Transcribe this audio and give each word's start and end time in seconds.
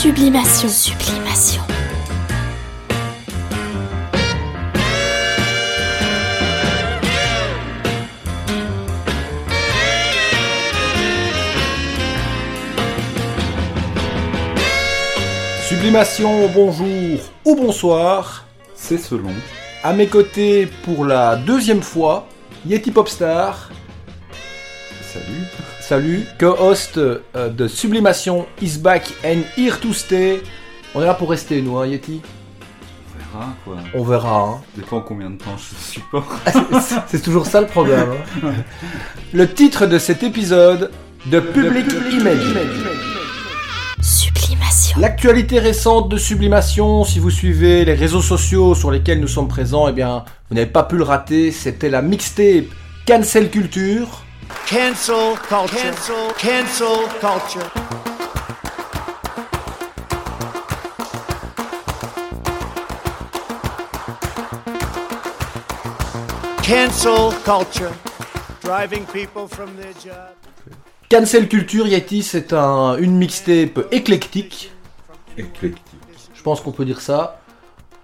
Sublimation. 0.00 0.68
Sublimation. 0.68 1.60
Sublimation, 15.68 16.48
bonjour 16.54 16.86
ou 17.44 17.56
bonsoir. 17.56 18.46
C'est 18.76 18.98
selon. 18.98 19.32
À 19.82 19.92
mes 19.92 20.06
côtés 20.06 20.68
pour 20.84 21.04
la 21.06 21.34
deuxième 21.34 21.82
fois, 21.82 22.28
Yeti 22.64 22.92
Popstar. 22.92 23.68
Salut. 25.02 25.67
Salut, 25.88 26.26
co-host 26.38 26.98
euh, 26.98 27.20
de 27.48 27.66
Sublimation 27.66 28.44
is 28.60 28.76
back 28.76 29.10
and 29.24 29.38
here 29.56 29.80
to 29.80 29.94
stay. 29.94 30.42
On 30.94 31.00
est 31.00 31.06
là 31.06 31.14
pour 31.14 31.30
rester, 31.30 31.62
nous, 31.62 31.78
hein, 31.78 31.86
Yeti 31.86 32.20
On 33.14 33.18
verra 33.18 33.46
quoi. 33.64 33.76
On 33.94 34.04
verra, 34.04 34.40
hein. 34.42 34.60
Dépend 34.76 35.00
combien 35.00 35.30
de 35.30 35.38
temps 35.38 35.56
je 35.56 35.74
supporte. 35.90 36.30
C'est 37.06 37.22
toujours 37.22 37.46
ça 37.46 37.62
le 37.62 37.68
problème. 37.68 38.06
hein. 38.44 38.52
Le 39.32 39.50
titre 39.50 39.86
de 39.86 39.98
cet 39.98 40.22
épisode, 40.22 40.90
de 41.24 41.40
Public 41.40 41.86
Image. 42.12 42.54
Sublimation. 44.02 45.00
L'actualité 45.00 45.58
récente 45.58 46.10
de 46.10 46.18
Sublimation, 46.18 47.04
si 47.04 47.18
vous 47.18 47.30
suivez 47.30 47.86
les 47.86 47.94
réseaux 47.94 48.20
sociaux 48.20 48.74
sur 48.74 48.90
lesquels 48.90 49.20
nous 49.20 49.26
sommes 49.26 49.48
présents, 49.48 49.88
eh 49.88 49.92
bien, 49.92 50.26
vous 50.50 50.54
n'avez 50.54 50.70
pas 50.70 50.82
pu 50.82 50.98
le 50.98 51.04
rater, 51.04 51.50
c'était 51.50 51.88
la 51.88 52.02
mixtape 52.02 52.66
Cancel 53.06 53.48
Culture. 53.48 54.26
Cancel 54.48 55.36
culture. 55.48 55.78
Cancel, 55.78 56.32
cancel 56.38 57.08
culture. 57.20 57.70
Cancel 66.62 67.32
culture. 67.44 67.92
Driving 68.62 69.04
people 69.06 69.46
from 69.48 69.70
their 69.76 69.92
job. 69.94 70.34
Cancel 71.10 71.48
Culture, 71.48 71.86
Yeti, 71.86 72.22
c'est 72.22 72.52
un, 72.52 72.96
une 72.98 73.16
mixtape 73.16 73.80
éclectique, 73.92 74.70
Éclectique. 75.38 75.80
je 76.34 76.42
pense 76.42 76.60
qu'on 76.60 76.72
peut 76.72 76.84
dire 76.84 77.00
ça. 77.00 77.40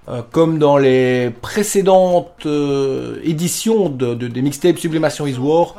Euh, 0.08 0.22
comme 0.30 0.58
dans 0.58 0.78
les 0.78 1.30
précédentes 1.42 2.44
euh, 2.46 3.18
éditions 3.22 3.88
de, 3.90 4.14
de- 4.14 4.28
des 4.28 4.42
mixtapes 4.42 4.78
Sublimation 4.78 5.26
is 5.26 5.36
War, 5.38 5.76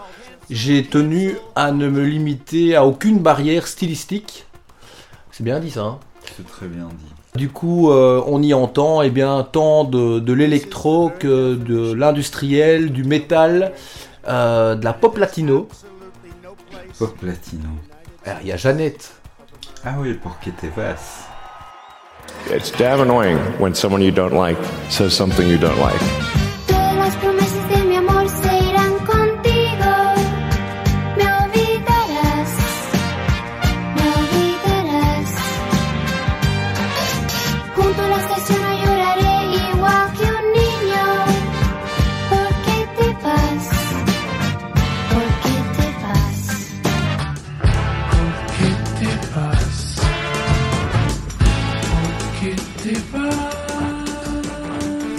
j'ai 0.50 0.84
tenu 0.84 1.36
à 1.56 1.72
ne 1.72 1.90
me 1.90 2.04
limiter 2.04 2.76
à 2.76 2.86
aucune 2.86 3.20
barrière 3.20 3.68
stylistique. 3.68 4.46
C'est 5.32 5.44
bien 5.44 5.60
dit 5.60 5.72
ça, 5.72 5.82
hein 5.82 6.00
C'est 6.38 6.48
très 6.48 6.68
bien 6.68 6.88
dit. 6.88 7.38
Du 7.38 7.50
coup, 7.50 7.92
euh, 7.92 8.24
on 8.28 8.42
y 8.42 8.54
entend 8.54 9.02
eh 9.02 9.10
bien, 9.10 9.44
tant 9.44 9.84
de, 9.84 10.20
de 10.20 10.34
l'électro 10.34 11.12
que 11.20 11.56
de 11.56 11.94
l'industriel, 11.94 12.94
du 12.94 13.04
métal, 13.04 13.74
euh, 14.28 14.76
de 14.76 14.86
la 14.86 14.94
pop 14.94 15.18
latino. 15.18 15.68
Pop 16.98 17.22
latino. 17.22 17.68
Alors, 18.26 18.40
Il 18.42 18.48
y 18.48 18.52
a 18.54 18.58
Jeannette. 18.58 19.12
Ah 19.84 19.96
oui, 20.00 20.14
pour 20.14 20.38
vas. 20.76 21.28
It's 22.50 22.72
damn 22.72 23.02
annoying 23.02 23.38
when 23.60 23.76
someone 23.76 24.02
you 24.02 24.12
don't 24.12 24.34
like 24.34 24.58
says 24.90 25.14
something 25.14 25.48
you 25.48 25.58
don't 25.58 25.80
like. 25.80 26.45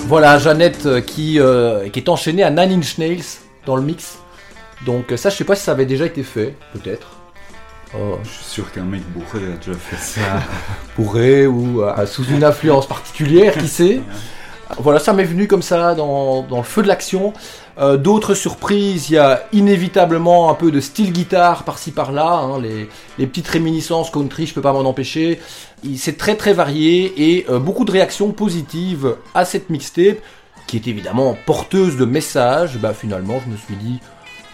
Voilà, 0.09 0.39
Jeannette 0.39 0.87
euh, 0.87 1.01
qui, 1.01 1.41
euh, 1.41 1.89
qui 1.89 1.99
est 1.99 2.09
enchaînée 2.09 2.45
à 2.45 2.51
Nine 2.51 2.79
Inch 2.79 2.97
Nails 2.97 3.25
dans 3.67 3.75
le 3.75 3.83
mix. 3.83 4.19
Donc 4.85 5.11
euh, 5.11 5.17
ça, 5.17 5.31
je 5.31 5.37
sais 5.37 5.43
pas 5.43 5.57
si 5.57 5.65
ça 5.65 5.73
avait 5.73 5.85
déjà 5.85 6.07
été 6.07 6.23
fait, 6.23 6.55
peut-être. 6.73 7.09
Je 7.93 8.29
suis 8.29 8.45
sûr 8.45 8.71
qu'un 8.71 8.85
mec 8.85 9.03
bourré 9.13 9.45
a 9.53 9.57
déjà 9.57 9.77
fait 9.77 9.97
ça. 9.97 10.21
pourrait 10.95 11.47
ou 11.47 11.83
euh, 11.83 12.07
sous 12.07 12.25
une 12.25 12.45
influence 12.45 12.87
particulière, 12.87 13.57
qui 13.59 13.67
sait. 13.69 14.01
Voilà, 14.79 14.99
ça 14.99 15.13
m'est 15.13 15.25
venu 15.25 15.47
comme 15.47 15.63
ça 15.63 15.95
dans, 15.95 16.43
dans 16.43 16.59
le 16.59 16.63
feu 16.65 16.83
de 16.83 16.89
l'action. 16.89 17.33
Euh, 17.79 17.97
D'autres 17.97 18.35
surprises, 18.35 19.11
il 19.11 19.15
y 19.15 19.19
a 19.19 19.47
inévitablement 19.53 20.51
un 20.51 20.55
peu 20.55 20.73
de 20.73 20.81
style 20.81 21.13
guitare 21.13 21.63
par-ci 21.63 21.93
par-là, 21.93 22.33
hein, 22.33 22.61
les, 22.61 23.27
petites 23.27 23.47
réminiscences 23.47 24.11
country, 24.11 24.47
je 24.47 24.55
peux 24.55 24.61
pas 24.63 24.73
m'en 24.73 24.81
empêcher. 24.81 25.41
C'est 25.97 26.19
très 26.19 26.37
très 26.37 26.53
varié 26.53 27.13
et 27.17 27.47
euh, 27.49 27.59
beaucoup 27.59 27.85
de 27.85 27.93
réactions 27.93 28.33
positives 28.33 29.17
à 29.35 29.45
cette 29.45 29.71
mixtape, 29.71 30.19
qui 30.67 30.77
est 30.77 30.89
évidemment 30.89 31.37
porteuse 31.47 31.97
de 31.97 32.05
messages. 32.05 32.79
Bah 32.79 32.93
finalement, 32.93 33.41
je 33.45 33.53
me 33.53 33.57
suis 33.57 33.77
dit, 33.77 34.01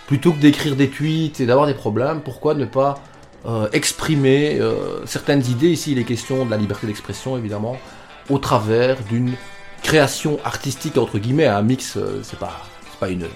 plutôt 0.07 0.33
que 0.33 0.39
d'écrire 0.39 0.77
des 0.77 0.91
tweets 0.91 1.41
et 1.41 1.47
d'avoir 1.47 1.67
des 1.67 1.75
problèmes, 1.75 2.21
pourquoi 2.21 2.55
ne 2.55 2.67
pas 2.67 2.99
euh, 3.47 3.69
exprimer 3.73 4.61
certaines 5.07 5.45
idées 5.47 5.71
Ici, 5.71 5.93
il 5.93 5.99
est 5.99 6.05
question 6.05 6.45
de 6.45 6.51
la 6.51 6.59
liberté 6.59 6.87
d'expression, 6.87 7.39
évidemment, 7.39 7.79
au 8.29 8.39
travers 8.39 8.99
d'une 9.09 9.33
création 9.83 10.39
artistique 10.45 10.97
entre 10.99 11.19
guillemets, 11.19 11.47
un 11.47 11.63
mix, 11.63 11.97
euh, 11.97 12.21
c'est 12.23 12.39
pas, 12.39 12.61
c'est 12.91 12.99
pas 12.99 13.09
une, 13.09 13.27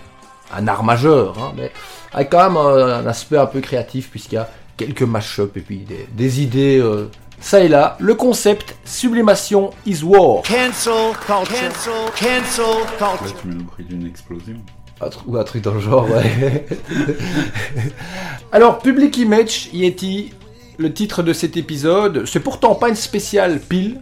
un 0.55 0.69
art 0.69 0.85
majeur, 0.85 1.37
hein, 1.39 1.53
mais 1.57 1.73
avec 2.13 2.31
quand 2.31 2.45
même 2.49 2.57
euh, 2.57 2.99
un 3.01 3.07
aspect 3.07 3.37
un 3.39 3.47
peu 3.47 3.61
créatif 3.61 4.11
puisqu'il 4.11 4.37
y 4.37 4.39
a 4.39 4.49
quelques 4.77 5.03
mash-up 5.03 5.57
et 5.57 5.61
puis 5.61 5.79
des, 5.79 6.07
des 6.13 6.43
idées 6.43 6.79
euh, 6.79 7.11
ça 7.41 7.61
et 7.61 7.69
là. 7.69 7.97
Le 8.01 8.15
concept 8.15 8.77
sublimation 8.85 9.71
is 9.85 10.03
war. 10.03 10.43
Cancel 10.43 11.13
culture. 11.27 11.93
Cancel, 12.19 12.65
cancel 12.99 12.99
Là, 12.99 13.17
culture. 13.19 13.41
tu 13.43 13.49
mets 13.49 13.55
le 13.55 13.65
prix 13.65 13.85
d'une 13.85 14.07
explosion. 14.07 14.57
Un 15.03 15.11
ou 15.27 15.37
un 15.37 15.45
truc 15.45 15.63
dans 15.63 15.75
le 15.75 15.81
genre, 15.81 16.09
ouais. 16.09 16.65
Alors, 18.53 18.79
Public 18.79 19.17
Image, 19.19 19.69
Yeti, 19.75 20.33
le 20.79 20.93
titre 20.93 21.23
de 21.23 21.35
cet 21.35 21.59
épisode, 21.59 22.25
c'est 22.27 22.41
pourtant 22.41 22.75
pas 22.75 22.89
une 22.89 22.95
spéciale 22.97 23.61
pile. 23.61 24.01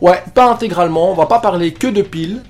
Ouais, 0.00 0.22
pas 0.34 0.50
intégralement, 0.50 1.10
on 1.10 1.14
va 1.14 1.26
pas 1.26 1.38
parler 1.40 1.72
que 1.72 1.86
de 1.86 2.02
pile. 2.02 2.42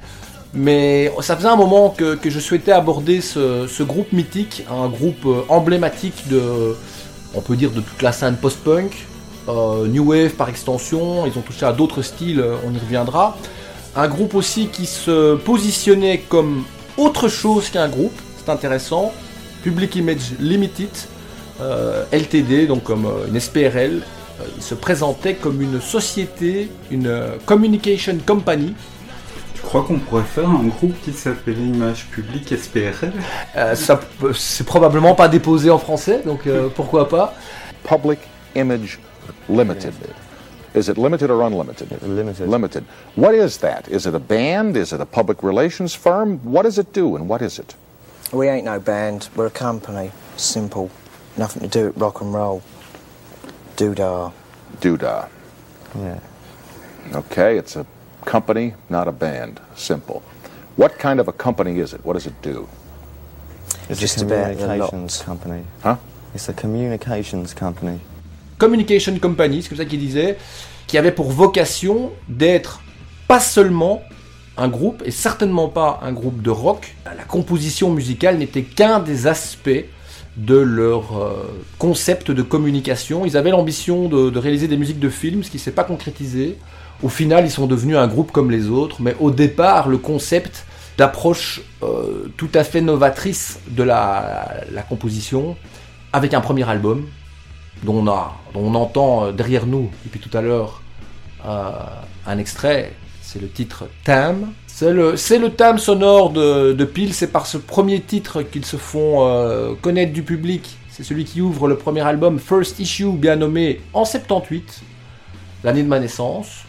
Mais 0.55 1.13
ça 1.21 1.37
faisait 1.37 1.49
un 1.49 1.57
moment 1.57 1.91
que, 1.91 2.19
je 2.25 2.41
souhaitais 2.41 2.73
aborder 2.73 3.21
ce, 3.21 3.83
groupe 3.83 4.13
mythique, 4.13 4.65
un 4.71 4.89
groupe 4.89 5.27
euh, 5.27 5.43
emblématique 5.49 6.29
de, 6.29 6.75
on 7.35 7.41
peut 7.41 7.57
dire, 7.57 7.71
de 7.71 7.81
toute 7.81 8.01
la 8.01 8.13
scène 8.13 8.37
post-punk, 8.37 9.07
euh, 9.49 9.87
new 9.87 10.11
wave 10.11 10.31
par 10.31 10.49
extension, 10.49 11.27
ils 11.27 11.39
ont 11.39 11.43
touché 11.43 11.67
à 11.67 11.73
d'autres 11.73 12.03
styles, 12.03 12.41
euh, 12.41 12.57
on 12.67 12.73
y 12.73 12.79
reviendra. 12.79 13.37
Un 13.95 14.09
groupe 14.09 14.35
aussi 14.35 14.69
qui 14.69 14.87
se 14.87 15.37
positionnait 15.37 16.19
comme 16.29 16.65
autre 16.97 17.29
chose 17.29 17.69
qu'un 17.69 17.89
groupe, 17.89 18.19
c'est 18.39 18.51
intéressant. 18.51 19.13
Public 19.63 19.97
Image 19.97 20.33
Limited, 20.39 20.91
LTD, 22.13 22.69
donc 22.69 22.85
comme 22.85 23.09
une 23.29 23.41
SPRL. 23.41 24.03
Euh, 24.41 24.45
il 24.57 24.63
se 24.63 24.75
présentait 24.75 25.35
comme 25.35 25.61
une 25.63 25.81
société, 25.81 26.71
une 26.91 27.07
euh, 27.07 27.37
communication 27.47 28.17
company. 28.27 28.75
Tu 29.55 29.63
crois 29.63 29.83
qu'on 29.83 29.99
pourrait 29.99 30.23
faire 30.23 30.49
un 30.49 30.65
groupe 30.67 30.95
qui 31.03 31.13
s'appelait 31.13 31.55
Image 31.55 32.07
Publique 32.07 32.55
SPRL 32.57 33.13
Euh, 33.57 33.75
ça, 33.75 34.01
c'est 34.35 34.65
probablement 34.65 35.15
pas 35.15 35.29
déposé 35.29 35.71
en 35.71 35.79
français, 35.79 36.23
donc 36.25 36.47
euh, 36.47 36.69
pourquoi 36.75 37.09
pas? 37.09 37.35
Public 37.85 38.21
Image 38.55 38.99
Limited. 39.49 39.93
Is 40.75 40.89
it 40.89 40.97
limited 40.97 41.31
or 41.31 41.43
unlimited? 41.43 41.89
Limited. 42.03 42.49
Limited. 42.49 42.85
What 43.17 43.33
is 43.35 43.59
that? 43.59 43.89
Is 43.91 44.07
it 44.07 44.15
a 44.15 44.19
band? 44.21 44.77
Is 44.77 44.93
it 44.93 45.01
a 45.01 45.07
public 45.07 45.43
relations 45.43 45.95
firm? 45.95 46.39
What 46.45 46.65
does 46.65 46.79
it 46.79 46.93
do 46.93 47.17
and 47.17 47.29
what 47.29 47.43
is 47.43 47.59
it? 47.59 47.75
We 48.33 48.49
ain't 48.49 48.67
no 48.67 48.79
band, 48.79 49.29
we're 49.35 49.47
a 49.47 49.51
company. 49.51 50.13
Simple. 50.37 50.91
Nothing 51.37 51.63
to 51.63 51.69
do 51.69 51.87
with 51.87 51.97
rock 51.97 52.21
and 52.21 52.33
roll. 52.33 52.63
Doodah. 53.79 54.33
Doodah. 54.81 55.29
Yeah. 55.95 56.19
Okay, 57.15 57.57
it's 57.57 57.77
a 57.77 57.87
company, 58.25 58.75
not 58.91 59.07
a 59.07 59.13
band. 59.13 59.61
Simple. 59.77 60.21
What 60.77 60.99
kind 60.99 61.21
of 61.21 61.29
a 61.29 61.33
company 61.33 61.79
is 61.79 61.95
it? 61.95 62.05
What 62.05 62.15
does 62.15 62.27
it 62.27 62.35
do? 62.43 62.67
It's 63.89 64.01
Just 64.01 64.21
a 64.21 64.25
communications 64.25 65.23
company. 65.23 65.63
Huh? 65.85 65.97
It's 66.35 66.49
a 66.49 66.53
communications 66.53 67.55
company. 67.55 68.01
Communication 68.59 69.17
Company, 69.21 69.63
c'est 69.63 69.69
comme 69.69 69.79
ça 69.79 69.85
qu'il 69.85 70.01
disait, 70.01 70.37
qui 70.89 70.99
avait 70.99 71.13
pour 71.13 71.31
vocation 71.31 72.11
d'être 72.29 72.81
pas 73.29 73.39
seulement 73.39 74.03
un 74.57 74.67
groupe, 74.67 75.05
et 75.07 75.13
certainement 75.13 75.69
pas 75.69 76.01
un 76.03 76.11
groupe 76.11 76.43
de 76.43 76.51
rock. 76.51 76.97
La 77.05 77.23
composition 77.23 77.91
musicale 77.91 78.39
n'était 78.39 78.65
qu'un 78.65 78.99
des 78.99 79.29
aspects 79.29 79.85
de 80.39 80.57
leur 80.57 81.19
euh, 81.19 81.61
concept 81.79 82.31
de 82.31 82.43
communication. 82.43 83.27
Ils 83.27 83.37
avaient 83.37 83.51
l'ambition 83.51 84.09
de, 84.09 84.39
réaliser 84.39 84.69
des 84.69 84.77
musiques 84.77 85.01
de 85.01 85.09
films, 85.09 85.43
ce 85.43 85.51
qui 85.51 85.57
ne 85.57 85.63
s'est 85.63 85.73
pas 85.73 85.85
concrétisé. 85.85 86.57
Au 87.03 87.09
final, 87.09 87.45
ils 87.45 87.51
sont 87.51 87.67
devenus 87.67 87.97
un 87.97 88.07
groupe 88.07 88.31
comme 88.33 88.51
les 88.51 88.69
autres, 88.69 89.03
mais 89.03 89.17
au 89.19 89.31
départ, 89.31 89.89
le 89.89 89.99
concept 89.99 90.65
d'approche 90.97 91.61
euh, 91.83 92.33
tout 92.37 92.51
à 92.55 92.65
fait 92.65 92.81
novatrice 92.81 93.59
de 93.69 93.83
la, 93.83 94.65
composition, 94.89 95.57
avec 96.13 96.35
un 96.35 96.41
premier 96.41 96.69
album, 96.69 97.07
dont 97.83 97.95
on, 97.95 98.09
a, 98.09 98.37
dont 98.55 98.61
on 98.61 98.75
entend 98.75 99.27
euh, 99.27 99.33
derrière 99.33 99.67
nous, 99.67 99.91
depuis 100.05 100.21
tout 100.21 100.37
à 100.37 100.41
l'heure, 100.41 100.83
un 102.27 102.39
extrait, 102.39 102.93
c'est 103.23 103.41
le 103.41 103.49
titre 103.49 103.85
Thème. 104.05 104.49
C'est 104.79 104.93
le, 104.93 105.49
thème 105.49 105.77
sonore 105.79 106.31
de, 106.31 106.73
de 106.73 106.85
Peel, 106.85 107.13
c'est 107.13 107.33
par 107.33 107.47
ce 107.47 107.59
premier 107.59 108.01
titre 108.01 108.43
qu'ils 108.43 108.65
se 108.65 108.77
font 108.77 109.27
euh, 109.27 109.75
connaître 109.75 110.13
du 110.13 110.23
public. 110.23 110.79
C'est 110.89 111.03
celui 111.03 111.25
qui 111.25 111.41
ouvre 111.41 111.67
le 111.67 111.77
premier 111.77 112.03
album 112.03 112.39
First 112.39 112.79
Issue, 112.79 113.11
bien 113.11 113.35
nommé 113.35 113.81
en 113.93 114.05
78, 114.05 114.83
l'année 115.65 115.83
de 115.83 115.89
ma 115.89 115.99
naissance. 115.99 116.63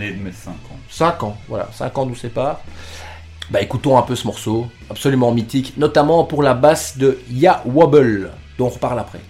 L'année 0.00 0.10
de 0.10 0.24
mes 0.24 0.32
5 0.32 0.50
ans. 0.50 0.78
5 0.90 1.22
ans, 1.22 1.36
voilà, 1.46 1.68
5 1.72 1.96
ans 1.96 2.06
nous 2.06 2.16
séparent. 2.16 2.62
Bah 3.52 3.62
écoutons 3.62 3.96
un 3.96 4.02
peu 4.02 4.16
ce 4.16 4.26
morceau, 4.26 4.66
absolument 4.90 5.30
mythique, 5.30 5.74
notamment 5.76 6.24
pour 6.24 6.42
la 6.42 6.54
basse 6.54 6.98
de 6.98 7.20
Ya 7.30 7.62
Wobble, 7.64 8.32
dont 8.58 8.66
on 8.66 8.70
reparle 8.70 8.98
après. 8.98 9.20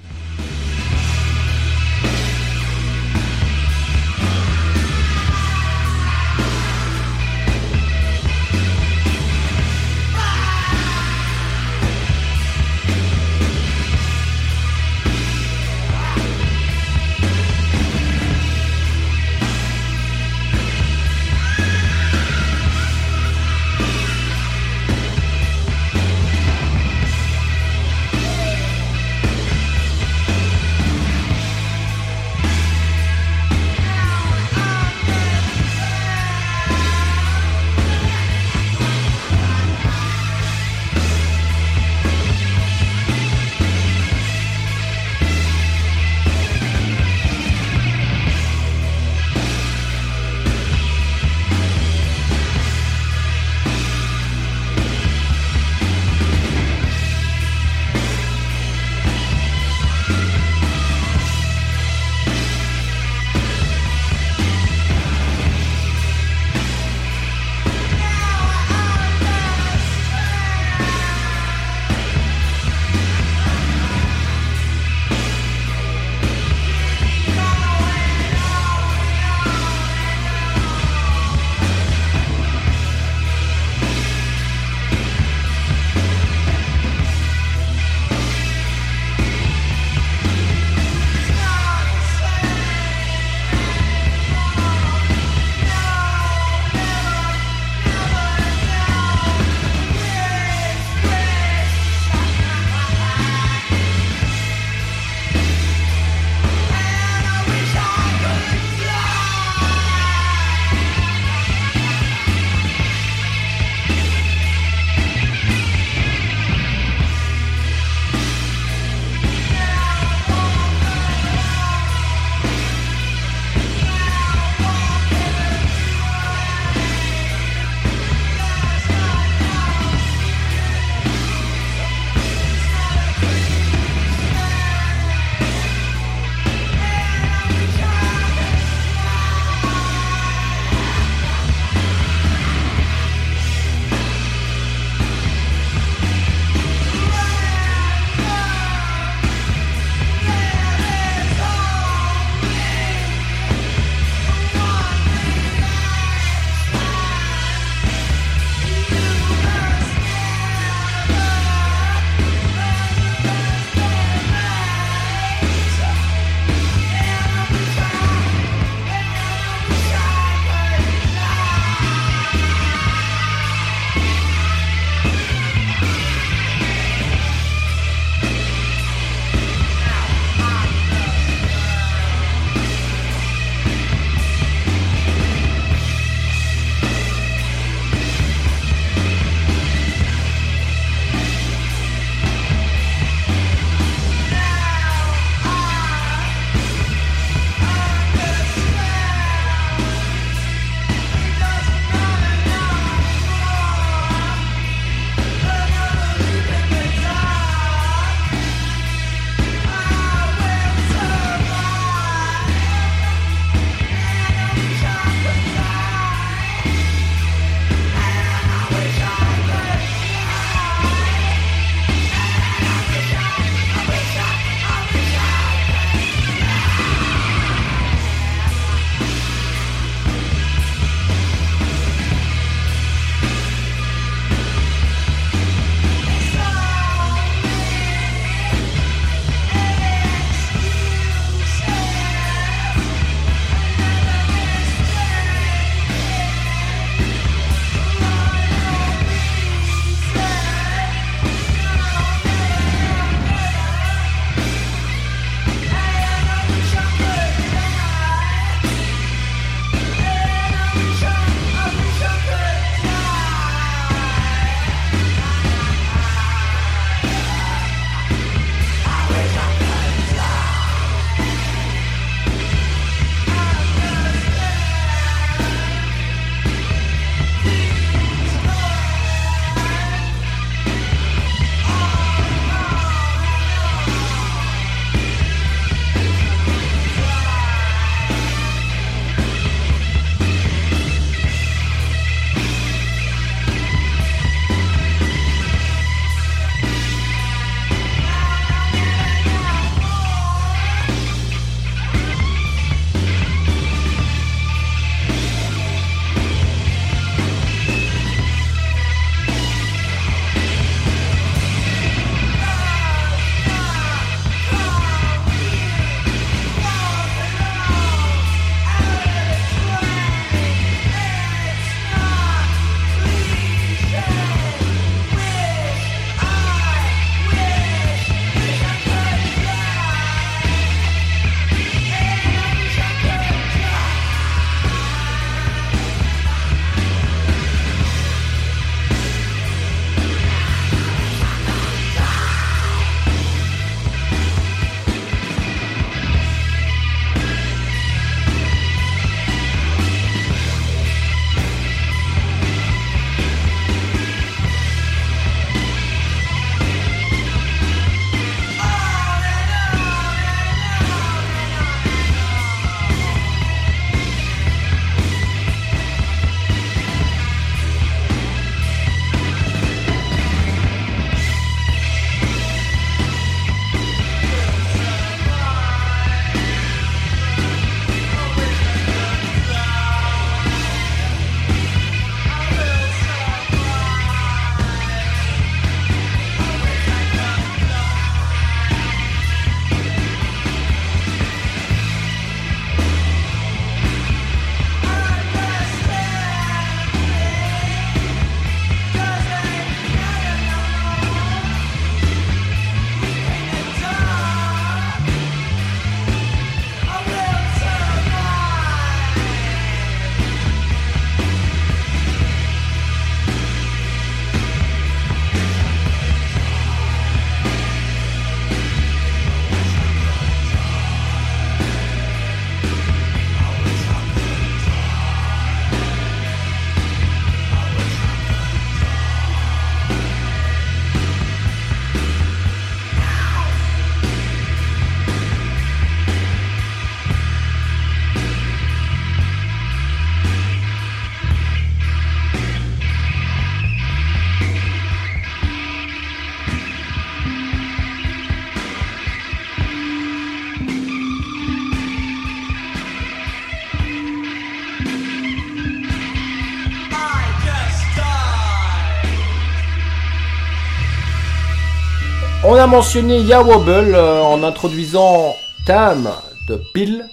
A 462.58 462.66
mentionné 462.66 463.20
Ya 463.20 463.40
Wobble 463.40 463.94
euh, 463.94 464.20
en 464.20 464.42
introduisant 464.42 465.36
Tam 465.64 466.10
de 466.48 466.60
Peel, 466.74 467.04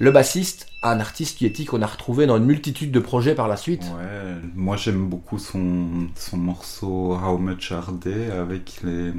le 0.00 0.10
bassiste, 0.10 0.66
un 0.82 0.98
artiste 0.98 1.38
qui 1.38 1.46
est 1.46 1.64
qu'on 1.64 1.82
a 1.82 1.86
retrouvé 1.86 2.26
dans 2.26 2.36
une 2.36 2.46
multitude 2.46 2.90
de 2.90 2.98
projets 2.98 3.36
par 3.36 3.46
la 3.46 3.56
suite. 3.56 3.82
Ouais, 3.82 4.34
moi 4.56 4.76
j'aime 4.76 5.06
beaucoup 5.06 5.38
son, 5.38 6.08
son 6.16 6.36
morceau 6.36 7.14
How 7.14 7.38
Much 7.38 7.70
Are 7.70 7.92
They 8.00 8.32
avec 8.32 8.80
les, 8.82 9.12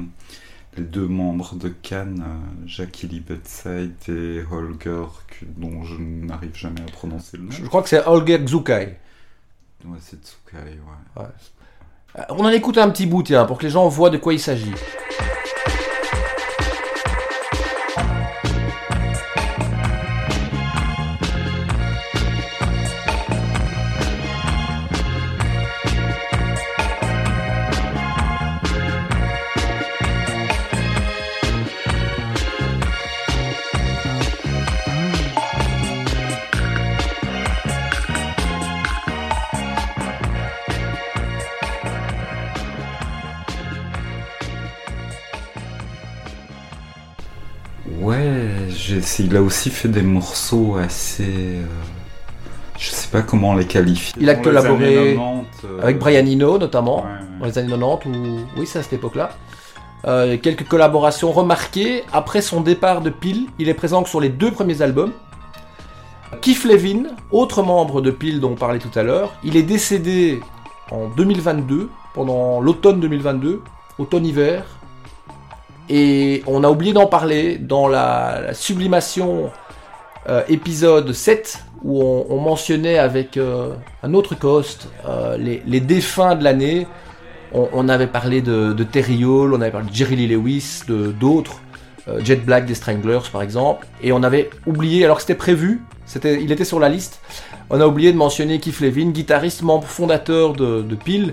les 0.76 0.82
deux 0.84 1.06
membres 1.06 1.54
de 1.54 1.70
Cannes, 1.70 2.22
euh, 2.26 2.66
Jackie 2.66 3.06
Lee 3.06 3.20
Bedside 3.20 3.94
et 4.08 4.42
Holger, 4.52 5.06
dont 5.56 5.82
je 5.84 5.96
n'arrive 5.98 6.54
jamais 6.54 6.82
à 6.82 6.92
prononcer 6.92 7.38
le 7.38 7.44
nom. 7.44 7.50
Je 7.52 7.64
crois 7.66 7.82
que 7.82 7.88
c'est 7.88 8.04
Holger 8.06 8.38
Xukai. 8.38 8.98
Ouais, 9.86 9.98
c'est 10.00 10.22
Tsukai, 10.22 10.58
ouais. 11.16 11.24
Euh, 12.18 12.22
On 12.28 12.44
en 12.44 12.50
écoute 12.50 12.76
un 12.76 12.90
petit 12.90 13.06
bout, 13.06 13.22
tiens, 13.22 13.46
pour 13.46 13.56
que 13.56 13.64
les 13.64 13.70
gens 13.70 13.88
voient 13.88 14.10
de 14.10 14.18
quoi 14.18 14.34
il 14.34 14.40
s'agit. 14.40 14.74
Il 49.18 49.36
a 49.36 49.42
aussi 49.42 49.70
fait 49.70 49.88
des 49.88 50.02
morceaux 50.02 50.76
assez. 50.76 51.24
euh, 51.24 51.64
je 52.78 52.90
sais 52.90 53.08
pas 53.08 53.22
comment 53.22 53.54
les 53.54 53.66
qualifier. 53.66 54.14
Il 54.20 54.28
a 54.28 54.34
collaboré 54.34 54.98
années 54.98 55.14
90, 55.14 55.46
euh, 55.64 55.82
Avec 55.82 55.98
Brian 55.98 56.26
Eno 56.26 56.58
notamment, 56.58 57.02
ouais, 57.04 57.10
ouais. 57.10 57.38
dans 57.40 57.46
les 57.46 57.58
années 57.58 57.70
90, 57.70 58.08
ou 58.56 58.60
oui, 58.60 58.66
c'est 58.66 58.78
à 58.80 58.82
cette 58.82 58.94
époque-là. 58.94 59.30
Euh, 60.06 60.36
quelques 60.36 60.66
collaborations 60.66 61.32
remarquées. 61.32 62.04
Après 62.12 62.42
son 62.42 62.60
départ 62.60 63.00
de 63.00 63.10
Peel, 63.10 63.46
il 63.58 63.68
est 63.68 63.74
présent 63.74 64.02
que 64.02 64.08
sur 64.08 64.20
les 64.20 64.28
deux 64.28 64.50
premiers 64.50 64.82
albums. 64.82 65.12
Keith 66.42 66.64
Levin, 66.64 67.04
autre 67.30 67.62
membre 67.62 68.00
de 68.00 68.10
Peel 68.10 68.40
dont 68.40 68.52
on 68.52 68.56
parlait 68.56 68.80
tout 68.80 68.96
à 68.98 69.02
l'heure, 69.02 69.32
il 69.44 69.56
est 69.56 69.62
décédé 69.62 70.40
en 70.90 71.08
2022, 71.08 71.88
pendant 72.12 72.60
l'automne 72.60 73.00
2022, 73.00 73.62
automne-hiver. 73.98 74.64
Et 75.88 76.42
on 76.46 76.64
a 76.64 76.70
oublié 76.70 76.92
d'en 76.92 77.06
parler 77.06 77.58
dans 77.58 77.88
la, 77.88 78.54
sublimation 78.54 79.50
euh, 80.28 80.42
épisode 80.48 81.12
7, 81.12 81.64
où 81.82 82.02
on, 82.02 82.26
on 82.30 82.40
mentionnait 82.40 82.98
avec 82.98 83.36
euh, 83.36 83.74
un 84.02 84.14
autre 84.14 84.34
cost 84.34 84.88
euh, 85.06 85.36
les, 85.36 85.80
défunts 85.80 86.34
de 86.34 86.44
l'année. 86.44 86.86
On, 87.52 87.88
avait 87.88 88.08
parlé 88.08 88.42
de, 88.42 88.72
Terry 88.82 89.24
Hall, 89.24 89.54
on 89.54 89.60
avait 89.60 89.70
parlé 89.70 89.88
de 89.88 89.94
Jerry 89.94 90.16
Lee 90.16 90.26
Lewis, 90.26 90.80
d'autres, 90.88 91.60
Jet 92.18 92.44
Black 92.44 92.66
des 92.66 92.74
Stranglers 92.74 93.30
par 93.30 93.42
exemple, 93.42 93.86
et 94.02 94.10
on 94.10 94.24
avait 94.24 94.50
oublié, 94.66 95.04
alors 95.04 95.18
que 95.18 95.22
c'était 95.22 95.36
prévu, 95.36 95.80
il 96.24 96.50
était 96.50 96.64
sur 96.64 96.80
la 96.80 96.88
liste, 96.88 97.20
on 97.70 97.80
a 97.80 97.86
oublié 97.86 98.12
de 98.12 98.16
mentionner 98.16 98.58
Keith 98.58 98.80
Levin, 98.80 99.10
guitariste, 99.10 99.62
membre 99.62 99.86
fondateur 99.86 100.54
de, 100.54 100.82
de 100.82 100.94
Peel, 100.96 101.32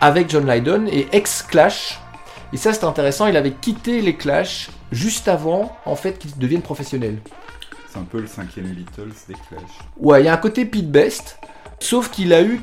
avec 0.00 0.30
John 0.30 0.48
Lydon 0.48 0.86
et 0.90 1.08
ex-Clash. 1.12 1.98
Et 2.52 2.56
ça 2.56 2.72
c'est 2.72 2.84
intéressant, 2.84 3.26
il 3.26 3.36
avait 3.36 3.52
quitté 3.52 4.00
les 4.00 4.14
Clash 4.14 4.70
juste 4.92 5.28
avant 5.28 5.76
en 5.84 5.96
fait 5.96 6.18
qu'ils 6.18 6.36
deviennent 6.38 6.62
professionnels. 6.62 7.18
C'est 7.88 7.98
un 7.98 8.02
peu 8.04 8.20
le 8.20 8.26
cinquième 8.26 8.66
Beatles 8.66 9.12
des 9.28 9.34
Clash. 9.34 9.70
Ouais, 9.98 10.22
il 10.22 10.26
y 10.26 10.28
a 10.28 10.34
un 10.34 10.38
côté 10.38 10.64
Pete 10.64 10.90
Best, 10.90 11.38
sauf 11.80 12.10
qu'il 12.10 12.32
a 12.32 12.42
eu. 12.42 12.60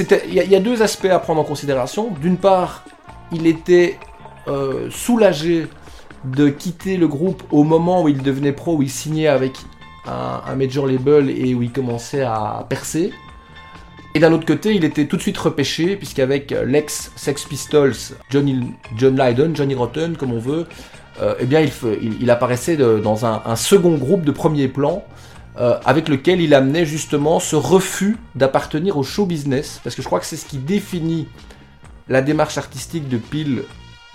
Il 0.00 0.34
y, 0.34 0.40
a- 0.40 0.44
il 0.44 0.50
y 0.50 0.56
a 0.56 0.60
deux 0.60 0.82
aspects 0.82 1.06
à 1.06 1.18
prendre 1.18 1.40
en 1.40 1.44
considération. 1.44 2.10
D'une 2.20 2.36
part, 2.36 2.84
il 3.32 3.46
était 3.46 3.98
euh, 4.48 4.90
soulagé 4.90 5.66
de 6.24 6.48
quitter 6.48 6.96
le 6.96 7.06
groupe 7.08 7.42
au 7.52 7.62
moment 7.64 8.02
où 8.02 8.08
il 8.08 8.22
devenait 8.22 8.52
pro, 8.52 8.76
où 8.76 8.82
il 8.82 8.90
signait 8.90 9.28
avec 9.28 9.52
un, 10.06 10.40
un 10.46 10.54
major 10.56 10.86
label 10.86 11.30
et 11.30 11.54
où 11.54 11.62
il 11.62 11.70
commençait 11.72 12.22
à 12.22 12.64
percer. 12.68 13.12
Et 14.16 14.18
d'un 14.18 14.32
autre 14.32 14.46
côté, 14.46 14.74
il 14.74 14.82
était 14.82 15.04
tout 15.04 15.18
de 15.18 15.20
suite 15.20 15.36
repêché, 15.36 15.94
puisqu'avec 15.94 16.50
euh, 16.50 16.64
l'ex 16.64 17.12
Sex 17.16 17.44
Pistols, 17.44 17.92
Johnny, 18.30 18.72
John 18.96 19.14
Lydon, 19.14 19.54
Johnny 19.54 19.74
Rotten, 19.74 20.16
comme 20.16 20.32
on 20.32 20.38
veut, 20.38 20.66
euh, 21.20 21.34
eh 21.38 21.44
bien, 21.44 21.60
il, 22.00 22.30
apparaissait 22.30 22.78
dans 22.78 23.26
un, 23.26 23.56
second 23.56 23.98
groupe 23.98 24.24
de 24.24 24.30
premier 24.30 24.68
plan, 24.68 25.04
euh, 25.58 25.78
avec 25.84 26.08
lequel 26.08 26.40
il 26.40 26.54
amenait 26.54 26.86
justement 26.86 27.40
ce 27.40 27.56
refus 27.56 28.16
d'appartenir 28.34 28.96
au 28.96 29.02
show 29.02 29.26
business, 29.26 29.82
parce 29.84 29.94
que 29.94 30.00
je 30.00 30.06
crois 30.06 30.18
que 30.18 30.24
c'est 30.24 30.38
ce 30.38 30.46
qui 30.46 30.56
définit 30.56 31.28
la 32.08 32.22
démarche 32.22 32.56
artistique 32.56 33.10
de 33.10 33.18
Peel 33.18 33.64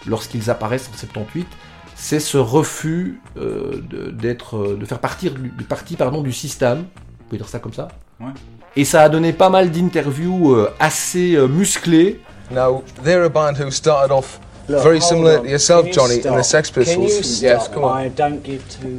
lorsqu'ils 0.07 0.49
apparaissent 0.49 0.89
en 0.91 0.97
78, 0.97 1.45
c'est 1.93 2.19
ce 2.19 2.39
refus 2.39 3.21
de, 3.35 4.85
faire 4.87 4.99
partir 4.99 5.35
du, 5.35 5.51
pardon, 5.95 6.23
du 6.23 6.33
système, 6.33 6.85
on 7.23 7.29
peut 7.29 7.37
dire 7.37 7.47
ça 7.47 7.59
comme 7.59 7.73
ça? 7.73 7.89
Ouais. 8.19 8.33
Et 8.75 8.85
ça 8.85 9.03
a 9.03 9.09
donné 9.09 9.33
pas 9.33 9.49
mal 9.49 9.69
d'interviews 9.69 10.55
euh, 10.55 10.69
assez 10.79 11.35
euh, 11.35 11.47
musclées. 11.47 12.21
Now, 12.51 12.83
they're 13.03 13.25
a 13.25 13.29
band 13.29 13.55
who 13.57 13.69
started 13.69 14.11
off 14.13 14.39
Look, 14.69 14.83
very 14.83 15.01
similar 15.01 15.39
on. 15.39 15.43
to 15.43 15.49
yourself, 15.49 15.87
you 15.87 15.93
Johnny, 15.93 16.15
and 16.25 16.37
the 16.37 16.43
stop? 16.43 16.65
Sex 16.65 16.69
Can 16.71 17.01
you 17.01 17.07
Pistols. 17.07 17.41
Yes, 17.41 17.63
stop? 17.65 17.73
come 17.73 17.83
on. 17.83 17.97
I 17.97 18.07
don't 18.09 18.41
give 18.43 18.67
two 18.69 18.97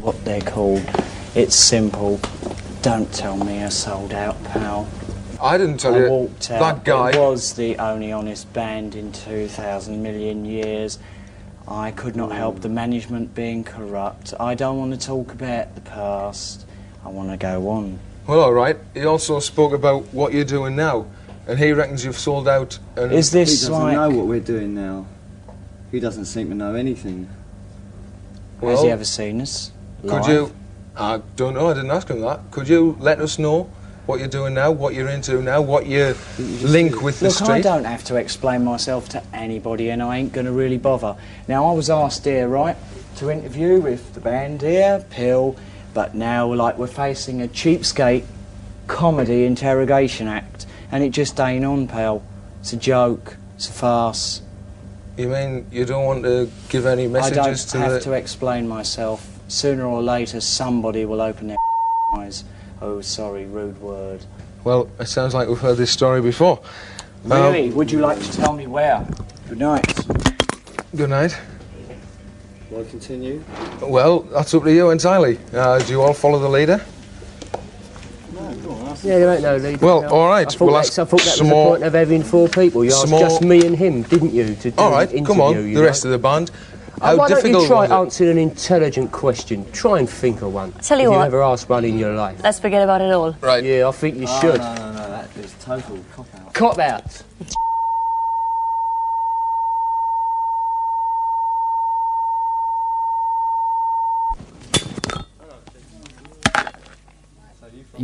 what 0.00 0.22
they're 0.24 0.40
called. 0.40 0.82
It's 1.34 1.54
simple. 1.54 2.18
Don't 2.82 3.12
tell 3.12 3.36
me 3.36 3.62
I 3.62 3.68
sold 3.68 4.12
out, 4.12 4.42
pal. 4.44 4.86
I 5.42 5.58
didn't 5.58 5.78
tell 5.78 5.94
I 5.94 5.98
you. 5.98 6.08
walked 6.10 6.50
out. 6.50 6.60
That 6.60 6.84
guy. 6.84 7.10
It 7.10 7.16
was 7.18 7.52
the 7.54 7.76
only 7.78 8.12
honest 8.12 8.50
band 8.54 8.94
in 8.94 9.12
2,000 9.12 10.02
million 10.02 10.44
years. 10.46 10.98
I 11.68 11.90
could 11.90 12.16
not 12.16 12.32
help 12.32 12.60
the 12.60 12.68
management 12.68 13.34
being 13.34 13.64
corrupt. 13.64 14.32
I 14.40 14.54
don't 14.54 14.78
want 14.78 14.98
to 14.98 15.06
talk 15.06 15.32
about 15.32 15.74
the 15.74 15.80
past. 15.82 16.66
I 17.04 17.08
want 17.08 17.30
to 17.30 17.36
go 17.36 17.68
on. 17.68 17.98
Well, 18.26 18.40
all 18.40 18.52
right. 18.52 18.76
He 18.94 19.04
also 19.04 19.38
spoke 19.40 19.72
about 19.72 20.12
what 20.14 20.32
you're 20.32 20.44
doing 20.44 20.74
now, 20.76 21.06
and 21.46 21.58
he 21.58 21.72
reckons 21.72 22.04
you've 22.04 22.18
sold 22.18 22.48
out. 22.48 22.78
And 22.96 23.12
Is 23.12 23.32
He 23.32 23.40
this 23.40 23.60
doesn't 23.60 23.74
like? 23.74 23.94
know 23.94 24.10
what 24.10 24.26
we're 24.26 24.40
doing 24.40 24.74
now. 24.74 25.06
He 25.90 26.00
doesn't 26.00 26.24
seem 26.24 26.48
to 26.48 26.54
know 26.54 26.74
anything. 26.74 27.28
Has 28.60 28.82
he 28.82 28.90
ever 28.90 29.04
seen 29.04 29.40
us? 29.40 29.70
Could 30.06 30.26
you? 30.26 30.52
I 30.96 31.20
don't 31.36 31.54
know. 31.54 31.68
I 31.68 31.74
didn't 31.74 31.90
ask 31.90 32.08
him 32.08 32.20
that. 32.22 32.50
Could 32.50 32.68
you 32.68 32.96
let 32.98 33.20
us 33.20 33.38
know 33.38 33.70
what 34.06 34.18
you're 34.20 34.28
doing 34.28 34.54
now, 34.54 34.70
what 34.70 34.94
you're 34.94 35.08
into 35.08 35.40
now, 35.42 35.60
what 35.60 35.86
your 35.86 36.14
link 36.38 37.00
with 37.02 37.20
the 37.20 37.28
Look, 37.28 37.42
I 37.42 37.44
street? 37.44 37.62
don't 37.62 37.84
have 37.84 38.04
to 38.04 38.16
explain 38.16 38.64
myself 38.64 39.08
to 39.10 39.22
anybody, 39.32 39.90
and 39.90 40.02
I 40.02 40.18
ain't 40.18 40.32
going 40.32 40.46
to 40.46 40.52
really 40.52 40.78
bother. 40.78 41.16
Now, 41.48 41.66
I 41.66 41.72
was 41.72 41.88
asked 41.90 42.24
here, 42.24 42.46
right, 42.48 42.76
to 43.16 43.30
interview 43.30 43.80
with 43.80 44.14
the 44.14 44.20
band 44.20 44.62
here, 44.62 45.04
Pill, 45.10 45.56
but 45.94 46.14
now, 46.14 46.52
like, 46.52 46.76
we're 46.76 46.86
facing 46.88 47.40
a 47.40 47.48
cheapskate 47.48 48.24
comedy 48.88 49.44
interrogation 49.44 50.28
act, 50.28 50.66
and 50.90 51.02
it 51.02 51.10
just 51.10 51.38
ain't 51.40 51.64
on, 51.64 51.86
pal. 51.88 52.22
It's 52.60 52.72
a 52.72 52.76
joke. 52.76 53.36
It's 53.54 53.68
a 53.68 53.72
farce. 53.72 54.42
You 55.16 55.28
mean 55.28 55.66
you 55.70 55.84
don't 55.84 56.04
want 56.04 56.24
to 56.24 56.50
give 56.68 56.86
any 56.86 57.06
messages? 57.06 57.38
I 57.38 57.46
messages 57.50 57.72
don't 57.72 57.82
to 57.82 57.86
have 57.86 57.92
the? 57.94 58.00
to 58.00 58.12
explain 58.12 58.66
myself. 58.68 59.30
Sooner 59.46 59.84
or 59.86 60.02
later, 60.02 60.40
somebody 60.40 61.04
will 61.04 61.20
open 61.20 61.46
their 61.48 61.56
eyes. 62.16 62.44
Oh, 62.82 63.00
sorry, 63.00 63.46
rude 63.46 63.80
word. 63.80 64.24
Well, 64.64 64.88
it 64.98 65.06
sounds 65.06 65.34
like 65.34 65.48
we've 65.48 65.58
heard 65.60 65.76
this 65.76 65.90
story 65.90 66.20
before. 66.20 66.60
Um, 67.26 67.30
Really? 67.30 67.70
Would 67.70 67.92
you 67.92 68.00
like 68.00 68.18
to 68.20 68.32
tell 68.32 68.52
me 68.52 68.66
where? 68.66 69.06
Good 69.48 69.58
night. 69.58 70.00
good 70.96 71.10
night. 71.10 71.36
Want 72.74 72.86
to 72.86 72.90
continue? 72.90 73.44
Well, 73.80 74.20
that's 74.20 74.52
up 74.52 74.64
to 74.64 74.72
you 74.72 74.90
entirely. 74.90 75.38
Uh, 75.52 75.78
do 75.78 75.92
you 75.92 76.02
all 76.02 76.12
follow 76.12 76.40
the 76.40 76.48
leader? 76.48 76.84
Yeah, 79.04 79.18
there 79.18 79.32
ain't 79.34 79.42
no 79.42 79.56
leader. 79.58 79.78
Well, 79.84 80.02
no. 80.02 80.08
all 80.08 80.28
right, 80.28 80.44
I 80.46 80.50
thought, 80.50 80.64
well, 80.66 80.74
that's, 80.74 80.98
I 80.98 81.04
thought 81.04 81.20
that 81.20 81.26
was 81.26 81.36
some 81.36 81.46
the 81.48 81.54
more- 81.54 81.70
point 81.72 81.84
of 81.84 81.92
having 81.92 82.24
four 82.24 82.48
people. 82.48 82.84
You 82.84 82.90
asked 82.90 83.02
some 83.08 83.10
just 83.20 83.42
more- 83.42 83.48
me 83.50 83.64
and 83.64 83.76
him, 83.76 84.02
didn't 84.02 84.32
you? 84.34 84.56
To 84.56 84.70
do 84.72 84.74
All 84.76 84.90
right, 84.90 85.08
come 85.24 85.40
on. 85.40 85.52
interview, 85.52 85.68
you 85.68 85.74
The 85.76 85.80
know? 85.82 85.86
rest 85.86 86.04
of 86.04 86.10
the 86.10 86.18
band. 86.18 86.50
Oh, 87.00 87.06
How 87.06 87.16
why 87.16 87.28
don't 87.28 87.44
you 87.46 87.66
try 87.66 87.86
answering 87.86 88.30
an 88.30 88.38
intelligent 88.38 89.12
question? 89.12 89.70
Try 89.72 90.00
and 90.00 90.08
think 90.10 90.42
of 90.42 90.52
one. 90.52 90.72
Tell 90.72 90.98
you 90.98 91.10
Have 91.10 91.12
what. 91.12 91.18
you 91.20 91.26
ever 91.26 91.42
asked 91.42 91.68
one 91.68 91.84
in 91.84 91.96
your 91.98 92.14
life? 92.14 92.40
Let's 92.42 92.58
forget 92.58 92.82
about 92.82 93.00
it 93.02 93.12
all. 93.12 93.36
Right. 93.40 93.62
Yeah, 93.62 93.86
I 93.88 93.92
think 93.92 94.16
you 94.16 94.26
Oh, 94.28 94.40
should. 94.40 94.58
no, 94.60 94.74
no, 94.74 94.92
no, 94.92 95.08
that 95.10 95.28
is 95.36 95.54
total 95.62 95.98
cop 96.16 96.26
out. 96.34 96.54
Cop 96.54 96.78
out. 96.78 97.22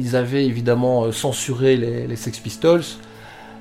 Ils 0.00 0.16
avaient 0.16 0.46
évidemment 0.46 1.04
euh, 1.04 1.12
censuré 1.12 1.76
les, 1.76 2.06
les 2.06 2.16
Sex 2.16 2.38
Pistols. 2.38 2.82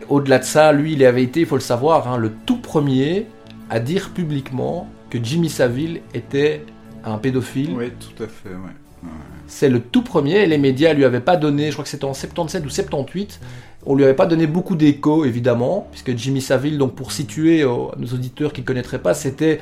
Au-delà 0.07 0.39
de 0.39 0.45
ça, 0.45 0.71
lui, 0.71 0.93
il 0.93 1.05
avait 1.05 1.23
été, 1.23 1.41
il 1.41 1.45
faut 1.45 1.55
le 1.55 1.61
savoir, 1.61 2.07
hein, 2.07 2.17
le 2.17 2.31
tout 2.45 2.57
premier 2.57 3.27
à 3.69 3.79
dire 3.79 4.09
publiquement 4.09 4.89
que 5.09 5.19
Jimmy 5.21 5.49
Savile 5.49 6.01
était 6.13 6.63
un 7.03 7.17
pédophile. 7.17 7.73
Oui, 7.75 7.91
tout 7.99 8.23
à 8.23 8.27
fait, 8.27 8.49
ouais. 8.49 8.73
Ouais. 9.03 9.09
C'est 9.47 9.69
le 9.69 9.79
tout 9.79 10.01
premier, 10.01 10.43
et 10.43 10.45
les 10.45 10.57
médias 10.57 10.93
lui 10.93 11.05
avaient 11.05 11.19
pas 11.19 11.35
donné, 11.37 11.67
je 11.67 11.73
crois 11.73 11.83
que 11.83 11.89
c'était 11.89 12.05
en 12.05 12.13
77 12.13 12.65
ou 12.65 12.69
78, 12.69 13.39
on 13.85 13.95
lui 13.95 14.03
avait 14.03 14.13
pas 14.13 14.25
donné 14.25 14.47
beaucoup 14.47 14.75
d'écho, 14.75 15.25
évidemment, 15.25 15.87
puisque 15.91 16.15
Jimmy 16.15 16.41
Savile, 16.41 16.77
donc 16.77 16.95
pour 16.95 17.11
situer 17.11 17.63
euh, 17.63 17.69
nos 17.97 18.07
auditeurs 18.07 18.53
qui 18.53 18.61
ne 18.61 18.65
connaîtraient 18.65 19.01
pas, 19.01 19.13
c'était 19.13 19.61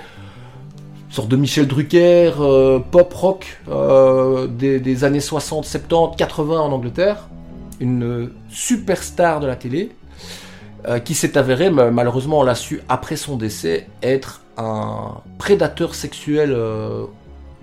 sorte 1.09 1.29
de 1.29 1.35
Michel 1.35 1.67
Drucker, 1.67 2.33
euh, 2.39 2.79
pop 2.79 3.13
rock 3.13 3.59
euh, 3.69 4.47
des, 4.47 5.03
années 5.03 5.19
60, 5.19 5.65
70, 5.65 6.17
80 6.17 6.59
en 6.59 6.71
Angleterre, 6.71 7.27
une 7.79 8.03
euh, 8.03 8.33
superstar 8.49 9.39
de 9.39 9.47
la 9.47 9.55
télé, 9.55 9.91
qui 11.03 11.15
s'est 11.15 11.37
avéré, 11.37 11.69
ma- 11.69 11.91
malheureusement 11.91 12.39
on 12.39 12.43
l'a 12.43 12.55
su 12.55 12.81
après 12.87 13.17
son 13.17 13.35
décès, 13.35 13.87
être 14.01 14.39
un 14.57 15.15
prédateur 15.37 15.95
sexuel 15.95 16.55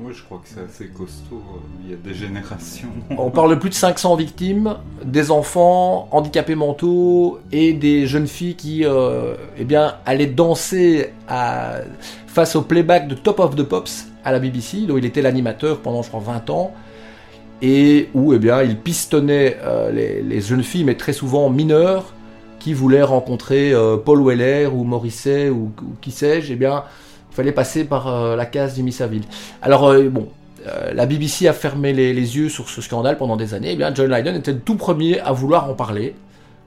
Oui, 0.00 0.12
je 0.12 0.24
crois 0.24 0.38
que 0.38 0.48
c'est 0.48 0.60
assez 0.60 0.88
costaud. 0.90 1.40
euh, 1.54 1.58
Il 1.84 1.90
y 1.90 1.94
a 1.94 1.96
des 1.96 2.14
générations. 2.14 2.88
On 3.16 3.30
parle 3.30 3.50
de 3.50 3.54
plus 3.54 3.70
de 3.70 3.74
500 3.74 4.16
victimes, 4.16 4.76
des 5.04 5.30
enfants 5.30 6.08
handicapés 6.10 6.56
mentaux 6.56 7.38
et 7.52 7.72
des 7.72 8.06
jeunes 8.08 8.26
filles 8.26 8.56
qui 8.56 8.84
euh, 8.84 9.36
eh 9.56 9.64
bien, 9.64 9.94
allaient 10.04 10.26
danser 10.26 11.12
face 12.26 12.56
au 12.56 12.62
playback 12.62 13.06
de 13.06 13.14
Top 13.14 13.38
of 13.38 13.54
the 13.54 13.62
Pops 13.62 14.08
à 14.24 14.32
la 14.32 14.40
BBC, 14.40 14.86
dont 14.86 14.96
il 14.96 15.04
était 15.04 15.22
l'animateur 15.22 15.78
pendant, 15.78 16.02
je 16.02 16.08
crois, 16.08 16.20
20 16.20 16.50
ans, 16.50 16.74
et 17.62 18.08
où 18.14 18.34
eh 18.34 18.40
bien, 18.40 18.62
il 18.62 18.76
pistonnait 18.76 19.58
euh, 19.62 19.92
les, 19.92 20.40
jeunes 20.40 20.64
filles, 20.64 20.84
mais 20.84 20.96
très 20.96 21.12
souvent 21.12 21.50
mineures, 21.50 22.14
qui 22.58 22.72
voulaient 22.72 23.02
rencontrer 23.02 23.74
Paul 24.06 24.24
Weller 24.24 24.66
ou 24.72 24.84
Morisset 24.84 25.50
ou, 25.50 25.70
ou 25.82 25.96
qui 26.00 26.10
sais-je, 26.10 26.54
eh 26.54 26.56
bien, 26.56 26.84
fallait 27.34 27.52
passer 27.52 27.84
par 27.84 28.06
euh, 28.06 28.36
la 28.36 28.46
case 28.46 28.76
Jimmy. 28.76 28.96
Alors, 29.60 29.88
euh, 29.88 30.08
bon, 30.08 30.28
euh, 30.66 30.94
la 30.94 31.06
BBC 31.06 31.48
a 31.48 31.52
fermé 31.52 31.92
les, 31.92 32.14
yeux 32.14 32.48
sur 32.48 32.68
ce 32.68 32.80
scandale 32.80 33.18
pendant 33.18 33.36
des 33.36 33.54
années. 33.54 33.72
Eh 33.72 33.76
bien, 33.76 33.92
John 33.92 34.10
Lydon 34.10 34.34
était 34.36 34.52
le 34.52 34.60
tout 34.60 34.76
premier 34.76 35.20
à 35.20 35.32
vouloir 35.32 35.68
en 35.68 35.74
parler. 35.74 36.14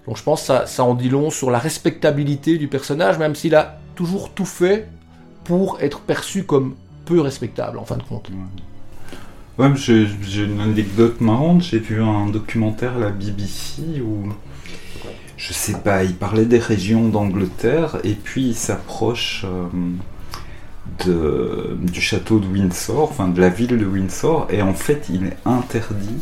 Donc, 0.05 0.17
je 0.17 0.23
pense 0.23 0.47
que 0.47 0.67
ça, 0.67 0.83
en 0.83 0.93
dit 0.93 1.09
long 1.09 1.29
sur 1.29 1.51
la 1.51 1.59
respectabilité 1.59 2.57
du 2.57 2.67
personnage, 2.67 3.17
même 3.17 3.33
s'il 3.33 3.55
a 3.55 3.79
toujours 3.95 4.29
tout 4.31 4.45
fait 4.45 4.87
pour 5.43 5.79
être 5.81 6.01
perçu 6.01 6.43
comme 6.43 6.75
peu 7.05 7.21
respectable, 7.21 7.77
en 7.79 7.85
fin 7.85 7.97
de 7.97 8.03
compte. 8.03 8.29
Ouais, 9.57 9.71
j'ai 9.75 10.43
une 10.43 10.59
anecdote 10.59 11.19
marrante. 11.21 11.63
J'ai 11.63 11.79
vu 11.79 12.01
un 12.01 12.27
documentaire 12.27 12.99
la 12.99 13.09
BBC 13.09 14.01
où, 14.01 14.29
je 15.37 15.53
sais 15.53 15.79
pas, 15.79 16.03
il 16.03 16.13
parlait 16.13 16.45
des 16.45 16.59
régions 16.59 17.07
d'Angleterre 17.07 17.97
et 18.03 18.13
puis 18.13 18.49
il 18.49 18.55
s'approche 18.55 19.45
de- 21.05 21.77
du 21.81 22.01
château 22.01 22.39
de 22.39 22.47
Windsor, 22.47 23.03
enfin 23.03 23.27
de 23.27 23.39
la 23.41 23.49
ville 23.49 23.77
de 23.77 23.85
Windsor, 23.85 24.47
et 24.49 24.61
en 24.61 24.73
fait 24.73 25.07
il 25.09 25.25
est 25.27 25.37
interdit. 25.45 26.17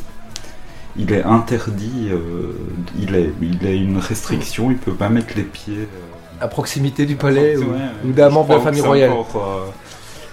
Il 0.97 1.11
est 1.11 1.23
interdit, 1.23 2.07
euh, 2.09 2.53
il, 2.97 3.15
est, 3.15 3.29
il 3.41 3.67
a 3.67 3.71
une 3.71 3.97
restriction, 3.97 4.71
il 4.71 4.77
peut 4.77 4.93
pas 4.93 5.09
mettre 5.09 5.33
les 5.35 5.43
pieds. 5.43 5.79
euh, 5.79 6.43
À 6.45 6.47
proximité 6.47 7.05
du 7.05 7.15
palais 7.17 7.57
ou, 7.57 7.63
Ouais, 7.71 7.77
ou 8.05 8.11
d'un 8.13 8.29
membre 8.29 8.49
de 8.51 8.53
la 8.55 8.61
famille 8.61 8.81
royale. 8.81 9.11
encore, 9.11 9.65
euh, 9.67 9.71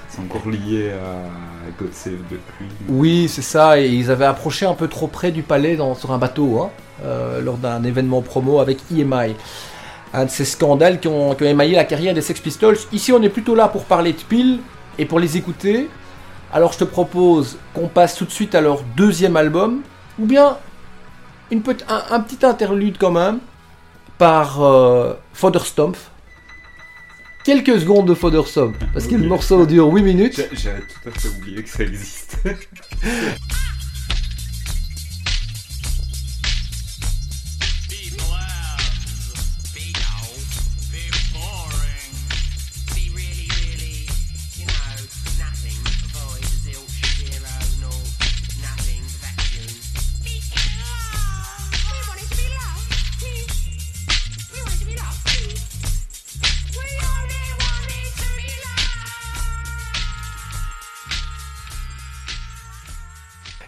C'est 0.09 0.21
encore 0.21 0.49
lié 0.51 0.91
à 0.93 1.71
God 1.81 1.93
Save 1.93 2.13
the 2.31 2.37
Queen. 2.59 2.69
Oui, 2.89 3.27
c'est 3.29 3.43
ça, 3.43 3.81
et 3.81 3.89
ils 3.89 4.11
avaient 4.11 4.25
approché 4.27 4.65
un 4.67 4.75
peu 4.75 4.87
trop 4.87 5.09
près 5.09 5.33
du 5.33 5.43
palais 5.43 5.75
dans, 5.75 5.95
sur 5.97 6.13
un 6.13 6.19
bateau, 6.19 6.61
hein, 6.63 6.71
euh, 7.05 7.41
lors 7.41 7.57
d'un 7.57 7.83
événement 7.83 8.21
promo 8.23 8.61
avec 8.61 8.79
EMI. 8.93 9.35
Un 10.15 10.27
de 10.27 10.31
ces 10.31 10.45
scandales 10.45 11.01
qui 11.01 11.09
ont, 11.09 11.35
qui 11.35 11.45
ont 11.45 11.47
émaillé 11.49 11.75
la 11.75 11.85
carrière 11.85 12.13
des 12.15 12.21
Sex 12.21 12.39
Pistols. 12.41 12.77
Ici, 12.93 13.13
on 13.13 13.23
est 13.23 13.29
plutôt 13.31 13.55
là 13.55 13.69
pour 13.69 13.85
parler 13.85 14.13
de 14.13 14.21
Peel 14.21 14.59
et 14.99 15.07
pour 15.07 15.19
les 15.19 15.37
écouter. 15.39 15.89
Alors, 16.53 16.73
je 16.73 16.79
te 16.79 16.85
propose 16.85 17.59
qu'on 17.73 17.89
passe 17.89 18.15
tout 18.17 18.27
de 18.27 18.31
suite 18.31 18.55
à 18.55 18.61
leur 18.61 18.83
deuxième 18.97 19.37
album, 19.37 19.81
ou 20.19 20.27
bien 20.27 20.59
une 21.51 21.63
petite- 21.63 21.87
un, 21.89 22.03
un 22.11 22.21
petit 22.21 22.45
interlude 22.45 22.97
quand 22.99 23.11
même, 23.11 23.39
par 24.19 24.63
euh. 24.63 25.15
Quelques 27.45 27.81
secondes 27.81 28.07
de 28.07 28.15
Fodder 28.15 28.43
Stomp, 28.47 28.77
parce 28.93 29.07
que 29.07 29.17
le 29.17 29.27
morceau 29.27 29.67
dure 29.67 29.89
8 29.89 30.03
minutes. 30.03 30.49
J'avais 30.53 30.81
tout 30.83 31.09
à 31.09 31.11
fait 31.19 31.29
oublié 31.29 31.63
que 31.65 31.69
ça 31.69 31.83
existait. 31.83 32.57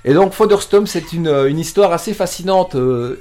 Et 0.05 0.13
donc 0.13 0.33
Foderstorm, 0.33 0.87
c'est 0.87 1.13
une, 1.13 1.29
euh, 1.29 1.49
une 1.49 1.59
histoire 1.59 1.93
assez 1.93 2.13
fascinante. 2.15 2.75
euh, 2.75 3.19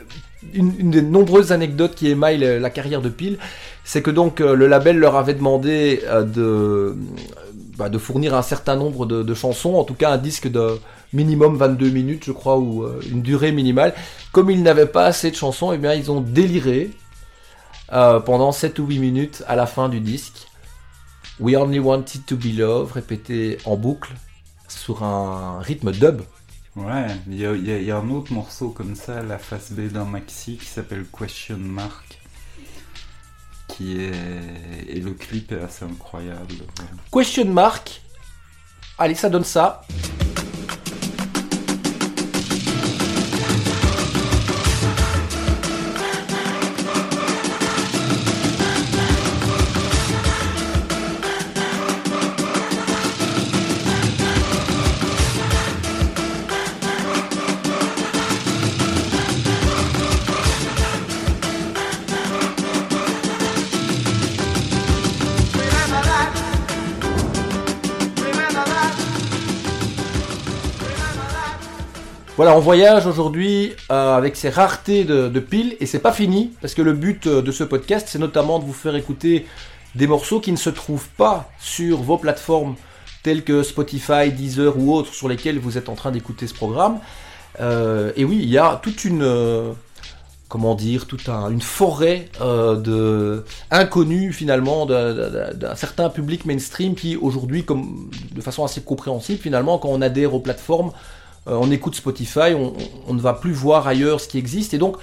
Une, 0.54 0.91
des 0.91 1.02
nombreuses 1.02 1.54
anecdotes 1.54 1.96
qui 1.96 2.10
émaillent 2.10 2.60
la, 2.60 2.69
carrière 2.69 3.02
de 3.02 3.08
Peel, 3.08 3.38
c'est 3.86 4.02
que 4.02 4.12
donc 4.12 4.41
euh, 4.41 4.56
le 4.56 4.67
label 4.67 4.98
leur 5.00 5.15
avait 5.15 5.34
demandé 5.34 6.02
de, 6.36 6.98
bah, 7.78 7.88
de 7.88 7.98
fournir 7.98 8.36
un 8.36 8.41
certain 8.41 8.76
nombre 8.76 9.06
de, 9.06 9.34
chansons, 9.34 9.76
en 9.76 9.86
tout 9.86 9.93
cas 9.93 10.12
un 10.12 10.17
disque 10.17 10.50
de 10.52 10.80
minimum 11.13 11.56
22 11.56 11.89
minutes, 11.91 12.24
je 12.26 12.34
crois, 12.34 12.58
ou 12.58 12.86
une 13.10 13.22
durée 13.22 13.54
minimale. 13.54 13.93
Comme 14.34 14.50
ils 14.50 14.62
n'avaient 14.62 14.86
pas 14.86 15.06
assez 15.06 15.32
de 15.32 15.36
chansons, 15.38 15.72
eh 15.72 15.78
bien 15.78 15.93
ils 15.93 16.12
ont 16.12 16.19
déliré 16.19 16.91
pendant 17.89 18.52
7 18.52 18.80
ou 18.80 18.88
8 18.88 19.00
minutes 19.00 19.43
à 19.48 19.56
la 19.56 19.65
fin 19.65 19.88
du 19.88 20.02
disque. 20.02 20.48
We 21.39 21.56
Only 21.56 21.80
Wanted 21.80 22.26
to 22.26 22.36
Be 22.36 22.58
Loved, 22.58 22.91
répété 22.91 23.58
en 23.63 23.78
boucle 23.78 24.12
sur 24.67 25.04
un 25.04 25.60
rythme 25.62 25.91
dub. 25.91 26.22
Ouais, 26.75 27.05
il 27.27 27.38
y 27.38 27.91
a, 27.91 27.97
un 27.97 28.09
autre 28.09 28.33
morceau 28.33 28.69
comme 28.69 28.95
ça, 28.95 29.21
la 29.21 29.38
face 29.38 29.71
B 29.71 29.91
d'un 29.91 30.05
maxi 30.05 30.57
qui 30.57 30.65
s'appelle 30.65 31.05
Question 31.05 31.57
Mark. 31.57 32.19
Qui 33.67 34.01
est. 34.01 34.12
Et 34.88 34.99
le 34.99 35.12
clip 35.12 35.51
est 35.51 35.62
assez 35.62 35.86
incroyable. 35.86 36.55
Question 37.12 37.45
mark. 37.45 38.01
Allez, 38.97 39.15
ça 39.15 39.29
donne 39.29 39.43
ça. 39.43 39.81
Voilà, 72.43 72.58
on 72.58 72.62
voyage 72.62 73.08
aujourd'hui 73.08 73.71
euh, 73.89 74.17
avec 74.17 74.36
ces 74.36 74.49
raretés 74.49 75.06
de, 75.06 75.39
piles 75.39 75.77
et 75.79 75.86
c'est 75.86 75.99
pas 75.99 76.12
fini 76.12 76.51
parce 76.60 76.73
que 76.73 76.82
le 76.82 76.91
but 76.91 77.25
euh, 77.25 77.41
de 77.41 77.53
ce 77.53 77.63
podcast 77.63 78.10
c'est 78.12 78.19
notamment 78.19 78.60
de 78.60 78.65
vous 78.65 78.73
faire 78.73 78.97
écouter 78.97 79.45
des 79.95 80.08
morceaux 80.08 80.41
qui 80.41 80.51
ne 80.51 80.58
se 80.58 80.69
trouvent 80.69 81.08
pas 81.15 81.49
sur 81.58 82.01
vos 82.01 82.17
plateformes 82.17 82.75
telles 83.23 83.45
que 83.45 83.63
Spotify, 83.63 84.29
Deezer 84.29 84.77
ou 84.77 84.93
autres 84.93 85.13
sur 85.13 85.29
lesquelles 85.29 85.58
vous 85.58 85.77
êtes 85.77 85.88
en 85.88 85.95
train 85.95 86.12
d'écouter 86.12 86.45
ce 86.45 86.53
programme. 86.53 86.99
Euh, 87.62 88.12
et 88.17 88.25
oui, 88.25 88.39
il 88.43 88.49
y 88.49 88.58
a 88.58 88.77
toute 88.84 89.06
une 89.06 89.25
comment 90.49 90.75
dire, 90.75 91.08
toute 91.08 91.29
un- 91.29 91.49
une 91.49 91.62
forêt 91.62 92.27
de 92.41 93.45
inconnus 93.71 94.36
finalement 94.36 94.86
d'un- 94.86 95.75
certain 95.77 96.10
public 96.10 96.43
mainstream 96.43 96.93
qui 96.95 97.15
aujourd'hui, 97.15 97.63
comme 97.63 98.10
de 98.34 98.41
façon 98.41 98.65
assez 98.65 98.82
compréhensible 98.82 99.39
finalement, 99.39 99.77
quand 99.77 99.88
on 99.88 100.01
adhère 100.01 100.34
aux 100.34 100.41
plateformes, 100.41 100.91
on 101.45 101.69
écoute 101.71 101.95
Spotify, 101.95 102.53
on, 103.08 103.13
ne 103.13 103.19
va 103.21 103.34
plus 103.34 103.51
voir 103.53 103.88
ailleurs 103.88 104.21
ce 104.21 104.27
qui 104.27 104.38
existe. 104.38 104.73
Et 104.73 104.77
donc, 104.77 104.97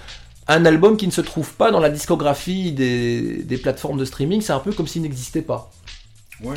un 0.48 0.64
album 0.64 0.96
qui 0.96 1.07
ne 1.07 1.12
se 1.12 1.20
trouve 1.20 1.53
pas 1.55 1.70
dans 1.70 1.81
la 1.81 1.90
discographie 1.90 2.72
des, 2.72 3.42
des 3.44 3.57
plateformes 3.59 3.98
de 3.98 4.05
streaming, 4.05 4.40
c'est 4.40 4.53
un 4.53 4.59
peu 4.61 4.72
comme 4.72 4.87
s'il 4.87 5.03
n'existait 5.03 5.42
pas. 5.42 5.70
Ouais. 6.42 6.57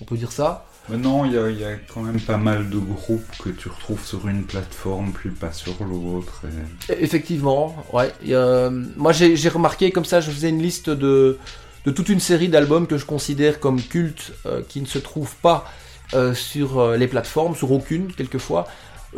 On 0.00 0.04
peut 0.04 0.16
dire 0.16 0.32
ça? 0.32 0.66
Maintenant, 0.90 1.24
il 1.24 1.32
y, 1.32 1.38
a- 1.38 1.48
il 1.48 1.58
y 1.58 1.64
a 1.64 1.76
quand 1.92 2.02
même 2.02 2.20
pas 2.20 2.36
mal 2.36 2.68
de 2.68 2.76
groupes 2.78 3.24
que 3.42 3.48
tu 3.48 3.70
retrouves 3.70 4.04
sur 4.04 4.28
une 4.28 4.44
plateforme, 4.44 5.12
puis 5.12 5.30
pas 5.30 5.50
sur 5.50 5.72
l'autre. 5.82 6.42
et- 6.90 7.02
Effectivement, 7.02 7.74
ouais. 7.94 8.12
Moi, 8.96 9.12
j'ai 9.12 9.48
remarqué 9.48 9.90
comme 9.90 10.04
ça, 10.04 10.20
je 10.20 10.30
faisais 10.30 10.50
une 10.50 10.60
liste 10.60 10.90
de, 10.90 11.38
de 11.86 11.90
toute 11.90 12.10
une 12.10 12.20
série 12.20 12.48
d'albums 12.48 12.86
que 12.86 12.98
je 12.98 13.06
considère 13.06 13.60
comme 13.60 13.80
cultes, 13.80 14.32
euh, 14.44 14.60
qui 14.68 14.82
ne 14.82 14.86
se 14.86 14.98
trouvent 14.98 15.36
pas 15.36 15.64
euh, 16.12 16.34
sur 16.34 16.78
euh, 16.78 16.96
les 16.98 17.08
plateformes, 17.08 17.56
sur 17.56 17.72
aucune 17.72 18.12
quelquefois. 18.12 18.66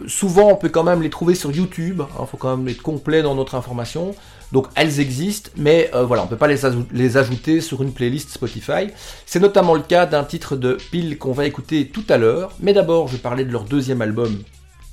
Souvent, 0.06 0.50
on 0.50 0.56
peut 0.56 0.68
quand 0.68 0.84
même 0.84 1.02
les 1.02 1.10
trouver 1.10 1.34
sur 1.34 1.50
YouTube. 1.50 2.02
Il 2.20 2.26
faut 2.26 2.36
quand 2.36 2.56
même 2.56 2.68
être 2.68 2.82
complet 2.82 3.22
dans 3.22 3.34
notre 3.34 3.54
information. 3.54 4.14
Donc, 4.52 4.68
elles 4.76 5.00
existent, 5.00 5.50
mais 5.56 5.90
euh, 5.94 6.04
voilà, 6.04 6.22
on 6.22 6.26
peut 6.26 6.36
pas 6.36 6.46
les 6.46 7.16
ajouter 7.16 7.60
sur 7.60 7.82
une 7.82 7.92
playlist 7.92 8.30
Spotify. 8.30 8.88
C'est 9.24 9.40
notamment 9.40 9.74
le 9.74 9.82
cas 9.82 10.06
d'un 10.06 10.22
titre 10.24 10.56
de 10.56 10.78
Pile 10.90 11.18
qu'on 11.18 11.32
va 11.32 11.46
écouter 11.46 11.88
tout 11.88 12.04
à 12.08 12.16
l'heure. 12.16 12.52
Mais 12.60 12.72
d'abord, 12.72 13.08
je 13.08 13.14
vais 13.14 13.22
parler 13.22 13.44
de 13.44 13.50
leur 13.50 13.64
deuxième 13.64 14.02
album, 14.02 14.42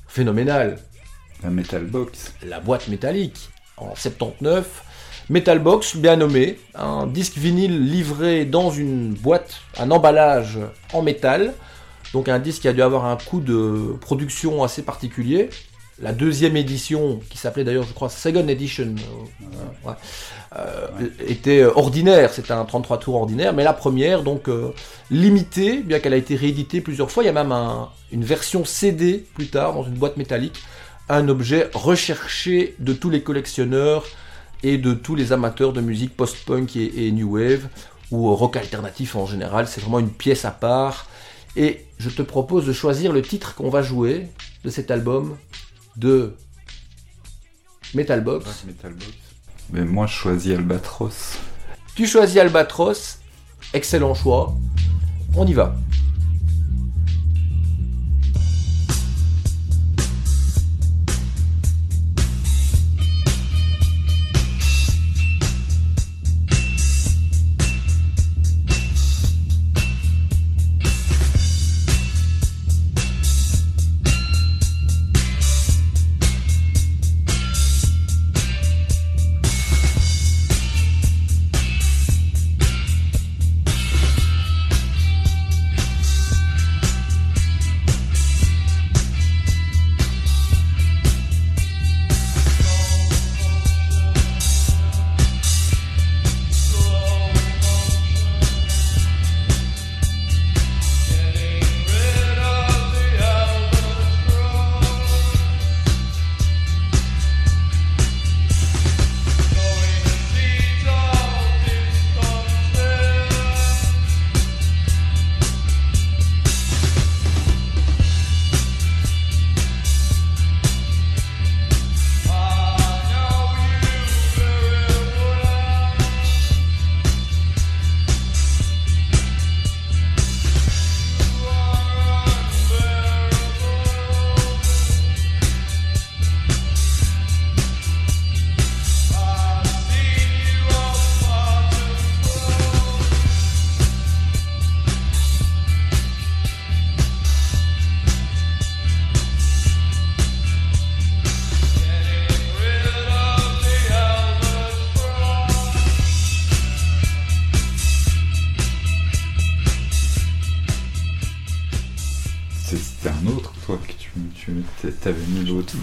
phénoménal, 0.08 0.80
La 1.44 1.50
Metal 1.50 1.84
Box. 1.84 2.34
La 2.48 2.60
boîte 2.60 2.88
métallique, 2.88 3.50
en 3.78 3.94
79. 3.96 4.84
Metal 5.30 5.60
Box, 5.60 5.96
bien 5.96 6.18
nommé, 6.18 6.60
un 6.76 7.08
disque 7.08 7.38
vinyle 7.38 7.90
livré 7.90 8.46
dans 8.46 8.72
une 8.72 9.14
boîte, 9.14 9.62
un 9.80 9.90
emballage 9.92 10.60
en 10.92 11.02
métal. 11.02 11.54
Donc 12.14 12.30
un 12.30 12.40
disque 12.40 12.62
qui 12.62 12.68
a 12.68 12.74
dû 12.74 12.82
avoir 12.82 13.06
un 13.06 13.18
coût 13.18 13.40
de 13.42 13.96
production 14.00 14.64
assez 14.64 14.84
particulier. 14.84 15.50
La 16.02 16.12
deuxième 16.12 16.58
édition, 16.58 17.20
qui 17.30 17.38
s'appelait 17.38 17.64
d'ailleurs, 17.64 17.84
je 17.88 17.94
crois, 17.94 18.10
Second 18.10 18.48
Edition, 18.48 18.96
euh, 19.44 19.88
ouais, 19.90 19.94
euh, 20.58 20.88
était 21.28 21.64
ordinaire, 21.64 22.34
c'était 22.34 22.52
un 22.52 22.66
33 22.66 22.98
tours 22.98 23.16
ordinaire, 23.16 23.54
mais 23.54 23.64
la 23.64 23.74
première, 23.74 24.24
donc 24.24 24.48
euh, 24.50 24.72
limitée, 25.12 25.82
bien 25.82 26.00
qu'elle 26.00 26.14
a 26.14 26.18
été 26.18 26.36
rééditée 26.36 26.82
plusieurs 26.82 27.12
fois, 27.12 27.24
il 27.24 27.28
y 27.28 27.30
a 27.30 27.34
même 27.34 27.52
un- 27.52 27.90
une 28.12 28.24
version 28.24 28.66
CD 28.66 29.24
plus 29.36 29.48
tard, 29.48 29.74
dans 29.74 29.84
une 29.84 29.94
boîte 29.94 30.18
métallique, 30.18 30.62
un 31.10 31.30
objet 31.30 31.70
recherché 31.76 32.76
de 32.80 32.94
tous 32.94 33.12
les 33.12 33.22
collectionneurs 33.22 34.04
et 34.64 34.78
de 34.80 34.94
tous 34.94 35.14
les 35.16 35.32
amateurs 35.32 35.74
de 35.74 35.82
musique 35.82 36.18
post-punk 36.18 36.76
et, 36.76 37.08
et 37.08 37.12
new 37.12 37.36
wave, 37.38 37.68
ou 38.12 38.34
rock 38.36 38.58
alternatif 38.58 39.16
en 39.16 39.28
général, 39.28 39.68
c'est 39.68 39.82
vraiment 39.82 40.00
une 40.00 40.10
pièce 40.12 40.44
à 40.44 40.52
part. 40.52 41.08
Et 41.56 41.86
je 42.00 42.10
te 42.10 42.22
propose 42.22 42.66
de 42.66 42.74
choisir 42.74 43.14
le 43.14 43.22
titre 43.22 43.56
qu'on 43.56 43.70
va 43.70 43.82
jouer 43.82 44.28
de 44.64 44.70
cet 44.70 44.92
album 44.92 45.38
de 45.98 46.36
Metal 47.94 48.24
Box. 48.24 48.64
Metal 48.66 48.94
Box. 48.94 49.12
Mais 49.72 49.86
moi, 49.86 50.08
je 50.08 50.14
choisis 50.14 50.54
Albatros. 50.54 51.38
Tu 51.96 52.08
choisis 52.08 52.38
Albatros, 52.38 53.20
excellent 53.74 54.16
choix. 54.16 54.56
On 55.36 55.46
y 55.46 55.54
va. 55.54 55.76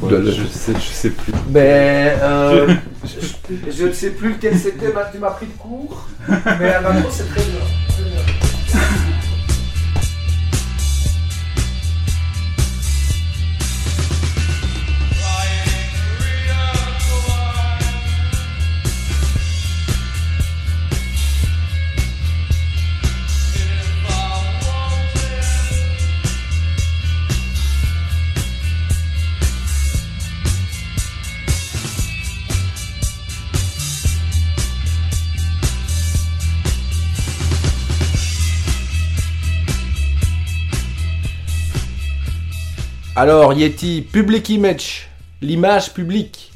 Fois. 0.00 0.08
De 0.10 0.16
le- 0.16 0.30
Je 0.32 0.46
sais, 0.46 0.72
je 0.74 0.80
sais 0.80 1.10
plus. 1.10 1.32
Mais 1.50 2.16
euh, 2.22 2.74
je, 3.04 3.70
je 3.70 3.86
ne 3.86 3.92
sais 3.92 4.10
plus 4.10 4.30
lequel 4.30 4.58
c'était, 4.58 4.92
tu 5.12 5.18
m'as 5.18 5.30
pris 5.30 5.46
de 5.46 5.52
court, 5.58 6.08
mais 6.28 6.70
Albatros 6.72 7.04
c'est 7.12 7.28
très 7.28 7.42
bien. 7.42 7.60
Alors, 43.22 43.52
Yeti, 43.52 44.00
public 44.00 44.48
image, 44.48 45.10
l'image 45.42 45.92
publique, 45.92 46.52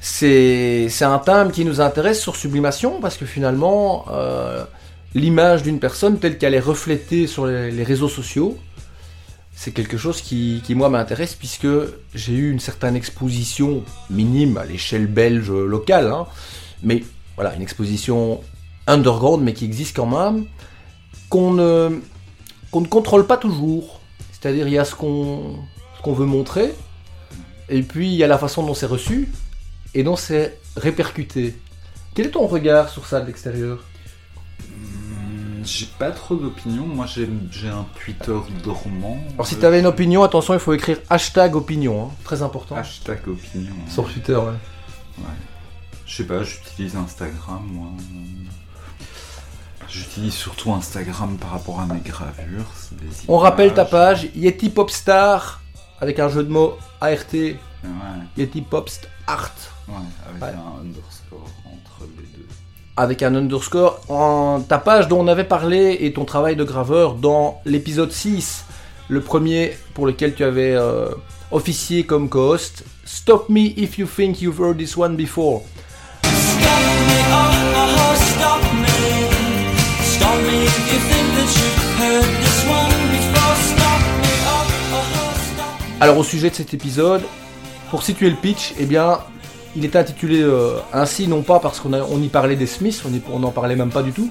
c'est 0.00 0.88
un 1.02 1.18
thème 1.18 1.50
qui 1.50 1.64
nous 1.64 1.80
intéresse 1.80 2.20
sur 2.20 2.36
Sublimation 2.36 3.00
parce 3.00 3.16
que 3.16 3.26
finalement, 3.26 4.04
euh, 4.12 4.64
l'image 5.16 5.64
d'une 5.64 5.80
personne 5.80 6.20
telle 6.20 6.38
qu'elle 6.38 6.54
est 6.54 6.60
reflétée 6.60 7.26
sur 7.26 7.44
les, 7.44 7.82
réseaux 7.82 8.08
sociaux, 8.08 8.56
c'est 9.52 9.72
quelque 9.72 9.96
chose 9.96 10.20
qui, 10.20 10.62
moi, 10.76 10.90
m'intéresse 10.90 11.34
puisque 11.34 11.66
j'ai 12.14 12.34
eu 12.34 12.52
une 12.52 12.60
certaine 12.60 12.94
exposition 12.94 13.82
minime 14.10 14.58
à 14.58 14.66
l'échelle 14.66 15.08
belge 15.08 15.50
locale, 15.50 16.06
hein, 16.06 16.28
mais 16.84 17.02
voilà, 17.34 17.52
une 17.56 17.62
exposition 17.62 18.40
underground 18.86 19.42
mais 19.42 19.54
qui 19.54 19.64
existe 19.64 19.96
quand 19.96 20.06
même, 20.06 20.46
qu'on 21.28 21.50
ne, 21.50 22.00
ne 22.72 22.86
contrôle 22.86 23.26
pas 23.26 23.36
toujours. 23.36 24.00
C'est-à-dire, 24.30 24.68
il 24.68 24.72
y 24.72 24.78
a 24.78 24.84
ce 24.84 24.94
qu'on 24.94 25.56
ce 26.00 26.02
qu'on 26.02 26.14
veut 26.14 26.24
montrer, 26.24 26.74
et 27.68 27.82
puis 27.82 28.08
il 28.08 28.14
y 28.14 28.24
a 28.24 28.26
la 28.26 28.38
façon 28.38 28.62
dont 28.64 28.72
c'est 28.72 28.86
reçu, 28.86 29.28
et 29.92 30.02
dont 30.02 30.16
c'est 30.16 30.58
répercuté. 30.78 31.58
Quel 32.14 32.26
est 32.28 32.30
ton 32.30 32.46
regard 32.46 32.88
sur 32.88 33.04
ça 33.06 33.20
de 33.20 33.26
l'extérieur? 33.26 33.84
Hum, 34.62 35.62
J'ai 35.62 35.86
pas 35.98 36.10
trop 36.10 36.36
d'opinion. 36.36 36.86
Moi, 36.86 37.04
j'ai 37.06 37.28
un 37.68 37.86
Twitter 38.02 38.34
dormant. 38.64 39.18
Alors 39.34 39.46
si 39.46 39.56
Euh, 39.56 39.58
tu 39.60 39.66
avais 39.66 39.80
une 39.80 39.86
opinion, 39.86 40.22
attention, 40.22 40.54
il 40.54 40.60
faut 40.60 40.72
écrire 40.72 40.96
hashtag 41.10 41.54
opinion, 41.54 42.06
hein, 42.06 42.14
très 42.24 42.40
important. 42.42 42.76
Hashtag 42.76 43.28
opinion. 43.28 43.74
Sur 43.90 44.10
Twitter, 44.10 44.36
ouais. 44.36 44.56
Ouais. 45.18 45.24
Je 46.06 46.16
sais 46.16 46.24
pas, 46.24 46.42
j'utilise 46.42 46.96
Instagram, 46.96 47.62
moi. 47.70 47.88
J'utilise 49.88 50.34
surtout 50.34 50.72
Instagram 50.72 51.36
par 51.36 51.50
rapport 51.50 51.80
à 51.80 51.84
mes 51.86 52.00
gravures. 52.00 52.64
des 52.92 53.06
On 53.28 53.36
rappelle 53.38 53.74
ta 53.74 53.84
page, 53.84 54.28
Yeti 54.34 54.70
Popstar, 54.70 55.59
avec 56.00 56.18
un 56.18 56.28
jeu 56.28 56.42
de 56.44 56.50
mots 56.50 56.76
ART, 57.00 57.32
Ouais, 57.32 57.88
Yeti 58.36 58.60
Popst 58.62 59.08
Art. 59.26 59.52
ouais, 59.88 59.94
avec 60.28 60.42
Ouais. 60.42 60.48
un 60.48 60.80
underscore 60.82 61.46
entre 61.66 62.06
les 62.18 62.24
deux. 62.36 62.46
avec 62.96 63.22
un 63.22 63.34
underscore 63.34 64.00
en 64.10 64.60
ta 64.60 64.78
page 64.78 65.08
dont 65.08 65.20
on 65.20 65.28
avait 65.28 65.44
parlé 65.44 65.96
et 66.00 66.12
ton 66.12 66.24
travail 66.26 66.56
de 66.56 66.64
graveur 66.64 67.14
dans 67.14 67.60
l'épisode 67.64 68.12
6, 68.12 68.64
le 69.08 69.20
premier 69.22 69.76
pour 69.94 70.06
lequel 70.06 70.34
tu 70.34 70.44
avais 70.44 70.74
euh, 70.74 71.08
officié 71.50 72.04
comme 72.04 72.28
co-host. 72.28 72.84
Stop 73.04 73.48
me 73.48 73.72
if 73.76 73.96
you 73.98 74.06
think 74.06 74.40
you've 74.42 74.60
heard 74.60 74.76
this 74.76 74.96
one 74.96 75.16
before. 75.16 75.62
Alors 86.00 86.16
au 86.16 86.24
sujet 86.24 86.48
de 86.48 86.54
cet 86.54 86.72
épisode, 86.72 87.20
pour 87.90 88.02
situer 88.02 88.30
le 88.30 88.36
pitch, 88.36 88.72
eh 88.78 88.86
bien, 88.86 89.18
il 89.76 89.84
est 89.84 89.96
intitulé 89.96 90.40
euh, 90.40 90.78
ainsi 90.94 91.28
non 91.28 91.42
pas 91.42 91.60
parce 91.60 91.78
qu'on 91.78 91.92
on 91.92 92.22
y 92.22 92.28
parlait 92.28 92.56
des 92.56 92.66
Smiths, 92.66 93.02
on 93.30 93.38
n'en 93.38 93.50
parlait 93.50 93.76
même 93.76 93.90
pas 93.90 94.02
du 94.02 94.12
tout, 94.12 94.30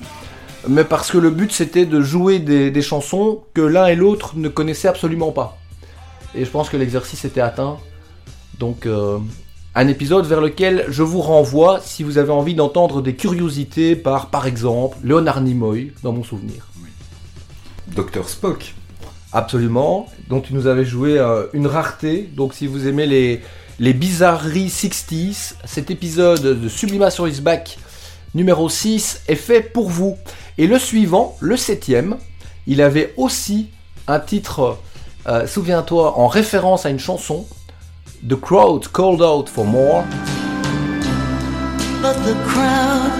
mais 0.67 0.83
parce 0.83 1.11
que 1.11 1.19
le 1.19 1.29
but 1.29 1.51
c'était 1.51 1.85
de 1.85 2.01
jouer 2.01 2.39
des, 2.39 2.71
des 2.71 2.81
chansons 2.81 3.41
que 3.53 3.61
l'un 3.61 3.85
et 3.85 3.95
l'autre 3.95 4.33
ne 4.35 4.49
connaissaient 4.49 4.87
absolument 4.87 5.31
pas. 5.31 5.57
Et 6.33 6.43
je 6.43 6.49
pense 6.49 6.69
que 6.69 6.77
l'exercice 6.77 7.23
était 7.23 7.41
atteint. 7.41 7.77
Donc 8.57 8.87
euh, 8.87 9.19
un 9.75 9.87
épisode 9.87 10.25
vers 10.25 10.41
lequel 10.41 10.85
je 10.89 11.03
vous 11.03 11.21
renvoie 11.21 11.81
si 11.81 12.01
vous 12.03 12.17
avez 12.17 12.31
envie 12.31 12.55
d'entendre 12.55 13.03
des 13.03 13.15
curiosités 13.15 13.95
par 13.95 14.31
par 14.31 14.47
exemple 14.47 14.97
Leonard 15.03 15.41
Nimoy 15.41 15.91
dans 16.01 16.13
mon 16.13 16.23
souvenir. 16.23 16.67
Dr 17.95 18.27
Spock. 18.27 18.73
Absolument, 19.31 20.07
dont 20.27 20.41
tu 20.41 20.53
nous 20.53 20.67
avais 20.67 20.85
joué 20.85 21.19
euh, 21.19 21.45
une 21.53 21.67
rareté. 21.67 22.29
Donc 22.35 22.53
si 22.53 22.67
vous 22.67 22.87
aimez 22.87 23.05
les, 23.05 23.41
les 23.79 23.93
bizarreries 23.93 24.69
60s, 24.69 25.53
cet 25.65 25.91
épisode 25.91 26.59
de 26.59 26.69
Sublimation 26.69 27.27
is 27.27 27.41
Back 27.41 27.77
numéro 28.33 28.69
6 28.69 29.21
est 29.27 29.35
fait 29.35 29.61
pour 29.61 29.89
vous. 29.89 30.17
Et 30.57 30.67
le 30.67 30.79
suivant, 30.79 31.37
le 31.39 31.57
septième, 31.57 32.17
il 32.67 32.81
avait 32.81 33.13
aussi 33.17 33.69
un 34.07 34.19
titre, 34.19 34.77
euh, 35.27 35.47
souviens-toi, 35.47 36.17
en 36.17 36.27
référence 36.27 36.85
à 36.85 36.89
une 36.89 36.99
chanson, 36.99 37.45
The 38.27 38.35
Crowd 38.35 38.87
Called 38.89 39.21
Out 39.21 39.49
for 39.49 39.65
More. 39.65 40.03
But 42.01 42.15
the 42.23 42.35
crowd 42.47 43.11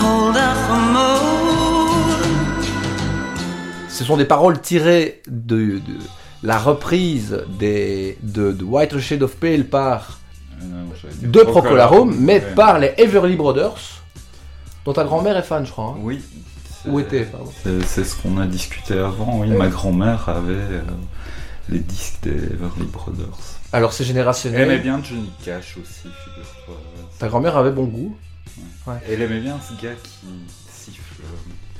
called 0.00 0.36
out 0.36 0.56
for 0.66 0.78
more. 0.92 1.41
Ce 3.92 4.04
sont 4.04 4.16
des 4.16 4.24
paroles 4.24 4.60
tirées 4.60 5.22
de, 5.28 5.78
de 5.78 5.80
la 6.42 6.58
reprise 6.58 7.44
des, 7.58 8.16
de, 8.22 8.52
de 8.52 8.64
White 8.64 8.98
Shade 8.98 9.22
of 9.22 9.36
Pale 9.36 9.64
par 9.64 10.18
de 11.22 11.40
Procolarum, 11.42 12.14
mais 12.18 12.34
ouais. 12.34 12.54
par 12.54 12.78
les 12.78 12.94
Everly 12.96 13.36
Brothers, 13.36 14.02
dont 14.84 14.92
ta 14.92 15.04
grand-mère 15.04 15.36
est 15.36 15.42
fan, 15.42 15.66
je 15.66 15.72
crois. 15.72 15.94
hein. 15.96 16.00
Oui. 16.00 16.20
Ou 16.86 16.98
était, 17.00 17.24
pardon. 17.24 17.50
C'est 17.86 18.04
ce 18.04 18.16
qu'on 18.16 18.38
a 18.38 18.46
discuté 18.46 18.94
avant. 18.98 19.38
Oui, 19.40 19.48
ma 19.50 19.68
grand-mère 19.68 20.28
avait 20.28 20.52
euh, 20.54 20.82
les 21.68 21.78
disques 21.78 22.18
des 22.22 22.30
Everly 22.30 22.86
Brothers. 22.92 23.38
Alors 23.72 23.92
c'est 23.92 24.02
Elle 24.02 24.08
générationnel. 24.08 24.62
aimait 24.62 24.78
bien 24.78 25.00
Johnny 25.02 25.30
Cash 25.44 25.76
aussi, 25.80 26.00
figure-toi. 26.24 26.74
Ta 27.18 27.28
grand-mère 27.28 27.56
avait 27.56 27.70
bon 27.70 27.84
goût. 27.84 28.16
Ouais. 28.86 28.94
Elle 29.08 29.22
aimait 29.22 29.40
bien 29.40 29.58
ce 29.60 29.80
gars 29.80 29.94
qui 30.02 30.10
siffle. 30.72 31.22
euh, 31.22 31.26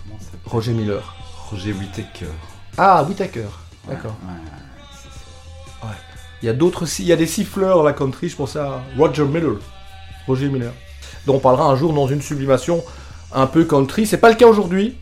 Comment 0.05 0.19
Roger 0.47 0.73
Miller. 0.73 1.17
Roger 1.53 1.75
Whittaker. 1.75 2.33
Ah, 2.79 3.05
Whittaker. 3.07 3.49
D'accord. 3.87 4.17
ouais, 4.25 5.89
Ouais. 5.89 5.95
Il 6.43 6.47
y 6.47 6.49
a 6.49 6.55
d'autres, 6.55 6.85
il 6.99 7.07
y 7.07 7.13
a 7.13 7.17
des 7.17 7.27
siffleurs 7.27 7.77
dans 7.77 7.83
la 7.83 7.93
country. 7.93 8.29
Je 8.29 8.37
pensais 8.37 8.59
à 8.59 8.83
Roger 8.97 9.25
Miller. 9.25 9.59
Roger 10.27 10.49
Miller. 10.49 10.73
Dont 11.27 11.37
on 11.37 11.41
parlera 11.41 11.67
un 11.67 11.77
jour 11.77 11.93
dans 11.93 12.09
une 12.09 12.23
sublimation 12.23 12.83
un 13.33 13.47
peu 13.47 13.65
country. 13.65 14.07
C'est 14.07 14.19
pas 14.19 14.31
le 14.31 14.37
cas 14.37 14.47
aujourd'hui. 14.47 14.97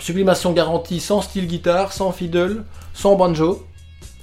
Sublimation 0.00 0.52
garantie 0.52 0.98
sans 0.98 1.20
style 1.20 1.46
guitare, 1.46 1.92
sans 1.92 2.10
fiddle, 2.10 2.64
sans 2.94 3.14
banjo. 3.14 3.66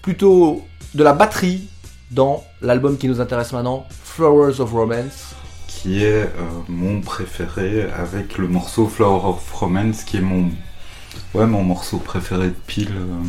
Plutôt 0.01 0.65
de 0.95 1.03
la 1.03 1.13
batterie 1.13 1.69
dans 2.11 2.43
l'album 2.61 2.97
qui 2.97 3.07
nous 3.07 3.21
intéresse 3.21 3.53
maintenant, 3.53 3.85
Flowers 4.03 4.59
of 4.59 4.71
Romance. 4.71 5.35
Qui 5.67 6.03
est 6.03 6.23
euh, 6.23 6.29
mon 6.67 7.01
préféré 7.01 7.87
avec 7.91 8.37
le 8.37 8.47
morceau 8.47 8.87
Flower 8.87 9.29
of 9.29 9.51
Romance, 9.53 10.03
qui 10.03 10.17
est 10.17 10.21
mon, 10.21 10.49
ouais, 11.33 11.45
mon 11.45 11.63
morceau 11.63 11.97
préféré 11.97 12.47
de 12.47 12.55
pile. 12.67 12.91
euh, 12.95 13.23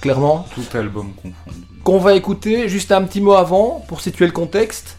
Clairement. 0.00 0.46
tout 0.54 0.64
album 0.76 1.12
confondu. 1.14 1.64
qu'on 1.84 1.98
va 1.98 2.14
écouter. 2.14 2.68
Juste 2.68 2.90
un 2.92 3.02
petit 3.02 3.20
mot 3.20 3.32
avant 3.34 3.84
pour 3.88 4.00
situer 4.00 4.26
le 4.26 4.32
contexte. 4.32 4.98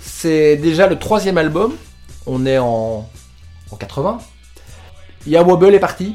C'est 0.00 0.56
déjà 0.56 0.86
le 0.86 0.98
troisième 0.98 1.36
album. 1.38 1.74
On 2.26 2.46
est 2.46 2.58
en, 2.58 3.08
en 3.70 3.76
80. 3.76 4.18
Il 5.26 5.36
Wobble 5.38 5.74
est 5.74 5.80
parti. 5.80 6.14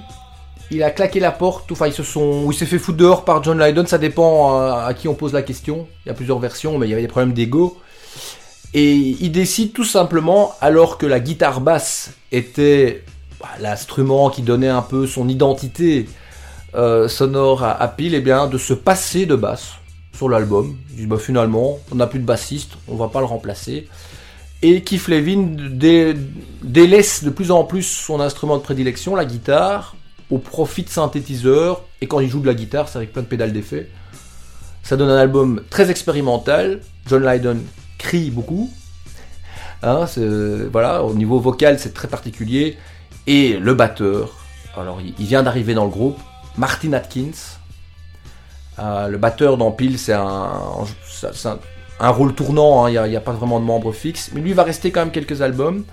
Il 0.69 0.83
a 0.83 0.91
claqué 0.91 1.19
la 1.19 1.31
porte. 1.31 1.69
Enfin, 1.73 1.87
ils 1.87 1.93
se 1.93 2.03
sont, 2.03 2.43
ou 2.45 2.51
il 2.53 2.55
s'est 2.57 2.65
fait 2.65 2.79
foutre 2.79 2.97
dehors 2.97 3.25
par 3.25 3.43
John 3.43 3.61
Lydon. 3.61 3.85
Ça 3.85 3.97
dépend 3.97 4.57
euh, 4.61 4.85
à 4.87 4.93
qui 4.93 5.09
on 5.09 5.13
pose 5.15 5.33
la 5.33 5.41
question. 5.41 5.87
Il 6.05 6.09
y 6.09 6.11
a 6.11 6.13
plusieurs 6.15 6.39
versions, 6.39 6.77
mais 6.77 6.87
il 6.87 6.89
y 6.91 6.93
avait 6.93 7.01
des 7.01 7.09
problèmes 7.09 7.33
d'ego. 7.33 7.77
Et 8.73 8.93
il 8.93 9.31
décide 9.33 9.73
tout 9.73 9.83
simplement, 9.83 10.53
alors 10.61 10.97
que 10.97 11.05
la 11.05 11.19
guitare 11.19 11.59
basse 11.59 12.11
était 12.31 13.03
l'instrument 13.59 14.29
qui 14.29 14.41
donnait 14.41 14.67
un 14.67 14.81
peu 14.81 15.07
son 15.07 15.27
identité 15.29 16.07
euh, 16.75 17.07
sonore 17.07 17.63
à, 17.63 17.71
à 17.71 17.93
eh 17.97 18.21
bien, 18.21 18.47
de 18.47 18.57
se 18.57 18.73
passer 18.73 19.25
de 19.25 19.35
basse 19.35 19.73
sur 20.15 20.29
l'album. 20.29 20.77
Il 20.91 20.95
dit, 20.97 21.05
bah, 21.05 21.17
finalement, 21.17 21.79
on 21.91 21.95
n'a 21.95 22.07
plus 22.07 22.19
de 22.19 22.25
bassiste, 22.25 22.71
on 22.87 22.95
va 22.95 23.07
pas 23.07 23.19
le 23.19 23.25
remplacer. 23.25 23.87
Et 24.61 24.81
Keith 24.81 25.07
Levin 25.07 25.55
dé- 25.71 26.15
délaisse 26.61 27.23
de 27.23 27.29
plus 27.29 27.51
en 27.51 27.63
plus 27.63 27.83
son 27.83 28.19
instrument 28.19 28.57
de 28.57 28.61
prédilection, 28.61 29.15
la 29.15 29.25
guitare, 29.25 29.95
au 30.29 30.37
profit 30.37 30.83
de 30.83 30.89
synthétiseurs. 30.89 31.83
Et 31.99 32.07
quand 32.07 32.19
il 32.19 32.29
joue 32.29 32.39
de 32.39 32.47
la 32.47 32.53
guitare, 32.53 32.87
c'est 32.87 32.97
avec 32.97 33.11
plein 33.11 33.23
de 33.23 33.27
pédales 33.27 33.53
d'effet. 33.53 33.89
Ça 34.83 34.97
donne 34.97 35.09
un 35.09 35.17
album 35.17 35.61
très 35.69 35.89
expérimental. 35.89 36.81
John 37.07 37.25
Lydon 37.25 37.57
crie 37.97 38.29
beaucoup. 38.29 38.71
Hein, 39.83 40.05
voilà, 40.71 41.03
au 41.03 41.15
niveau 41.15 41.39
vocal, 41.39 41.79
c'est 41.79 41.93
très 41.93 42.07
particulier. 42.07 42.77
Et 43.27 43.57
le 43.57 43.73
batteur, 43.73 44.29
alors 44.75 44.99
il, 45.01 45.25
vient 45.25 45.43
d'arriver 45.43 45.73
dans 45.73 45.85
le 45.85 45.91
groupe, 45.91 46.19
Martin 46.57 46.93
Atkins. 46.93 47.31
Euh, 48.79 49.07
le 49.07 49.17
batteur 49.17 49.57
dans 49.57 49.71
Peel, 49.71 49.99
c'est 49.99 50.13
un, 50.13 50.49
c'est- 51.07 51.33
c'est 51.33 51.47
un, 51.49 51.59
un 51.99 52.09
rôle 52.09 52.33
tournant, 52.33 52.85
hein, 52.85 52.89
il 52.89 53.09
n'y 53.09 53.15
a, 53.15 53.21
pas 53.21 53.31
vraiment 53.31 53.59
de 53.59 53.65
membre 53.65 53.91
fixe. 53.91 54.31
Mais 54.33 54.41
lui 54.41 54.53
va 54.53 54.63
rester 54.63 54.91
quand 54.91 55.01
même 55.01 55.11
quelques 55.11 55.41
albums. 55.41 55.85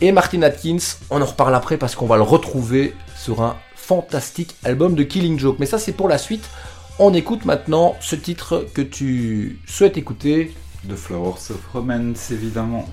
Et 0.00 0.10
Martin 0.10 0.42
Atkins, 0.42 0.78
on 1.10 1.20
en 1.20 1.24
reparle 1.24 1.54
après 1.54 1.76
parce 1.76 1.94
qu'on 1.94 2.06
va 2.06 2.16
le 2.16 2.22
retrouver 2.22 2.94
sur 3.16 3.42
un 3.42 3.56
fantastique 3.76 4.56
album 4.64 4.94
de 4.94 5.02
Killing 5.02 5.38
Joke. 5.38 5.56
Mais 5.58 5.66
ça, 5.66 5.78
c'est 5.78 5.92
pour 5.92 6.08
la 6.08 6.18
suite. 6.18 6.48
On 6.98 7.12
écoute 7.12 7.44
maintenant 7.44 7.94
ce 8.00 8.16
titre 8.16 8.66
que 8.72 8.80
tu 8.82 9.60
souhaites 9.66 9.96
écouter. 9.98 10.54
The 10.88 10.96
Flowers 10.96 11.50
of 11.50 11.60
Romance, 11.72 12.30
évidemment. 12.30 12.86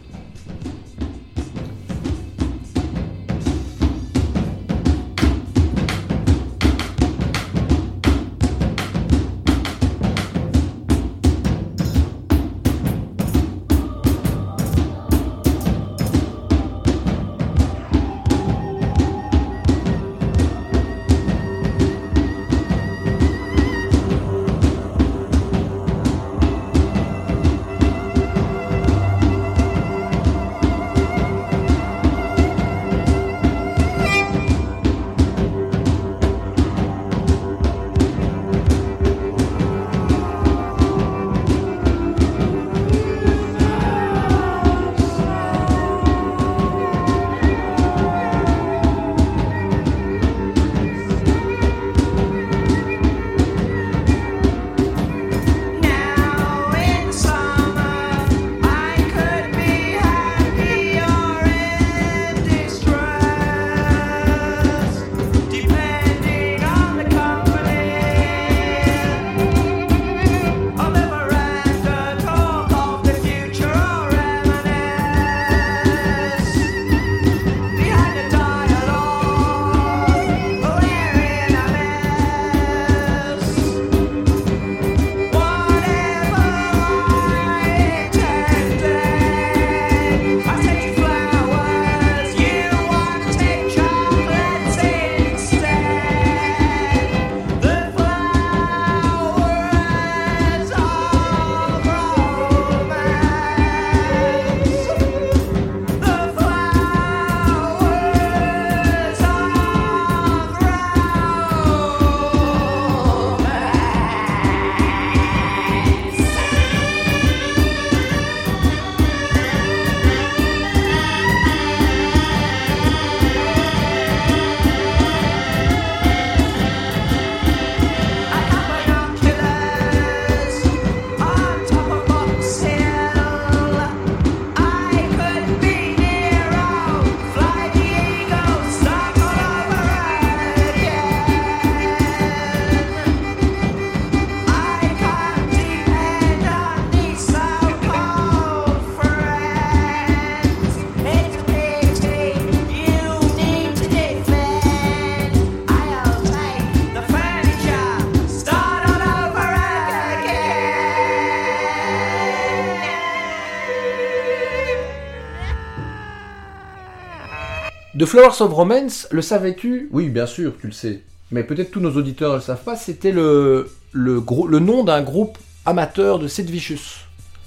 The 168.01 168.05
Flowers 168.07 168.41
of 168.41 168.51
Romance, 168.51 169.07
le 169.11 169.21
savais-tu 169.21 169.87
Oui, 169.91 170.09
bien 170.09 170.25
sûr, 170.25 170.53
tu 170.59 170.65
le 170.65 170.73
sais. 170.73 171.03
Mais 171.29 171.43
peut-être 171.43 171.69
tous 171.69 171.79
nos 171.79 171.91
auditeurs 171.91 172.31
ne 172.31 172.37
le 172.37 172.41
savent 172.41 172.63
pas, 172.63 172.75
c'était 172.75 173.11
le, 173.11 173.71
le, 173.91 174.23
le 174.49 174.57
nom 174.57 174.83
d'un 174.83 175.03
groupe 175.03 175.37
amateur 175.67 176.17
de 176.17 176.27
Sid 176.27 176.49
Vicious. 176.49 176.79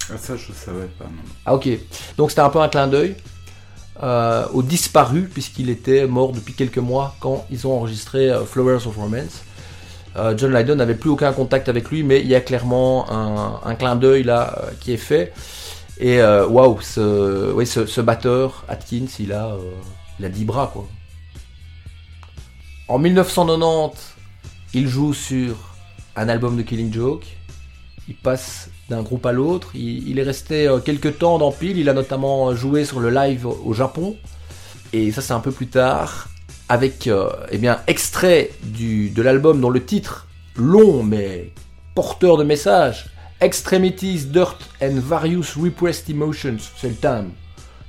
Ah, 0.09 0.17
ça, 0.17 0.37
je 0.37 0.53
savais 0.53 0.87
pas. 0.97 1.03
Non. 1.03 1.21
Ah 1.45 1.55
ok. 1.55 1.67
Donc 2.15 2.29
c'était 2.29 2.39
un 2.41 2.47
peu 2.49 2.61
un 2.61 2.69
clin 2.69 2.87
d'œil 2.87 3.17
euh, 4.01 4.45
au 4.53 4.63
disparu, 4.63 5.23
puisqu'il 5.23 5.69
était 5.69 6.07
mort 6.07 6.31
depuis 6.31 6.53
quelques 6.53 6.77
mois 6.77 7.17
quand 7.19 7.45
ils 7.51 7.67
ont 7.67 7.73
enregistré 7.73 8.29
euh, 8.29 8.45
Flowers 8.45 8.87
of 8.87 8.95
Romance. 8.95 9.43
Euh, 10.15 10.37
John 10.37 10.55
Lydon 10.55 10.75
n'avait 10.75 10.95
plus 10.95 11.09
aucun 11.09 11.33
contact 11.33 11.67
avec 11.67 11.89
lui, 11.91 12.03
mais 12.03 12.21
il 12.21 12.27
y 12.27 12.35
a 12.35 12.39
clairement 12.39 13.11
un, 13.11 13.59
un 13.69 13.75
clin 13.75 13.97
d'œil 13.97 14.23
là 14.23 14.57
euh, 14.57 14.71
qui 14.79 14.93
est 14.93 14.97
fait. 14.97 15.33
Et 15.99 16.21
waouh, 16.21 16.79
ce, 16.79 17.51
oui, 17.51 17.67
ce, 17.67 17.85
ce 17.85 17.99
batteur, 17.99 18.63
Atkins, 18.69 19.05
il 19.19 19.33
a, 19.33 19.47
euh, 19.47 19.59
il 20.19 20.25
a 20.25 20.29
10 20.29 20.45
bras 20.45 20.69
quoi. 20.71 20.87
En 22.87 22.99
1990, 22.99 24.15
il 24.73 24.87
joue 24.87 25.13
sur 25.13 25.55
un 26.15 26.29
album 26.29 26.55
de 26.55 26.61
Killing 26.61 26.93
Joke. 26.93 27.25
Il 28.07 28.15
passe 28.15 28.69
d'un 28.89 29.01
groupe 29.01 29.25
à 29.25 29.31
l'autre. 29.31 29.71
Il, 29.73 30.19
est 30.19 30.23
resté 30.23 30.67
euh, 30.67 30.79
quelques 30.79 31.17
temps 31.17 31.39
dans 31.39 31.51
Peel. 31.51 31.77
Il 31.77 31.89
a 31.89 31.93
notamment 31.93 32.53
joué 32.53 32.85
sur 32.85 32.99
le 32.99 33.09
live 33.09 33.47
au 33.47 33.73
Japon. 33.73 34.15
Et 34.93 35.11
ça, 35.11 35.21
c'est 35.21 35.33
un 35.33 35.39
peu 35.39 35.51
plus 35.51 35.67
tard. 35.67 36.29
Avec, 36.69 37.07
euh, 37.07 37.29
eh 37.51 37.57
bien, 37.57 37.79
extrait 37.87 38.51
de 38.63 39.21
l'album 39.21 39.59
dont 39.59 39.71
le 39.71 39.83
titre, 39.83 40.27
long 40.55 41.03
mais 41.03 41.51
porteur 41.95 42.37
de 42.37 42.43
messages, 42.43 43.07
Extremities, 43.41 44.25
Dirt 44.25 44.57
and 44.81 44.95
Various 44.95 45.59
Repressed 45.61 46.09
Emotions, 46.09 46.57
c'est 46.77 46.89
le 46.89 46.95
thème. 46.95 47.31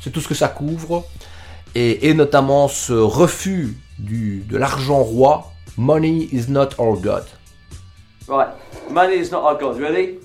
C'est 0.00 0.10
tout 0.10 0.20
ce 0.20 0.28
que 0.28 0.34
ça 0.34 0.48
couvre. 0.48 1.06
Et, 1.78 2.14
notamment 2.14 2.68
ce 2.68 2.94
refus 2.94 3.76
de 3.98 4.56
l'argent 4.56 5.02
roi, 5.02 5.52
Money 5.76 6.30
is 6.32 6.48
not 6.48 6.70
our 6.78 6.96
God. 6.96 7.26
Right, 8.26 8.48
money 8.90 9.16
is 9.16 9.30
not 9.30 9.44
our 9.44 9.58
god. 9.58 9.78
Ready? 9.78 10.18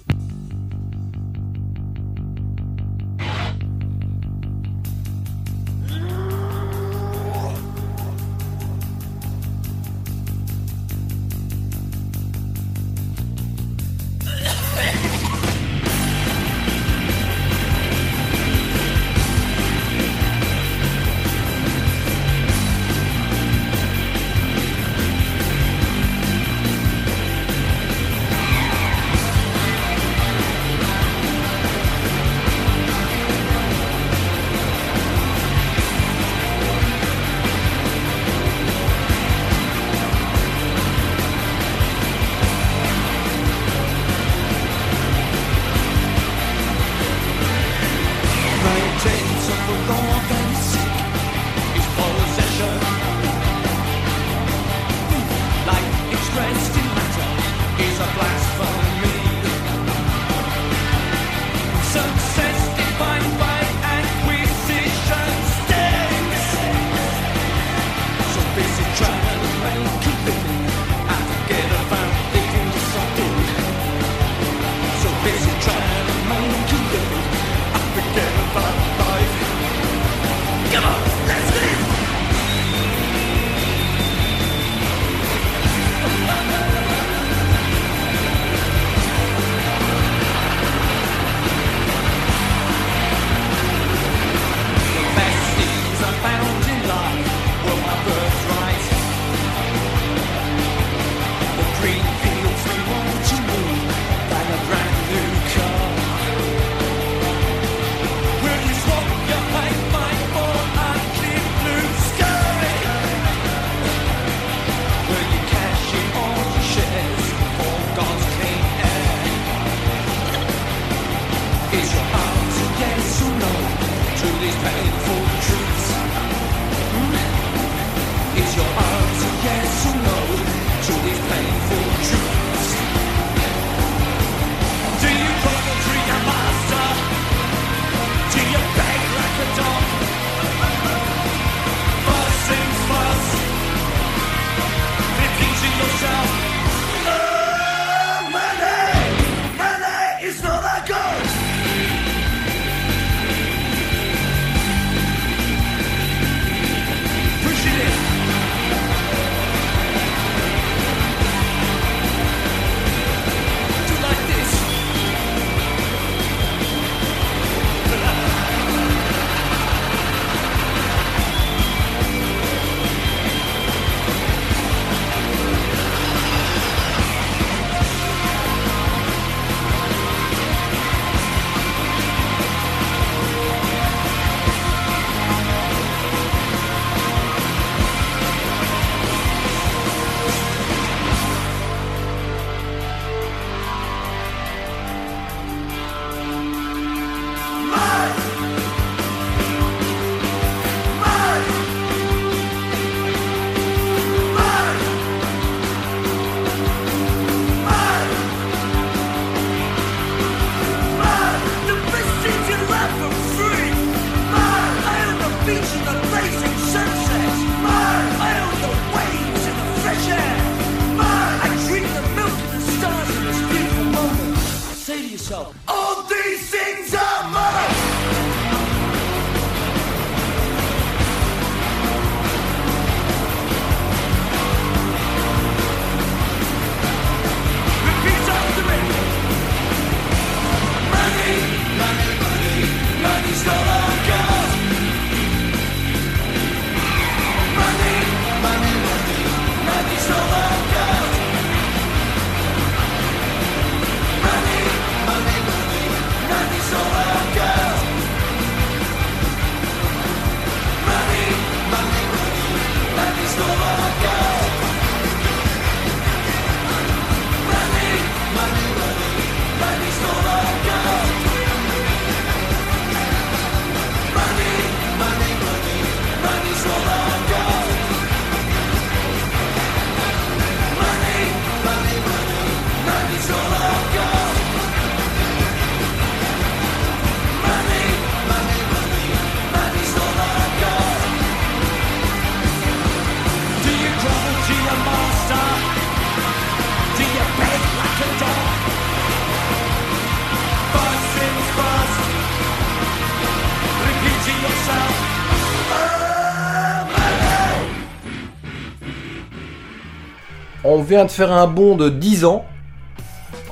On 310.81 310.83
vient 310.83 311.05
de 311.05 311.11
faire 311.11 311.31
un 311.31 311.45
bond 311.45 311.75
de 311.75 311.89
10 311.89 312.25
ans, 312.25 312.43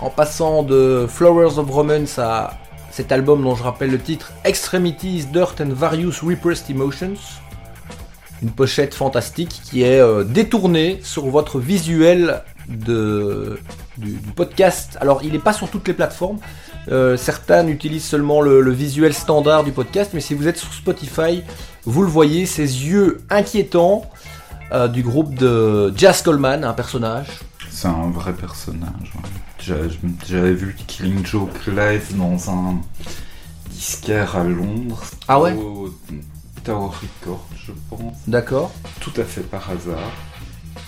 en 0.02 0.10
passant 0.10 0.64
de 0.64 1.06
Flowers 1.08 1.60
of 1.60 1.70
Romance 1.70 2.18
à 2.18 2.58
cet 2.90 3.12
album 3.12 3.44
dont 3.44 3.54
je 3.54 3.62
rappelle 3.62 3.92
le 3.92 4.00
titre 4.00 4.32
Extremities, 4.46 5.28
Dirt 5.32 5.62
and 5.62 5.70
Various 5.70 6.24
Repressed 6.24 6.72
Emotions. 6.72 7.20
Une 8.42 8.50
pochette 8.50 8.96
fantastique 8.96 9.62
qui 9.64 9.84
est 9.84 10.00
euh, 10.00 10.24
détournée 10.24 11.02
sur 11.04 11.28
votre 11.28 11.60
visuel 11.60 12.42
du, 12.68 14.18
podcast. 14.36 14.98
Alors, 15.00 15.22
il 15.24 15.34
n'est 15.34 15.38
pas 15.38 15.54
sur 15.54 15.70
toutes 15.70 15.88
les 15.88 15.94
plateformes. 15.94 16.40
Euh, 16.92 17.16
certains 17.16 17.68
utilisent 17.68 18.06
seulement 18.06 18.42
le, 18.42 18.60
le 18.62 18.72
visuel 18.72 19.14
standard 19.14 19.64
du 19.64 19.72
podcast, 19.72 20.12
mais 20.16 20.22
si 20.22 20.34
vous 20.34 20.48
êtes 20.48 20.58
sur 20.58 20.74
Spotify, 20.74 21.44
vous 21.86 22.02
le 22.02 22.10
voyez, 22.10 22.48
ces 22.48 22.88
yeux 22.88 23.22
inquiétants 23.30 24.10
euh, 24.72 24.88
du 24.88 25.04
groupe 25.04 25.34
de 25.36 25.94
Jazz 25.96 26.22
Coleman, 26.22 26.64
un 26.64 26.74
personnage. 26.74 27.28
C'est 27.70 27.88
un 27.88 28.10
vrai 28.12 28.34
personnage. 28.34 29.14
J'avais 29.60 30.54
vu 30.54 30.76
Killing 30.88 31.26
Joke 31.26 31.68
live 31.68 32.16
dans 32.18 32.50
un 32.50 32.80
disquaire 33.70 34.36
à 34.36 34.44
Londres. 34.44 35.02
Ah 35.28 35.40
ouais 35.40 35.54
Au 35.54 35.94
Tower 36.64 36.90
Records, 37.02 37.46
je 37.56 37.72
pense. 37.90 38.16
D'accord. 38.28 38.72
Tout 39.00 39.14
à 39.18 39.24
fait 39.24 39.42
par 39.42 39.70
hasard. 39.70 40.12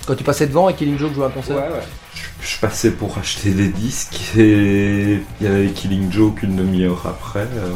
Quand 0.08 0.16
tu 0.16 0.24
passais 0.24 0.48
devant 0.48 0.68
et 0.70 0.74
Killing 0.74 0.98
Joke 0.98 1.14
jouait 1.14 1.26
un 1.26 1.30
concert 1.30 1.56
Ouais, 1.58 1.62
ouais. 1.70 1.84
Je, 2.16 2.48
je 2.56 2.60
passais 2.60 2.92
pour 2.92 3.18
acheter 3.18 3.52
des 3.52 3.70
disques 3.70 4.20
et 4.38 5.22
il 5.40 5.46
y 5.46 5.48
avait 5.48 5.70
Killing 5.70 6.12
Joke 6.12 6.44
une 6.44 6.56
demi-heure 6.56 7.06
après. 7.06 7.48
euh, 7.54 7.72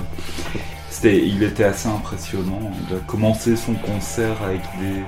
C'était, 0.89 1.26
il 1.26 1.43
était 1.43 1.66
assez 1.66 1.88
impressionnant. 1.88 2.72
Il 2.89 2.95
a 2.95 2.99
commencé 3.01 3.56
son 3.56 3.76
concert 3.76 4.36
avec 4.43 4.62
des. 4.80 5.03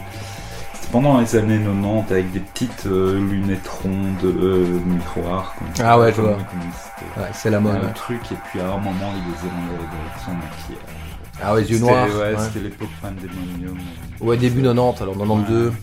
Pendant 0.91 1.19
les 1.19 1.35
années 1.35 1.59
90 1.59 2.11
avec 2.11 2.31
des 2.31 2.39
petites 2.39 2.85
euh, 2.85 3.19
lunettes 3.19 3.67
rondes, 3.67 4.23
euh, 4.23 4.79
miroirs. 4.85 5.53
Ah 5.83 5.99
ouais, 5.99 6.13
je 6.15 6.21
vois. 6.21 6.31
Ouais, 7.17 7.29
c'est 7.33 7.49
la 7.49 7.59
mode, 7.59 7.75
Un 7.75 7.87
ouais. 7.87 7.93
truc, 7.93 8.21
et 8.31 8.35
puis 8.49 8.61
à 8.61 8.67
un 8.67 8.77
moment 8.77 9.11
il 9.13 9.23
les 9.31 9.49
enlève 9.49 9.81
avec 9.81 10.23
son 10.25 10.31
maquillage. 10.31 10.81
Ah 11.43 11.53
ouais, 11.53 11.61
les 11.61 11.71
yeux 11.71 11.79
noirs, 11.79 12.07
Ouais, 12.07 12.33
ouais. 12.33 12.35
c'était 12.39 12.61
l'époque 12.61 12.87
Pandemonium. 13.01 13.77
Ouais, 14.21 14.37
début 14.37 14.61
90, 14.63 15.01
alors 15.01 15.15
92. 15.17 15.73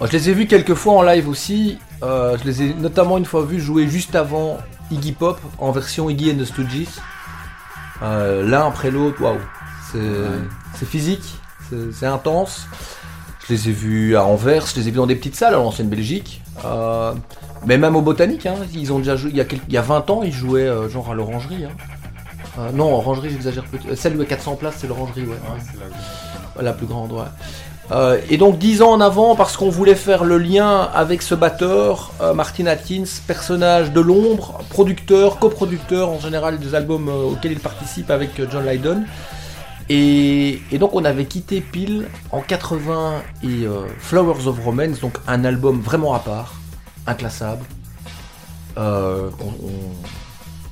Moi, 0.00 0.08
je 0.08 0.12
les 0.16 0.30
ai 0.30 0.32
vus 0.32 0.46
quelques 0.46 0.74
fois 0.74 0.94
en 0.94 1.02
live 1.02 1.28
aussi. 1.28 1.78
Euh, 2.02 2.36
je 2.38 2.44
les 2.44 2.62
ai 2.62 2.74
notamment 2.74 3.18
une 3.18 3.24
fois 3.26 3.42
vus 3.44 3.60
jouer 3.60 3.86
juste 3.88 4.14
avant 4.14 4.58
Iggy 4.90 5.12
Pop 5.12 5.40
en 5.58 5.72
version 5.72 6.08
Iggy 6.08 6.30
and 6.32 6.38
the 6.38 6.44
Stooges. 6.44 6.88
Euh, 8.02 8.48
L'un 8.48 8.66
après 8.68 8.90
l'autre, 8.90 9.20
waouh. 9.20 9.38
C'est 9.92 10.86
physique, 10.86 11.38
c'est 11.92 12.06
intense. 12.06 12.66
Je 13.48 13.54
les 13.54 13.68
ai 13.68 13.72
vus 13.72 14.16
à 14.16 14.24
Anvers, 14.24 14.66
je 14.66 14.76
les 14.78 14.88
ai 14.88 14.90
vus 14.90 14.96
dans 14.98 15.06
des 15.06 15.14
petites 15.16 15.34
salles 15.36 15.54
à 15.54 15.56
l'ancienne 15.56 15.88
Belgique. 15.88 16.42
Euh, 16.64 17.12
mais 17.64 17.78
même 17.78 17.96
au 17.96 18.02
Botanique, 18.02 18.44
hein, 18.46 18.56
ils 18.74 18.92
ont 18.92 18.98
déjà 18.98 19.16
joué. 19.16 19.30
Il 19.30 19.36
y 19.36 19.40
a, 19.40 19.44
quelques- 19.46 19.62
il 19.68 19.74
y 19.74 19.78
a 19.78 19.82
20 19.82 20.10
ans, 20.10 20.20
ils 20.22 20.32
jouaient 20.32 20.62
euh, 20.68 20.88
genre 20.88 21.10
à 21.10 21.14
l'Orangerie. 21.14 21.64
hein. 21.64 21.70
Euh, 22.58 22.70
non, 22.74 22.92
Orangerie, 22.94 23.30
j'exagère 23.30 23.64
peut-être. 23.64 23.94
Celle 23.96 24.12
où 24.12 24.16
il 24.16 24.20
y 24.20 24.26
a 24.26 24.28
400 24.28 24.56
places, 24.56 24.74
c'est 24.78 24.86
l'Orangerie, 24.86 25.22
ouais. 25.22 25.28
ouais. 25.28 26.62
La 26.62 26.72
plus 26.72 26.86
grande, 26.86 27.12
ouais. 27.12 28.20
Et 28.28 28.36
donc 28.36 28.58
10 28.58 28.82
ans 28.82 28.90
en 28.90 29.00
avant, 29.00 29.34
parce 29.34 29.56
qu'on 29.56 29.70
voulait 29.70 29.94
faire 29.94 30.24
le 30.24 30.36
lien 30.36 30.82
avec 30.92 31.22
ce 31.22 31.34
batteur, 31.34 32.12
Martin 32.34 32.66
Atkins, 32.66 33.04
personnage 33.26 33.92
de 33.92 34.00
l'ombre, 34.02 34.58
producteur, 34.68 35.38
coproducteur 35.38 36.10
en 36.10 36.18
général 36.20 36.58
des 36.58 36.74
albums 36.74 37.08
auxquels 37.08 37.52
il 37.52 37.60
participe 37.60 38.10
avec 38.10 38.30
John 38.50 38.66
Lydon. 38.68 39.04
Et, 39.90 40.60
donc 40.78 40.94
on 40.94 41.04
avait 41.04 41.24
quitté 41.24 41.60
Peel 41.60 42.08
en 42.30 42.40
80 42.40 43.22
et 43.42 43.46
euh, 43.64 43.86
Flowers 43.98 44.46
of 44.46 44.62
Romance, 44.62 45.00
donc 45.00 45.16
un 45.26 45.44
album 45.44 45.80
vraiment 45.80 46.14
à 46.14 46.18
part, 46.18 46.54
inclassable. 47.06 47.64
Euh, 48.76 49.30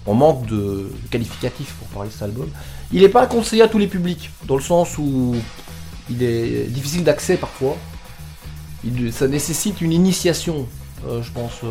on, 0.06 0.14
manque 0.14 0.46
de 0.46 0.92
qualificatifs 1.10 1.72
pour 1.74 1.88
parler 1.88 2.08
de 2.08 2.12
cet 2.12 2.22
album. 2.22 2.48
Il 2.92 3.02
n'est 3.02 3.08
pas 3.08 3.26
conseillé 3.26 3.62
à 3.62 3.68
tous 3.68 3.78
les 3.78 3.88
publics, 3.88 4.30
dans 4.44 4.56
le 4.56 4.62
sens 4.62 4.96
où 4.98 5.34
il 6.08 6.22
est 6.22 6.66
difficile 6.68 7.02
d'accès 7.02 7.36
parfois. 7.36 7.76
Ça 9.10 9.26
nécessite 9.26 9.80
une 9.80 9.92
initiation, 9.92 10.68
euh, 11.08 11.22
je 11.22 11.32
pense. 11.32 11.62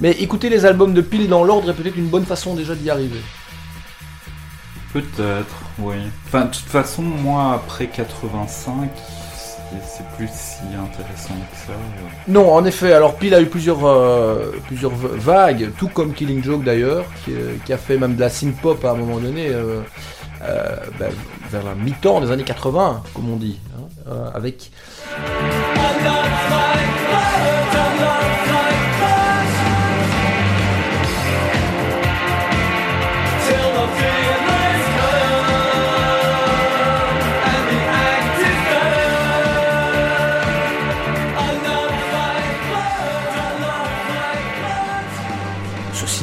Mais 0.00 0.10
écouter 0.10 0.50
les 0.50 0.66
albums 0.66 0.92
de 0.92 1.00
Peel 1.00 1.28
dans 1.28 1.44
l'ordre 1.44 1.70
est 1.70 1.74
peut-être 1.74 1.96
une 1.96 2.08
bonne 2.08 2.26
façon 2.26 2.54
déjà 2.54 2.74
d'y 2.74 2.90
arriver. 2.90 3.20
Peut-être, 4.92 5.54
oui. 5.78 5.94
Enfin, 6.26 6.46
de 6.46 6.50
toute 6.50 6.66
façon, 6.66 7.02
moi, 7.02 7.52
après 7.54 7.86
85, 7.86 8.90
c'est- 8.98 10.00
plus 10.16 10.28
si 10.32 10.58
intéressant 10.74 11.34
que 11.34 11.56
ça. 11.56 11.72
euh. 11.72 12.06
Non, 12.26 12.52
en 12.52 12.64
effet, 12.64 12.92
alors 12.92 13.14
Peel 13.14 13.32
a 13.34 13.40
eu 13.40 13.46
plusieurs, 13.46 13.84
euh, 13.86 14.50
plusieurs 14.66 14.90
vagues, 14.94 15.70
tout 15.78 15.88
comme 15.88 16.12
Killing 16.12 16.42
Joke 16.42 16.64
d'ailleurs, 16.64 17.04
qui, 17.24 17.32
euh, 17.34 17.72
a 17.72 17.76
fait 17.76 17.96
même 17.96 18.16
de 18.16 18.20
la 18.20 18.28
synth-pop 18.30 18.84
à 18.84 18.90
un 18.90 18.94
moment 18.94 19.18
donné, 19.18 19.50
ben, 20.98 21.10
vers 21.50 21.62
la 21.62 21.74
mi-temps 21.74 22.20
des 22.20 22.30
années 22.32 22.42
80, 22.44 23.02
comme 23.14 23.30
on 23.30 23.36
dit, 23.36 23.58
hein, 24.08 24.30
avec 24.34 24.70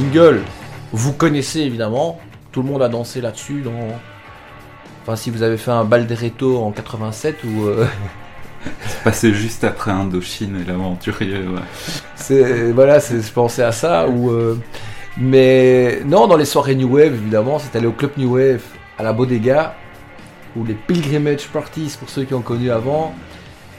single. 0.01 0.41
Vous 0.93 1.13
connaissez 1.13 1.61
évidemment, 1.61 2.19
tout 2.51 2.61
le 2.61 2.67
monde 2.69 2.81
a 2.81 2.89
dansé 2.89 3.19
là-dessus 3.21 3.61
dans... 3.61 3.71
Enfin, 5.03 5.15
si 5.15 5.29
vous 5.31 5.41
avez 5.41 5.57
fait 5.57 5.71
un 5.71 5.83
Balderetto 5.85 6.61
en 6.63 6.71
87 6.71 7.43
ou... 7.45 7.65
euh, 7.65 7.85
C'est 8.87 9.03
passé 9.03 9.33
juste 9.33 9.63
après 9.63 9.91
Indochine 9.91 10.59
et 10.61 10.69
l'aventurier, 10.69 11.37
ouais. 11.37 11.61
C'est 12.15 12.71
voilà, 12.71 12.99
c'est- 12.99 13.21
je 13.21 13.31
pensais 13.31 13.63
à 13.63 13.71
ça. 13.71 14.07
Ou 14.09 14.29
euh, 14.31 14.59
mais 15.17 16.01
non, 16.05 16.27
dans 16.27 16.35
les 16.35 16.45
soirées 16.45 16.75
New 16.75 16.93
Wave, 16.95 17.13
évidemment, 17.13 17.59
c'est 17.59 17.75
allé 17.77 17.87
au 17.87 17.91
club 17.93 18.11
New 18.17 18.35
Wave 18.35 18.61
à 18.97 19.03
la 19.03 19.13
Bodega 19.13 19.73
ou 20.55 20.65
les 20.65 20.73
Pilgrimage 20.73 21.47
Parties 21.47 21.95
pour 21.97 22.09
ceux 22.09 22.23
qui 22.25 22.33
ont 22.33 22.41
connu 22.41 22.69
avant. 22.71 23.13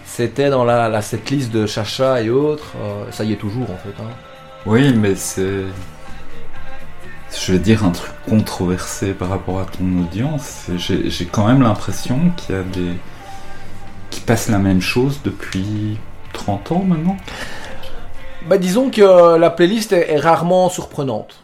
C'était 0.07 0.49
dans 0.49 0.64
la, 0.64 0.89
la 0.89 1.03
setlist 1.03 1.53
de 1.53 1.66
Chacha 1.66 2.23
et 2.23 2.31
autres. 2.31 2.73
Euh, 2.83 3.05
ça 3.11 3.25
y 3.25 3.33
est 3.33 3.37
toujours 3.37 3.71
en 3.71 3.77
fait. 3.77 4.03
hein. 4.03 4.09
Oui, 4.64 4.95
mais 4.95 5.14
c'est. 5.16 5.64
Je 7.33 7.53
vais 7.53 7.59
dire 7.59 7.85
un 7.85 7.91
truc 7.91 8.12
controversé 8.29 9.12
par 9.12 9.29
rapport 9.29 9.61
à 9.61 9.64
ton 9.64 10.01
audience. 10.01 10.66
J'ai 10.76 11.26
quand 11.26 11.47
même 11.47 11.62
l'impression 11.62 12.31
qu'il 12.37 12.55
y 12.55 12.59
a 12.59 12.62
des. 12.62 12.93
qui 14.11 14.20
passent 14.20 14.49
la 14.49 14.59
même 14.59 14.81
chose 14.81 15.20
depuis 15.24 15.99
30 16.33 16.72
ans 16.72 16.85
maintenant. 16.85 17.16
Bah, 18.47 18.59
disons 18.59 18.91
que 18.91 19.03
euh, 19.03 19.39
la 19.39 19.51
playlist 19.51 19.93
est, 19.93 20.11
est 20.11 20.18
rarement 20.18 20.68
surprenante. 20.68 21.43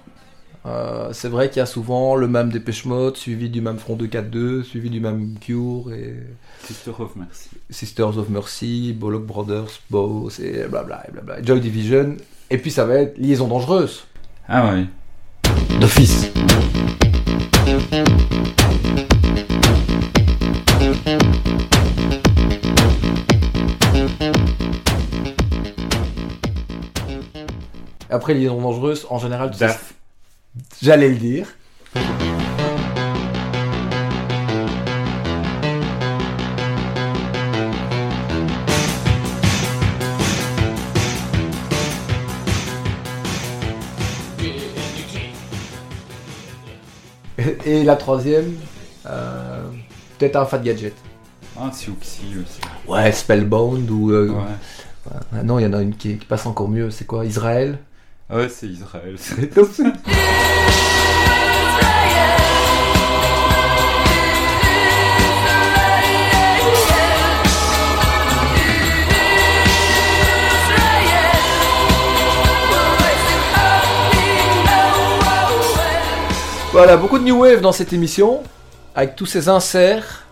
Euh, 0.66 1.10
c'est 1.12 1.28
vrai 1.28 1.50
qu'il 1.50 1.58
y 1.58 1.62
a 1.62 1.66
souvent 1.66 2.16
le 2.16 2.26
même 2.26 2.50
Dépêche 2.50 2.86
Mode, 2.86 3.16
suivi 3.16 3.50
du 3.50 3.60
même 3.60 3.78
Front 3.78 3.96
242, 3.96 4.62
suivi 4.62 4.88
du 4.88 5.00
même 5.00 5.34
Cure 5.38 5.92
et 5.92 6.14
Sister 6.62 6.92
of 6.98 7.16
Mercy. 7.16 7.50
Sisters 7.68 8.16
of 8.16 8.30
Mercy, 8.30 8.94
Bollock 8.98 9.26
Brothers, 9.26 9.80
Bow, 9.90 10.30
et 10.42 10.64
blabla, 10.66 11.04
et 11.06 11.12
blabla, 11.12 11.42
Joy 11.42 11.60
Division, 11.60 12.16
et 12.48 12.56
puis 12.56 12.70
ça 12.70 12.86
va 12.86 12.94
être 12.94 13.18
Liaison 13.18 13.46
Dangereuse. 13.46 14.06
Ah 14.48 14.70
oui. 14.72 14.86
D'office. 15.80 16.30
Après 28.10 28.34
Liaison 28.34 28.60
Dangereuse, 28.60 29.06
en 29.10 29.18
général, 29.18 29.50
tu 29.50 29.58
sais- 29.58 29.66
Daf. 29.66 29.94
j'allais 30.82 31.08
le 31.08 31.16
dire. 31.16 31.46
Et 47.74 47.82
la 47.82 47.96
troisième, 47.96 48.52
euh, 49.06 49.64
peut-être 50.16 50.36
un 50.36 50.44
Fat 50.44 50.58
Gadget. 50.58 50.94
Ah, 51.58 51.70
Siouxsie 51.72 52.36
aussi. 52.40 52.60
Ouais, 52.86 53.10
Spellbound 53.10 53.90
ou. 53.90 54.12
euh, 54.12 54.28
Ouais. 54.28 55.12
ah 55.36 55.42
non, 55.42 55.58
il 55.58 55.62
y 55.62 55.66
en 55.66 55.72
a 55.72 55.82
une 55.82 55.96
qui, 55.96 56.16
qui 56.18 56.24
passe 56.26 56.46
encore 56.46 56.68
mieux. 56.68 56.92
C'est 56.92 57.04
quoi 57.04 57.24
Israël? 57.26 57.78
Ouais, 58.30 58.48
c'est 58.48 58.68
Israël. 58.68 59.16
Voilà, 76.74 76.96
beaucoup 76.96 77.20
de 77.20 77.24
New 77.24 77.38
Wave 77.38 77.60
dans 77.60 77.70
cette 77.70 77.92
émission, 77.92 78.42
avec 78.96 79.14
tous 79.14 79.26
ces 79.26 79.48
inserts. 79.48 80.24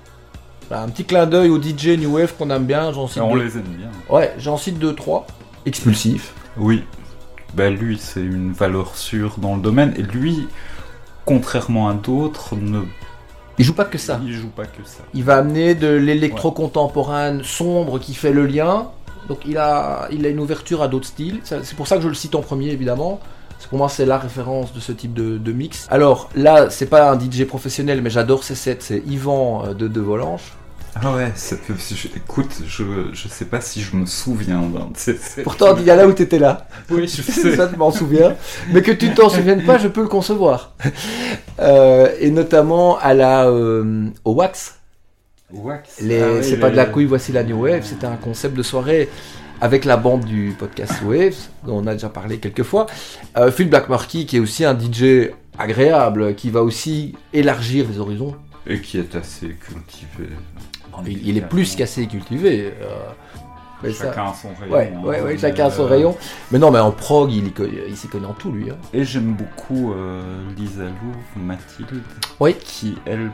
Voilà, 0.67 0.83
un 0.83 0.89
petit 0.89 1.05
clin 1.05 1.25
d'œil 1.25 1.49
aux 1.51 1.63
DJ 1.63 1.97
New 1.97 2.17
Wave 2.17 2.35
qu'on 2.37 2.51
aime 2.51 2.65
bien. 2.65 2.93
J'en 2.93 3.07
cite 3.07 3.23
on 3.23 3.33
deux. 3.33 3.45
les 3.45 3.59
aime 3.59 3.63
bien. 3.63 3.89
Ouais, 4.11 4.35
j'en 4.39 4.57
cite 4.57 4.77
deux, 4.77 4.93
trois. 4.93 5.25
Expulsif. 5.67 6.35
Oui. 6.57 6.83
Bah 7.55 7.71
lui, 7.71 7.97
c'est 7.97 8.23
une 8.23 8.51
valeur 8.51 8.97
sûre 8.97 9.37
dans 9.39 9.55
le 9.55 9.63
domaine. 9.63 9.95
Et 9.97 10.03
lui, 10.03 10.49
contrairement 11.27 11.89
à 11.89 11.95
d'autres, 11.95 12.57
ne... 12.57 12.81
Il 13.59 13.65
joue 13.65 13.75
pas 13.75 13.85
que 13.85 13.97
ça. 13.97 14.21
il 14.25 14.33
joue 14.33 14.49
pas 14.49 14.67
que 14.67 14.83
ça. 14.85 15.05
Il 15.15 15.23
va 15.23 15.37
amener 15.37 15.77
de 15.77 15.95
l'électro 15.95 16.51
contemporaine 16.51 17.45
sombre 17.45 18.01
qui 18.01 18.15
fait 18.15 18.33
le 18.33 18.47
lien. 18.47 18.89
Donc 19.29 19.43
il 19.47 19.59
a, 19.59 20.09
il 20.11 20.27
a 20.27 20.29
une 20.29 20.41
ouverture 20.41 20.83
à 20.83 20.89
d'autres 20.89 21.07
styles. 21.07 21.39
C'est 21.45 21.77
pour 21.77 21.87
ça 21.87 21.99
que 21.99 22.03
je 22.03 22.09
le 22.09 22.15
cite 22.15 22.35
en 22.35 22.41
premier 22.41 22.71
évidemment. 22.71 23.21
Pour 23.69 23.79
moi 23.79 23.89
c'est 23.89 24.07
la 24.07 24.19
référence 24.19 24.73
de 24.73 24.81
ce 24.81 24.93
type 24.93 25.15
de, 25.15 25.39
de 25.39 25.53
mix. 25.53 25.87
Alors 25.91 26.29
là, 26.35 26.69
c'est 26.71 26.87
pas 26.87 27.11
un 27.11 27.19
DJ 27.19 27.45
professionnel, 27.45 28.03
mais 28.03 28.11
j'adore 28.11 28.45
ces 28.45 28.55
sets. 28.55 28.79
C'est 28.81 29.03
Yvan 29.07 29.65
euh, 29.67 29.75
de 29.75 29.89
De 29.89 30.01
Volanges. 30.01 30.53
Ah 30.95 31.15
ouais, 31.15 31.33
ça 31.37 31.57
peut... 31.57 31.73
je- 31.79 32.09
écoute, 32.15 32.51
je, 32.67 32.85
je 33.15 33.27
sais 33.29 33.47
pas 33.47 33.63
si 33.63 33.81
je 33.81 33.97
me 33.97 34.05
souviens 34.05 34.61
d'un 34.61 34.91
de 34.91 34.97
ces- 34.97 35.17
ces- 35.17 35.43
Pourtant, 35.43 35.75
il 35.79 35.85
y 35.85 35.91
a 35.91 35.97
là 35.97 36.07
où 36.07 36.13
t'étais 36.13 36.39
là. 36.39 36.67
Oui, 36.91 37.09
je 37.09 37.23
sais. 37.33 37.57
ça, 37.57 37.71
je 37.73 37.77
m'en 37.77 37.91
souviens. 37.91 38.35
Mais 38.73 38.83
que 38.83 38.93
tu 38.93 39.09
ne 39.09 39.15
t'en 39.15 39.31
souviennes 39.31 39.65
pas, 39.65 39.79
je 39.79 39.89
peux 39.89 40.03
le 40.03 40.09
concevoir. 40.09 40.75
Euh, 41.61 42.09
et 42.19 42.31
notamment 42.31 42.99
à 42.99 43.15
la, 43.15 43.47
euh, 43.47 44.07
au 44.25 44.33
Wax. 44.33 44.77
Wax. 45.53 46.01
Les- 46.01 46.21
Ah 46.21 46.27
oui, 46.35 46.41
c'est 46.43 46.57
pas 46.59 46.71
de 46.71 46.77
la 46.77 46.87
couille, 46.87 47.05
voici 47.05 47.31
la 47.33 47.45
New 47.45 47.63
Wave. 47.63 47.85
C'était 47.85 48.07
un 48.07 48.17
concept 48.17 48.57
de 48.57 48.63
soirée 48.63 49.09
avec 49.63 49.85
la 49.85 49.97
bande 49.97 50.25
du 50.25 50.55
podcast 50.59 51.01
Waves, 51.05 51.49
dont 51.65 51.79
on 51.83 51.87
a 51.87 51.93
déjà 51.93 52.09
parlé 52.09 52.39
quelques 52.39 52.65
fois. 52.65 52.87
Euh, 53.37 53.53
Phil 53.53 53.69
Blackmarkey, 53.71 54.27
qui 54.27 54.37
est 54.37 54.41
aussi 54.41 54.65
un 54.65 54.77
DJ 54.79 55.31
agréable, 55.57 56.35
qui 56.35 56.51
va 56.51 56.63
aussi 56.65 57.15
élargir 57.33 57.87
les 57.89 58.01
horizons. 58.01 58.35
Et 58.67 58.81
qui 58.81 58.99
est 58.99 59.15
assez 59.15 59.51
cultivé. 59.55 60.29
Il, 61.07 61.29
il 61.29 61.39
est 61.39 61.49
plus 61.49 61.77
qu'assez 61.77 62.07
cultivé. 62.09 62.75
euh, 62.83 62.89
mais 63.85 63.93
Chacun 63.93 64.27
a 64.27 64.35
son 64.35 64.49
rayon, 64.61 64.75
Ouais, 64.75 64.93
hein, 64.95 65.01
ouais, 65.05 65.21
ouais, 65.21 65.33
mais, 65.35 65.39
chacun 65.39 65.67
a 65.67 65.71
son 65.71 65.83
euh, 65.85 65.87
rayon. 65.87 66.17
Mais 66.51 66.59
non, 66.59 66.71
mais 66.73 66.79
en 66.81 66.91
prog, 66.91 67.31
il, 67.33 67.97
s'y 67.97 68.09
connaît 68.09 68.27
en 68.27 68.35
tout, 68.35 68.51
lui. 68.51 68.69
hein. 68.71 68.77
Et 68.93 69.05
j'aime 69.05 69.35
beaucoup 69.35 69.93
euh, 69.93 70.21
Lisa 70.57 70.83
Louvre, 70.85 71.19
Mathilde. 71.37 72.03
Oui. 72.41 72.55
Qui, 72.61 72.97
elle. 73.07 73.31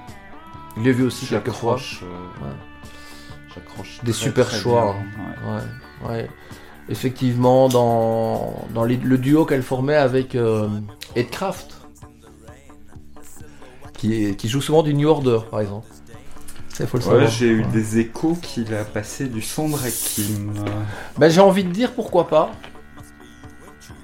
Il 0.76 0.84
l'a 0.84 0.92
vu 0.92 1.04
aussi 1.04 1.26
quelques 1.26 1.50
fois. 1.52 1.76
euh, 2.02 2.44
Ouais. 2.44 2.52
J'accroche. 3.54 4.00
Des 4.04 4.12
très, 4.12 4.20
super 4.24 4.46
très 4.46 4.58
choix. 4.58 4.94
bien, 4.94 5.24
hein. 5.24 5.56
Ouais, 5.56 5.62
ouais. 6.06 6.28
Effectivement, 6.90 7.68
dans, 7.68 8.66
dans 8.74 8.84
les- 8.84 8.96
le 8.96 9.18
duo 9.18 9.44
qu'elle 9.44 9.62
formait 9.62 9.96
avec 9.96 10.34
euh, 10.34 10.68
Ed 11.16 11.30
Kraft, 11.30 11.74
qui, 13.96 14.24
est- 14.26 14.34
qui 14.36 14.48
joue 14.48 14.60
souvent 14.60 14.82
du 14.82 14.94
New 14.94 15.08
Order, 15.08 15.40
par 15.50 15.60
exemple. 15.60 15.86
Ça, 16.72 16.86
faut 16.86 16.98
le 16.98 17.02
Ouais, 17.04 17.10
savoir. 17.10 17.28
j'ai 17.30 17.48
eu 17.48 17.64
des 17.64 17.98
échos 17.98 18.36
qu'il 18.40 18.72
a 18.72 18.84
passé 18.84 19.26
du 19.26 19.42
son 19.42 19.68
de 19.68 19.74
Rakim. 19.74 20.54
Ben, 21.18 21.28
j'ai 21.28 21.40
envie 21.40 21.64
de 21.64 21.72
dire 21.72 21.92
pourquoi 21.92 22.28
pas. 22.28 22.52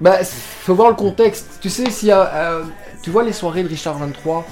Bah, 0.01 0.25
faut 0.25 0.75
voir 0.75 0.89
le 0.91 0.97
contexte. 0.97 1.59
Tu 1.61 1.71
sais, 1.71 1.89
s'il 1.91 2.09
y 2.09 2.13
a. 2.13 2.35
euh, 2.35 2.65
tu 3.03 3.11
vois 3.11 3.23
les 3.23 3.33
soirées 3.33 3.63
de 3.63 3.69
Richard 3.69 3.97
23 3.99 4.45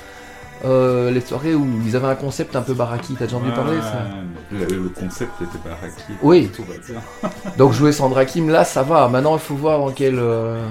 euh, 0.64 1.10
les 1.10 1.20
soirées 1.20 1.54
où 1.54 1.66
ils 1.84 1.96
avaient 1.96 2.06
un 2.08 2.14
concept 2.14 2.54
un 2.56 2.62
peu 2.62 2.74
baraki, 2.74 3.14
t'as 3.18 3.24
déjà 3.26 3.36
entendu 3.36 3.52
parler 3.52 3.80
ça? 3.80 4.04
Le, 4.52 4.64
le 4.66 4.88
concept 4.90 5.32
était 5.42 5.58
baraki. 5.64 6.12
Oui. 6.22 6.50
Tout 6.54 6.64
va 6.64 6.74
bien. 6.86 7.00
Donc 7.58 7.72
jouer 7.72 7.92
Sandra 7.92 8.24
Kim, 8.24 8.48
là, 8.50 8.64
ça 8.64 8.82
va. 8.82 9.08
Maintenant, 9.08 9.34
il 9.34 9.40
faut 9.40 9.54
voir 9.56 9.78
dans 9.78 9.90
quel... 9.90 10.18
euh, 10.18 10.64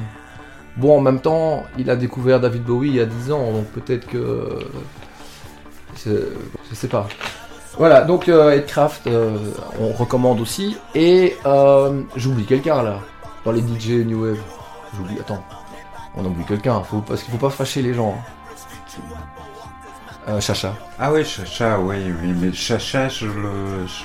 Bon, 0.78 0.98
en 0.98 1.02
même 1.02 1.20
temps, 1.20 1.64
il 1.78 1.89
a 1.89 1.98
découvert 1.98 2.39
David 2.39 2.64
Bowie 2.64 2.89
il 2.89 2.96
y 2.96 3.02
a 3.02 3.06
10 3.06 3.32
ans, 3.34 3.52
donc 3.52 3.66
peut-être 3.68 4.08
que... 4.08 4.60
Je, 6.06 6.12
je 6.70 6.76
sais 6.76 6.88
pas. 6.88 7.08
Voilà, 7.78 8.02
donc 8.02 8.30
euh, 8.30 8.52
Headcraft, 8.52 9.08
euh, 9.08 9.38
on 9.80 9.92
recommande 9.92 10.39
aussi. 10.39 10.78
Et 10.96 11.36
euh, 11.46 12.02
j'oublie 12.16 12.46
quelqu'un, 12.46 12.82
là, 12.84 13.00
dans 13.46 13.52
les 13.52 13.62
DJ 13.62 14.06
New 14.06 14.24
Wave. 14.26 14.39
J'oublie... 14.96 15.20
Attends. 15.20 15.44
On 16.16 16.24
oublie 16.26 16.46
quelqu'un, 16.46 16.82
faut... 16.84 17.00
parce 17.02 17.24
qu'il 17.24 17.32
faut 17.34 17.38
pas 17.39 17.50
fâcher 17.50 17.82
les 17.82 17.94
gens. 17.94 18.16
hein. 18.18 18.24
Euh, 20.28 20.39
Chacha. 20.39 20.76
Ah 20.99 21.11
ouais, 21.11 21.24
Chacha, 21.24 21.80
oui, 21.80 21.95
oui, 22.22 22.34
mais 22.39 22.53
Chacha, 22.53 23.09
je 23.09 23.26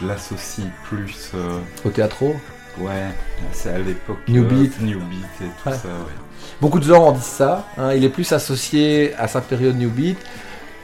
l'associe 0.06 0.66
plus. 0.84 1.30
euh, 1.34 1.58
Au 1.84 1.90
théâtro 1.90 2.34
Ouais, 2.78 3.08
c'est 3.52 3.70
à 3.70 3.78
l'époque. 3.78 4.18
New 4.28 4.42
euh, 4.44 4.48
Beat. 4.48 4.80
New 4.80 4.98
Beat 5.00 5.24
et 5.42 5.44
tout 5.44 5.64
ça, 5.64 5.70
ouais. 5.70 6.12
Beaucoup 6.60 6.78
de 6.78 6.84
gens 6.84 7.04
en 7.06 7.12
disent 7.12 7.22
ça. 7.22 7.66
hein, 7.78 7.92
il 7.94 8.04
est 8.04 8.08
plus 8.08 8.30
associé 8.32 9.14
à 9.16 9.28
sa 9.28 9.40
période 9.40 9.76
New 9.76 9.90
Beat. 9.90 10.18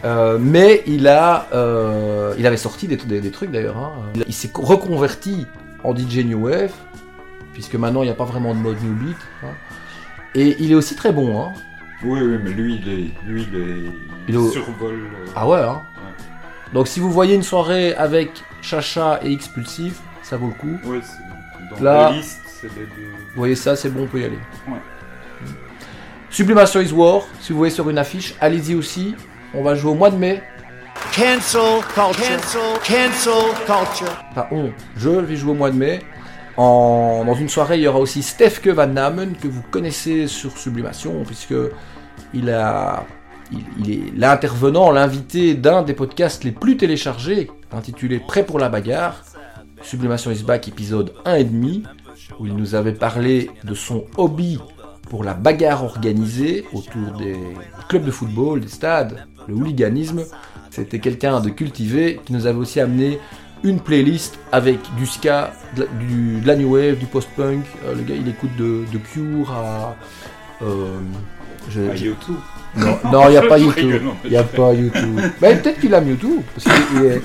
euh, 0.04 0.36
mais 0.40 0.82
il 0.86 1.06
a, 1.08 1.46
euh, 1.54 2.34
il 2.38 2.46
avait 2.46 2.56
sorti 2.56 2.86
des, 2.88 2.96
des- 2.96 3.20
des 3.20 3.30
trucs 3.30 3.50
d'ailleurs. 3.50 3.76
hein. 3.78 3.92
Il, 4.14 4.24
il 4.26 4.34
s'est 4.34 4.50
reconverti 4.54 5.46
en 5.84 5.94
DJ 5.96 6.24
New 6.26 6.46
Wave, 6.46 6.72
puisque 7.54 7.74
maintenant 7.74 8.02
il 8.02 8.06
n'y 8.06 8.10
a 8.12 8.14
pas 8.16 8.24
vraiment 8.24 8.54
de 8.54 8.58
mode 8.60 8.82
New 8.82 8.94
Beat. 8.94 9.16
hein. 9.44 9.48
Et 10.34 10.56
il 10.60 10.72
est 10.72 10.74
aussi 10.74 10.94
très 10.96 11.12
bon. 11.12 11.40
Hein. 11.42 11.52
Oui, 12.04 12.20
oui, 12.20 12.38
mais 12.42 12.50
lui, 12.50 12.80
il 12.84 12.88
est. 12.92 13.10
Lui, 13.26 13.46
il 13.52 13.60
est. 13.60 13.90
Il 14.28 14.50
survole. 14.50 14.92
euh, 14.94 15.26
Ah 15.36 15.48
ouais, 15.48 15.60
hein. 15.60 15.82
Donc 16.72 16.88
si 16.88 17.00
vous 17.00 17.10
voyez 17.10 17.34
une 17.34 17.42
soirée 17.42 17.94
avec 17.94 18.30
Chacha 18.62 19.20
et 19.22 19.32
Expulsif, 19.32 20.00
ça 20.22 20.36
vaut 20.36 20.46
le 20.48 20.54
coup. 20.54 20.78
Ouais, 20.88 21.00
c'est- 21.02 21.76
dans 21.76 21.82
Là, 21.84 22.10
la 22.10 22.16
liste, 22.16 22.40
c'est 22.46 22.68
les 22.68 22.86
deux. 22.86 23.10
Vous 23.34 23.36
voyez 23.38 23.54
ça, 23.54 23.76
c'est 23.76 23.90
bon, 23.90 24.04
on 24.04 24.06
peut 24.06 24.20
y 24.20 24.24
aller. 24.24 24.38
Ouais. 24.68 24.78
Sublimation 26.30 26.80
is 26.80 26.92
War, 26.92 27.22
si 27.40 27.52
vous 27.52 27.58
voyez 27.58 27.74
sur 27.74 27.88
une 27.90 27.98
affiche, 27.98 28.34
allez-y 28.40 28.74
aussi. 28.74 29.14
On 29.54 29.62
va 29.62 29.74
jouer 29.74 29.90
au 29.90 29.94
mois 29.94 30.10
de 30.10 30.16
mai. 30.16 30.42
Cancel 31.14 31.60
culture. 31.94 32.14
Cancel, 32.16 32.60
cancel 32.86 33.32
culture. 33.66 34.24
Enfin, 34.30 34.46
on, 34.50 34.70
je 34.96 35.10
vais 35.10 35.36
jouer 35.36 35.50
au 35.50 35.54
mois 35.54 35.70
de 35.70 35.76
mai. 35.76 36.00
En, 36.56 37.24
dans 37.26 37.34
une 37.34 37.48
soirée, 37.48 37.78
il 37.78 37.82
y 37.82 37.88
aura 37.88 37.98
aussi 37.98 38.22
Stefke 38.22 38.68
Van 38.68 38.86
Namen, 38.86 39.34
que 39.40 39.48
vous 39.48 39.62
connaissez 39.70 40.26
sur 40.26 40.56
Sublimation, 40.56 41.22
puisque 41.26 41.54
il, 42.34 42.50
a, 42.50 43.04
il, 43.80 43.90
est 43.90 44.12
l'intervenant, 44.16 44.90
l'invité 44.90 45.54
d'un 45.54 45.82
des 45.82 45.94
podcasts 45.94 46.44
les 46.44 46.52
plus 46.52 46.76
téléchargés, 46.76 47.50
intitulé 47.72 48.18
Prêt 48.20 48.44
pour 48.44 48.58
la 48.58 48.68
bagarre, 48.68 49.22
Sublimation 49.82 50.30
is 50.30 50.42
Back, 50.44 50.68
épisode 50.68 51.12
1,5, 51.26 51.82
où 52.38 52.46
il 52.46 52.54
nous 52.54 52.74
avait 52.74 52.92
parlé 52.94 53.50
de 53.64 53.74
son 53.74 54.04
hobby 54.16 54.58
pour 55.10 55.24
la 55.24 55.34
bagarre 55.34 55.84
organisée 55.84 56.64
autour 56.72 57.12
des 57.18 57.36
clubs 57.88 58.04
de 58.04 58.10
football, 58.10 58.60
des 58.60 58.68
stades, 58.68 59.26
le 59.48 59.54
hooliganisme. 59.54 60.22
C'était 60.70 61.00
quelqu'un 61.00 61.40
de 61.40 61.50
cultivé 61.50 62.20
qui 62.24 62.32
nous 62.32 62.46
avait 62.46 62.58
aussi 62.58 62.80
amené 62.80 63.18
une 63.64 63.78
playlist 63.80 64.38
avec 64.52 64.78
du 64.96 65.06
ska, 65.06 65.52
de 65.76 65.86
la, 66.44 66.54
du- 66.54 66.62
new 66.62 66.74
wave, 66.74 66.96
du 66.98 67.06
post-punk. 67.06 67.64
Euh, 67.84 67.94
le 67.94 68.02
gars, 68.02 68.14
il 68.14 68.26
écoute 68.28 68.54
de, 68.56 68.84
de 68.92 68.98
Cure 68.98 69.50
à. 69.52 69.94
euh, 70.62 70.98
je- 71.70 71.90
À 71.90 71.94
je- 71.94 72.04
YouTube. 72.06 72.36
Non, 72.76 72.98
non, 73.12 73.24
il 73.28 73.30
n'y 73.32 73.36
a 73.36 73.42
pas 73.48 73.58
YouTube. 73.58 74.02
Il 74.24 74.30
n'y 74.30 74.36
a 74.36 74.42
pas 74.44 74.72
YouTube. 74.72 75.20
Mais 75.40 75.56
peut-être 75.56 75.80
qu'il 75.80 75.92
aime 75.94 76.08
YouTube. 76.08 76.40
Parce 76.54 76.64
qu'il- 76.64 76.96
il 76.98 77.04
est- 77.06 77.22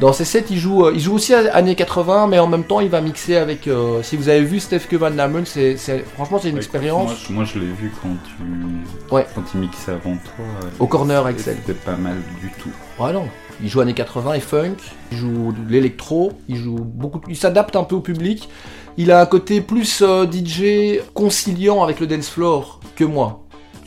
dans 0.00 0.12
ses 0.14 0.24
sets, 0.24 0.46
il 0.50 0.56
joue, 0.58 0.86
euh, 0.86 0.92
il 0.94 1.00
joue 1.00 1.12
aussi 1.14 1.34
années 1.34 1.74
80, 1.74 2.26
mais 2.26 2.38
en 2.38 2.46
même 2.46 2.64
temps, 2.64 2.80
il 2.80 2.88
va 2.88 3.00
mixer 3.02 3.36
avec. 3.36 3.68
euh, 3.68 4.02
si 4.02 4.16
vous 4.16 4.28
avez 4.30 4.42
vu 4.42 4.58
Steph 4.58 4.82
Van 4.92 5.10
Damme, 5.10 5.42
c'est, 5.44 5.76
c'est- 5.76 6.04
franchement, 6.14 6.38
c'est 6.40 6.48
une 6.48 6.54
Ouais, 6.54 6.60
expérience. 6.60 7.28
Moi, 7.28 7.44
je, 7.44 7.58
l'ai 7.58 7.66
vu 7.66 7.92
quand 8.02 8.08
tu. 8.24 9.14
Ouais. 9.14 9.26
Quand 9.34 9.42
il 9.54 9.60
mixait 9.60 9.92
avant 9.92 10.14
toi. 10.16 10.44
Au 10.78 10.86
corner, 10.86 11.24
Axel. 11.26 11.56
C'était 11.66 11.78
pas 11.78 11.96
mal 11.96 12.16
du 12.40 12.50
tout. 12.62 12.70
Ouais, 13.02 13.12
non. 13.12 13.24
Il 13.62 13.68
joue 13.68 13.80
années 13.82 13.92
80 13.92 14.32
et 14.34 14.40
funk, 14.40 14.76
il 15.12 15.18
joue 15.18 15.52
de 15.52 15.70
l'électro, 15.70 16.32
il 16.48 16.56
joue 16.56 16.76
beaucoup, 16.76 17.20
il 17.28 17.36
s'adapte 17.36 17.76
un 17.76 17.84
peu 17.84 17.96
au 17.96 18.00
public. 18.00 18.48
Il 18.96 19.10
a 19.12 19.20
un 19.20 19.26
côté 19.26 19.60
plus 19.60 20.00
euh, 20.02 20.24
DJ 20.26 21.00
conciliant 21.12 21.82
avec 21.82 22.00
le 22.00 22.06
dance 22.06 22.30
floor 22.30 22.80
que 22.96 23.04
moi. 23.04 23.42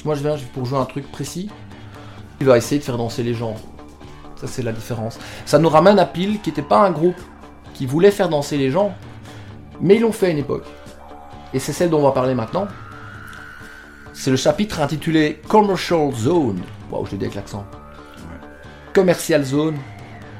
Moi, 0.05 0.15
je 0.15 0.21
viens 0.21 0.35
pour 0.53 0.65
jouer 0.65 0.79
un 0.79 0.85
truc 0.85 1.09
précis. 1.11 1.49
Il 2.41 2.47
va 2.47 2.57
essayer 2.57 2.79
de 2.79 2.83
faire 2.83 2.97
danser 2.97 3.23
les 3.23 3.33
gens. 3.33 3.55
Ça, 4.35 4.47
c'est 4.47 4.63
la 4.63 4.73
différence. 4.73 5.17
Ça 5.45 5.59
nous 5.59 5.69
ramène 5.69 5.99
à 5.99 6.05
Pile, 6.05 6.41
qui 6.41 6.49
n'était 6.49 6.61
pas 6.61 6.79
un 6.79 6.91
groupe 6.91 7.19
qui 7.73 7.85
voulait 7.85 8.11
faire 8.11 8.29
danser 8.29 8.57
les 8.57 8.69
gens, 8.69 8.93
mais 9.79 9.95
ils 9.95 10.01
l'ont 10.01 10.11
fait 10.11 10.27
à 10.27 10.29
une 10.29 10.37
époque. 10.37 10.65
Et 11.53 11.59
c'est 11.59 11.73
celle 11.73 11.89
dont 11.89 11.99
on 11.99 12.03
va 12.03 12.11
parler 12.11 12.35
maintenant. 12.35 12.67
C'est 14.13 14.31
le 14.31 14.37
chapitre 14.37 14.81
intitulé 14.81 15.41
Commercial 15.47 16.13
Zone. 16.13 16.61
Waouh, 16.91 17.05
je 17.05 17.11
l'ai 17.11 17.17
dit 17.17 17.25
avec 17.25 17.35
l'accent. 17.35 17.65
Commercial 18.93 19.43
Zone, 19.43 19.77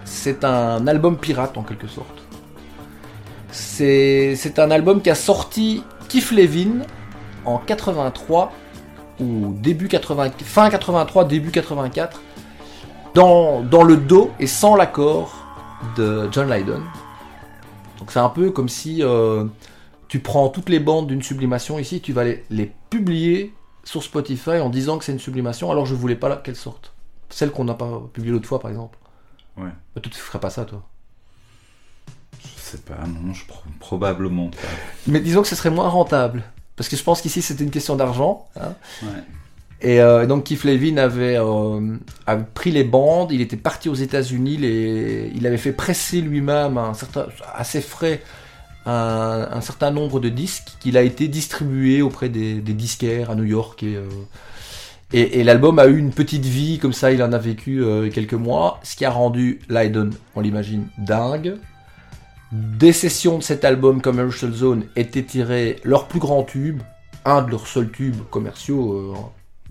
c'est 0.05 0.43
un 0.43 0.85
album 0.87 1.17
pirate 1.17 1.57
en 1.57 1.63
quelque 1.63 1.87
sorte. 1.87 2.21
C'est 3.51 4.35
c'est 4.35 4.59
un 4.59 4.71
album 4.71 5.01
qui 5.01 5.09
a 5.09 5.15
sorti 5.15 5.83
Keith 6.07 6.31
Levin 6.31 6.85
en 7.45 7.57
83 7.57 8.51
ou 9.23 9.55
début 9.59 9.87
80, 9.87 10.31
fin 10.43 10.69
83, 10.69 11.25
début 11.25 11.51
84 11.51 12.21
dans, 13.13 13.61
dans 13.61 13.83
le 13.83 13.97
dos 13.97 14.31
et 14.39 14.47
sans 14.47 14.75
l'accord 14.75 15.33
de 15.97 16.27
John 16.31 16.51
Lydon. 16.51 16.81
Donc 17.99 18.11
c'est 18.11 18.19
un 18.19 18.29
peu 18.29 18.51
comme 18.51 18.69
si 18.69 19.01
euh, 19.03 19.45
tu 20.07 20.19
prends 20.19 20.49
toutes 20.49 20.69
les 20.69 20.79
bandes 20.79 21.07
d'une 21.07 21.21
sublimation 21.23 21.79
ici, 21.79 22.01
tu 22.01 22.11
vas 22.13 22.23
les, 22.23 22.43
les 22.49 22.71
publier 22.89 23.53
sur 23.83 24.03
Spotify 24.03 24.59
en 24.59 24.69
disant 24.69 24.97
que 24.97 25.05
c'est 25.05 25.11
une 25.11 25.19
sublimation, 25.19 25.71
alors 25.71 25.85
je 25.85 25.93
voulais 25.95 26.15
pas 26.15 26.29
la- 26.29 26.37
qu'elle 26.37 26.55
sorte. 26.55 26.93
Celle 27.29 27.51
qu'on 27.51 27.63
n'a 27.65 27.73
pas 27.73 28.01
publiée 28.13 28.31
l'autre 28.31 28.47
fois, 28.47 28.59
par 28.59 28.69
exemple. 28.71 28.97
Ouais. 29.57 29.69
Bah, 29.95 30.01
toi, 30.01 30.11
tu 30.11 30.19
ferais 30.19 30.39
pas 30.39 30.49
ça, 30.49 30.65
toi. 30.65 30.83
Je 32.39 32.59
sais 32.61 32.77
pas, 32.79 32.95
non, 33.07 33.33
je 33.33 33.45
pro- 33.45 33.61
probablement 33.79 34.49
pas. 34.49 34.57
Mais 35.07 35.19
disons 35.19 35.41
que 35.41 35.47
ce 35.47 35.55
serait 35.55 35.69
moins 35.69 35.87
rentable. 35.89 36.43
Parce 36.75 36.89
que 36.89 36.95
je 36.95 37.03
pense 37.03 37.21
qu'ici, 37.21 37.41
c'était 37.41 37.63
une 37.63 37.69
question 37.71 37.95
d'argent. 37.95 38.47
hein. 38.59 38.73
Ouais. 39.03 39.09
Et 39.81 39.99
euh, 40.01 40.25
donc 40.25 40.45
Keith 40.45 40.63
Levin 40.63 40.97
avait, 40.97 41.37
euh, 41.37 41.97
avait 42.25 42.45
pris 42.53 42.71
les 42.71 42.85
bandes, 42.85 43.31
il 43.31 43.41
était 43.41 43.57
parti 43.57 43.89
aux 43.89 43.95
États-Unis, 43.95 44.55
les- 44.57 45.29
il 45.35 45.45
avait 45.45 45.57
fait 45.57 45.73
presser 45.73 46.21
lui-même 46.21 46.77
un 46.77 46.93
certain, 46.93 47.25
assez 47.53 47.81
frais 47.81 48.21
un, 48.85 49.47
un 49.51 49.61
certain 49.61 49.91
nombre 49.91 50.19
de 50.21 50.29
disques 50.29 50.69
qu'il 50.79 50.97
a 50.97 51.01
été 51.01 51.27
distribué 51.27 52.01
auprès 52.01 52.29
des, 52.29 52.55
des 52.55 52.73
disquaires 52.73 53.29
à 53.31 53.35
New 53.35 53.43
York 53.43 53.83
et, 53.83 53.95
euh, 53.97 54.07
et, 55.11 55.39
et 55.39 55.43
l'album 55.43 55.77
a 55.79 55.85
eu 55.87 55.97
une 55.97 56.11
petite 56.11 56.45
vie 56.45 56.79
comme 56.79 56.93
ça, 56.93 57.11
il 57.11 57.21
en 57.21 57.33
a 57.33 57.37
vécu 57.37 57.83
euh, 57.83 58.09
quelques 58.09 58.33
mois, 58.33 58.79
ce 58.83 58.95
qui 58.95 59.05
a 59.05 59.11
rendu 59.11 59.59
Lydon, 59.69 60.09
on 60.35 60.41
l'imagine, 60.41 60.87
dingue. 60.97 61.55
Des 62.53 62.93
sessions 62.93 63.39
de 63.39 63.43
cet 63.43 63.65
album 63.65 63.99
Commercial 63.99 64.53
Zone 64.53 64.83
étaient 64.95 65.23
tirés 65.23 65.77
leur 65.83 66.07
plus 66.07 66.19
grand 66.19 66.43
tube, 66.43 66.83
un 67.25 67.41
de 67.41 67.49
leurs 67.49 67.65
seuls 67.65 67.89
tubes 67.89 68.21
commerciaux 68.29 68.93
euh, 68.93 69.13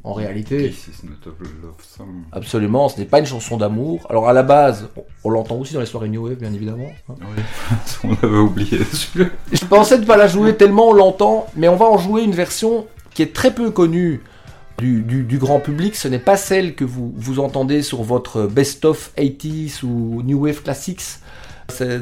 en, 0.02 0.12
réalité. 0.14 0.68
This 0.70 0.88
is 0.88 1.06
not 1.06 1.30
a 1.30 1.44
love 1.62 1.76
song. 1.80 2.08
Absolument, 2.32 2.88
ce 2.88 2.98
n'est 2.98 3.06
pas 3.06 3.20
une 3.20 3.26
chanson 3.26 3.56
d'amour. 3.56 4.04
Alors 4.10 4.28
à 4.28 4.32
la 4.32 4.42
base, 4.42 4.88
on, 4.96 5.04
on 5.22 5.30
l'entend 5.30 5.56
aussi 5.58 5.74
dans 5.74 5.80
les 5.80 5.86
soirées 5.86 6.08
New 6.08 6.24
Wave, 6.26 6.38
bien 6.38 6.52
évidemment. 6.52 6.88
hein. 7.08 7.14
On 8.02 8.08
l'avait 8.20 8.38
oublié. 8.38 8.80
Je 9.52 9.64
pensais 9.66 9.98
ne 9.98 10.04
pas 10.04 10.16
la 10.16 10.26
jouer 10.26 10.56
tellement 10.56 10.88
on 10.88 10.92
l'entend, 10.92 11.46
mais 11.54 11.68
on 11.68 11.76
va 11.76 11.84
en 11.86 11.98
jouer 11.98 12.22
une 12.24 12.32
version 12.32 12.86
qui 13.14 13.22
est 13.22 13.32
très 13.32 13.54
peu 13.54 13.70
connue 13.70 14.22
du, 14.78 15.02
du- 15.02 15.22
du 15.22 15.38
grand 15.38 15.60
public. 15.60 15.94
Ce 15.94 16.08
n'est 16.08 16.18
pas 16.18 16.36
celle 16.36 16.74
que 16.74 16.84
vous, 16.84 17.12
vous 17.16 17.38
entendez 17.38 17.82
sur 17.82 18.02
votre 18.02 18.46
Best 18.48 18.84
of 18.84 19.12
80s 19.16 19.84
ou 19.84 20.22
New 20.24 20.40
Wave 20.44 20.62
Classics. 20.62 21.02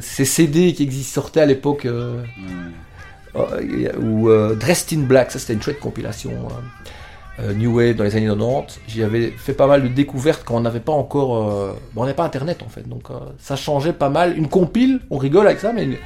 Ces 0.01 0.25
CD 0.25 0.73
qui 0.75 0.83
existent, 0.83 1.21
sortaient 1.23 1.41
à 1.41 1.47
l'époque, 1.47 1.87
euh, 1.87 2.23
euh, 3.37 3.93
ou 4.01 4.29
euh, 4.29 4.55
Dressed 4.57 4.97
in 4.99 5.03
Black, 5.03 5.31
ça 5.31 5.39
c'était 5.39 5.53
une 5.55 5.63
chouette 5.63 5.81
compilation. 5.81 6.33
New 7.55 7.75
Wave 7.75 7.95
dans 7.97 8.05
les 8.05 8.15
années 8.17 8.27
90. 8.27 8.81
J'y 8.87 9.03
avais 9.03 9.31
fait 9.31 9.55
pas 9.55 9.67
mal 9.67 9.83
de 9.83 9.89
découvertes 9.89 10.43
quand 10.45 10.57
on 10.57 10.61
n'avait 10.61 10.79
pas 10.81 10.93
encore. 10.93 11.49
euh, 11.51 11.73
bon, 11.95 12.03
on 12.03 12.05
n'avait 12.05 12.15
pas 12.15 12.25
internet 12.25 12.63
en 12.63 12.69
fait, 12.69 12.87
donc 12.87 13.11
euh, 13.11 13.15
ça 13.39 13.57
changeait 13.57 13.95
pas 13.95 14.11
mal. 14.11 14.37
Une 14.37 14.49
compile, 14.49 15.01
on 15.09 15.17
rigole 15.17 15.47
avec 15.47 15.59
ça, 15.59 15.73
mais 15.73 15.85
une, 15.85 15.97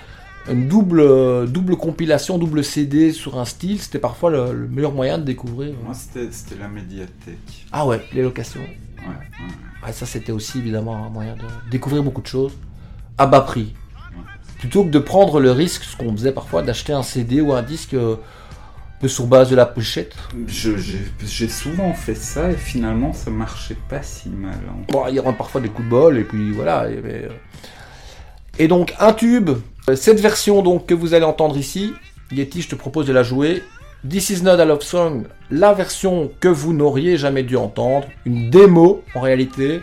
une 0.49 0.69
double, 0.69 1.01
euh, 1.01 1.47
double 1.47 1.77
compilation, 1.77 2.39
double 2.39 2.63
CD 2.63 3.13
sur 3.13 3.37
un 3.41 3.47
style, 3.47 3.81
c'était 3.81 3.99
parfois 3.99 4.31
le, 4.31 4.53
le 4.55 4.69
meilleur 4.69 4.93
moyen 4.93 5.19
de 5.19 5.25
découvrir. 5.25 5.75
Moi, 5.85 5.95
c'était 5.95 6.29
c'était 6.31 6.61
la 6.61 6.69
médiathèque. 6.69 7.67
Ah 7.73 7.85
ouais, 7.85 8.01
les 8.13 8.23
locations. 8.23 8.61
Ouais, 8.61 9.09
ouais. 9.09 9.87
Ouais, 9.89 9.93
ça 9.93 10.07
c'était 10.07 10.31
aussi 10.31 10.59
évidemment 10.59 11.05
un 11.05 11.11
moyen 11.11 11.35
de 11.35 11.43
découvrir 11.69 12.05
beaucoup 12.05 12.23
de 12.23 12.29
choses 12.29 12.53
à 13.19 13.27
bas 13.27 13.41
prix. 13.41 13.75
Plutôt 14.59 14.85
que 14.85 14.91
de 14.91 14.99
prendre 14.99 15.41
le 15.41 15.51
risque, 15.53 15.85
ce 15.85 15.97
qu'on 15.97 16.13
faisait 16.13 16.33
parfois, 16.33 16.63
d'acheter 16.63 16.93
un 16.93 17.03
CD 17.03 17.41
ou 17.41 17.53
un 17.53 17.63
disque 17.63 17.95
euh, 17.95 18.17
sur 19.07 19.27
base 19.27 19.51
de 19.51 19.57
la 19.57 19.67
pochette. 19.67 20.15
J'ai 20.49 21.49
souvent 21.49 21.93
fait 21.93 22.15
ça 22.15 22.51
et 22.51 22.57
finalement 22.57 23.13
ça 23.13 23.31
marchait 23.31 23.77
pas 23.91 24.03
si 24.03 24.31
mal. 24.31 24.55
hein. 24.69 24.85
Bon, 24.89 25.05
il 25.09 25.15
y 25.15 25.19
aura 25.19 25.35
parfois 25.35 25.61
des 25.61 25.69
coups 25.69 25.85
de 25.85 25.91
bol, 25.91 26.19
et 26.19 26.25
puis 26.25 26.53
voilà. 26.53 26.89
Et, 26.89 27.01
mais, 27.05 27.25
euh, 27.25 27.29
et 28.59 28.69
donc, 28.69 28.95
un 28.99 29.13
tube, 29.13 29.51
cette 29.95 30.21
version 30.21 30.63
donc 30.63 30.87
que 30.87 30.95
vous 30.95 31.13
allez 31.13 31.25
entendre 31.27 31.59
ici, 31.59 31.93
Yeti, 32.33 32.63
je 32.63 32.69
te 32.71 32.75
propose 32.75 33.07
de 33.07 33.13
la 33.13 33.23
jouer. 33.23 33.63
This 34.09 34.31
is 34.31 34.43
not 34.43 34.53
a 34.61 34.65
love 34.65 34.83
song, 34.83 35.25
la 35.51 35.73
version 35.73 36.31
que 36.41 36.49
vous 36.49 36.73
n'auriez 36.73 37.17
jamais 37.17 37.43
dû 37.43 37.57
entendre, 37.57 38.07
une 38.25 38.51
démo 38.51 39.03
en 39.15 39.21
réalité. 39.21 39.81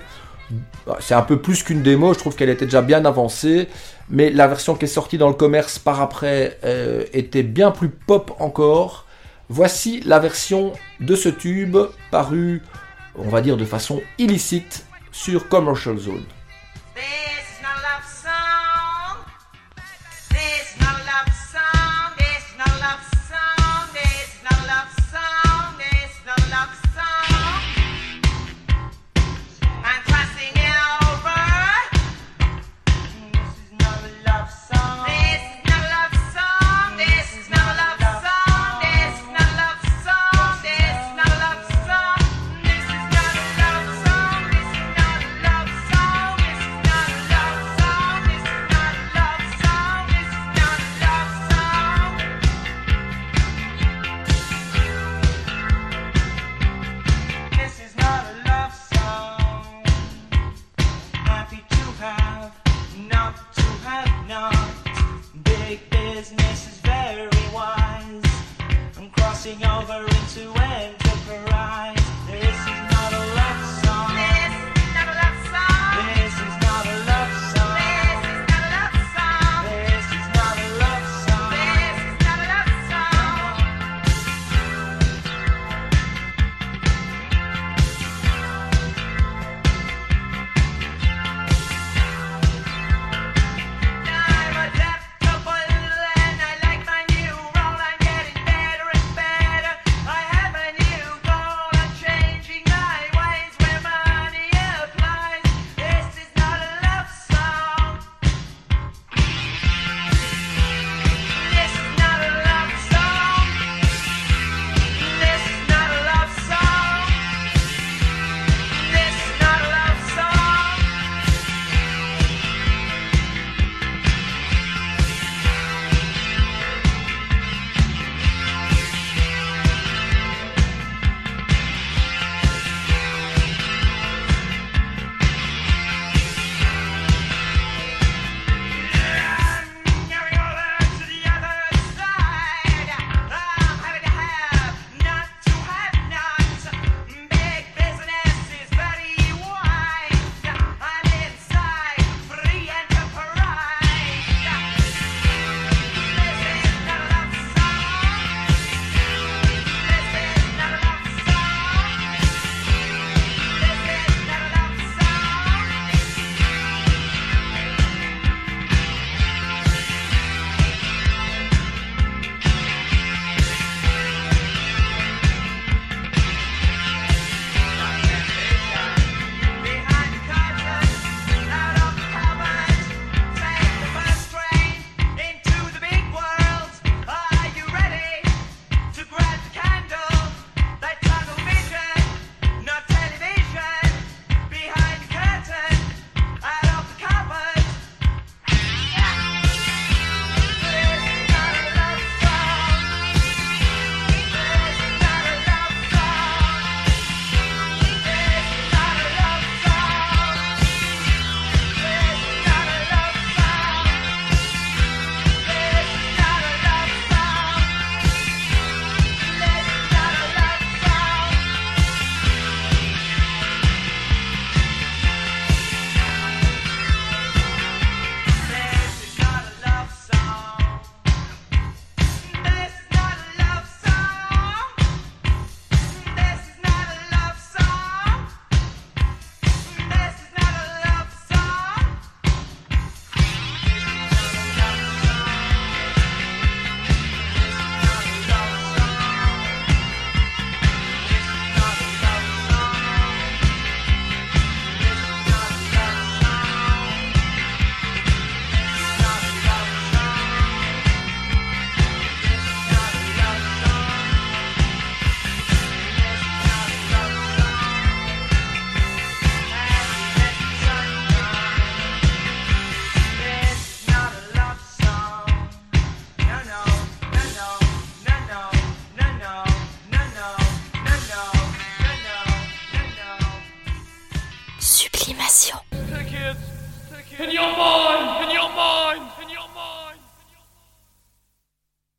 Bah, 0.86 0.98
C'est 1.00 1.14
un 1.14 1.22
peu 1.22 1.40
plus 1.40 1.64
qu'une 1.64 1.82
démo, 1.82 2.14
je 2.14 2.20
trouve 2.20 2.36
qu'elle 2.36 2.50
était 2.50 2.66
déjà 2.66 2.82
bien 2.82 3.06
avancée, 3.06 3.68
mais 4.10 4.30
la 4.30 4.48
version 4.48 4.76
qui 4.76 4.86
est 4.86 4.88
sortie 4.88 5.18
dans 5.18 5.30
le 5.30 5.34
commerce 5.34 5.80
par 5.80 6.02
après 6.02 6.58
euh, 6.64 7.04
était 7.14 7.44
bien 7.44 7.72
plus 7.72 7.90
pop 7.90 8.36
encore. 8.40 9.06
Voici 9.50 10.02
la 10.06 10.20
version 10.20 10.74
de 11.00 11.16
ce 11.16 11.30
tube 11.30 11.78
paru, 12.10 12.62
on 13.16 13.30
va 13.30 13.42
dire 13.42 13.58
de 13.58 13.66
façon 13.66 14.02
illicite, 14.18 14.86
sur 15.12 15.50
Commercial 15.50 15.98
Zone. 15.98 16.24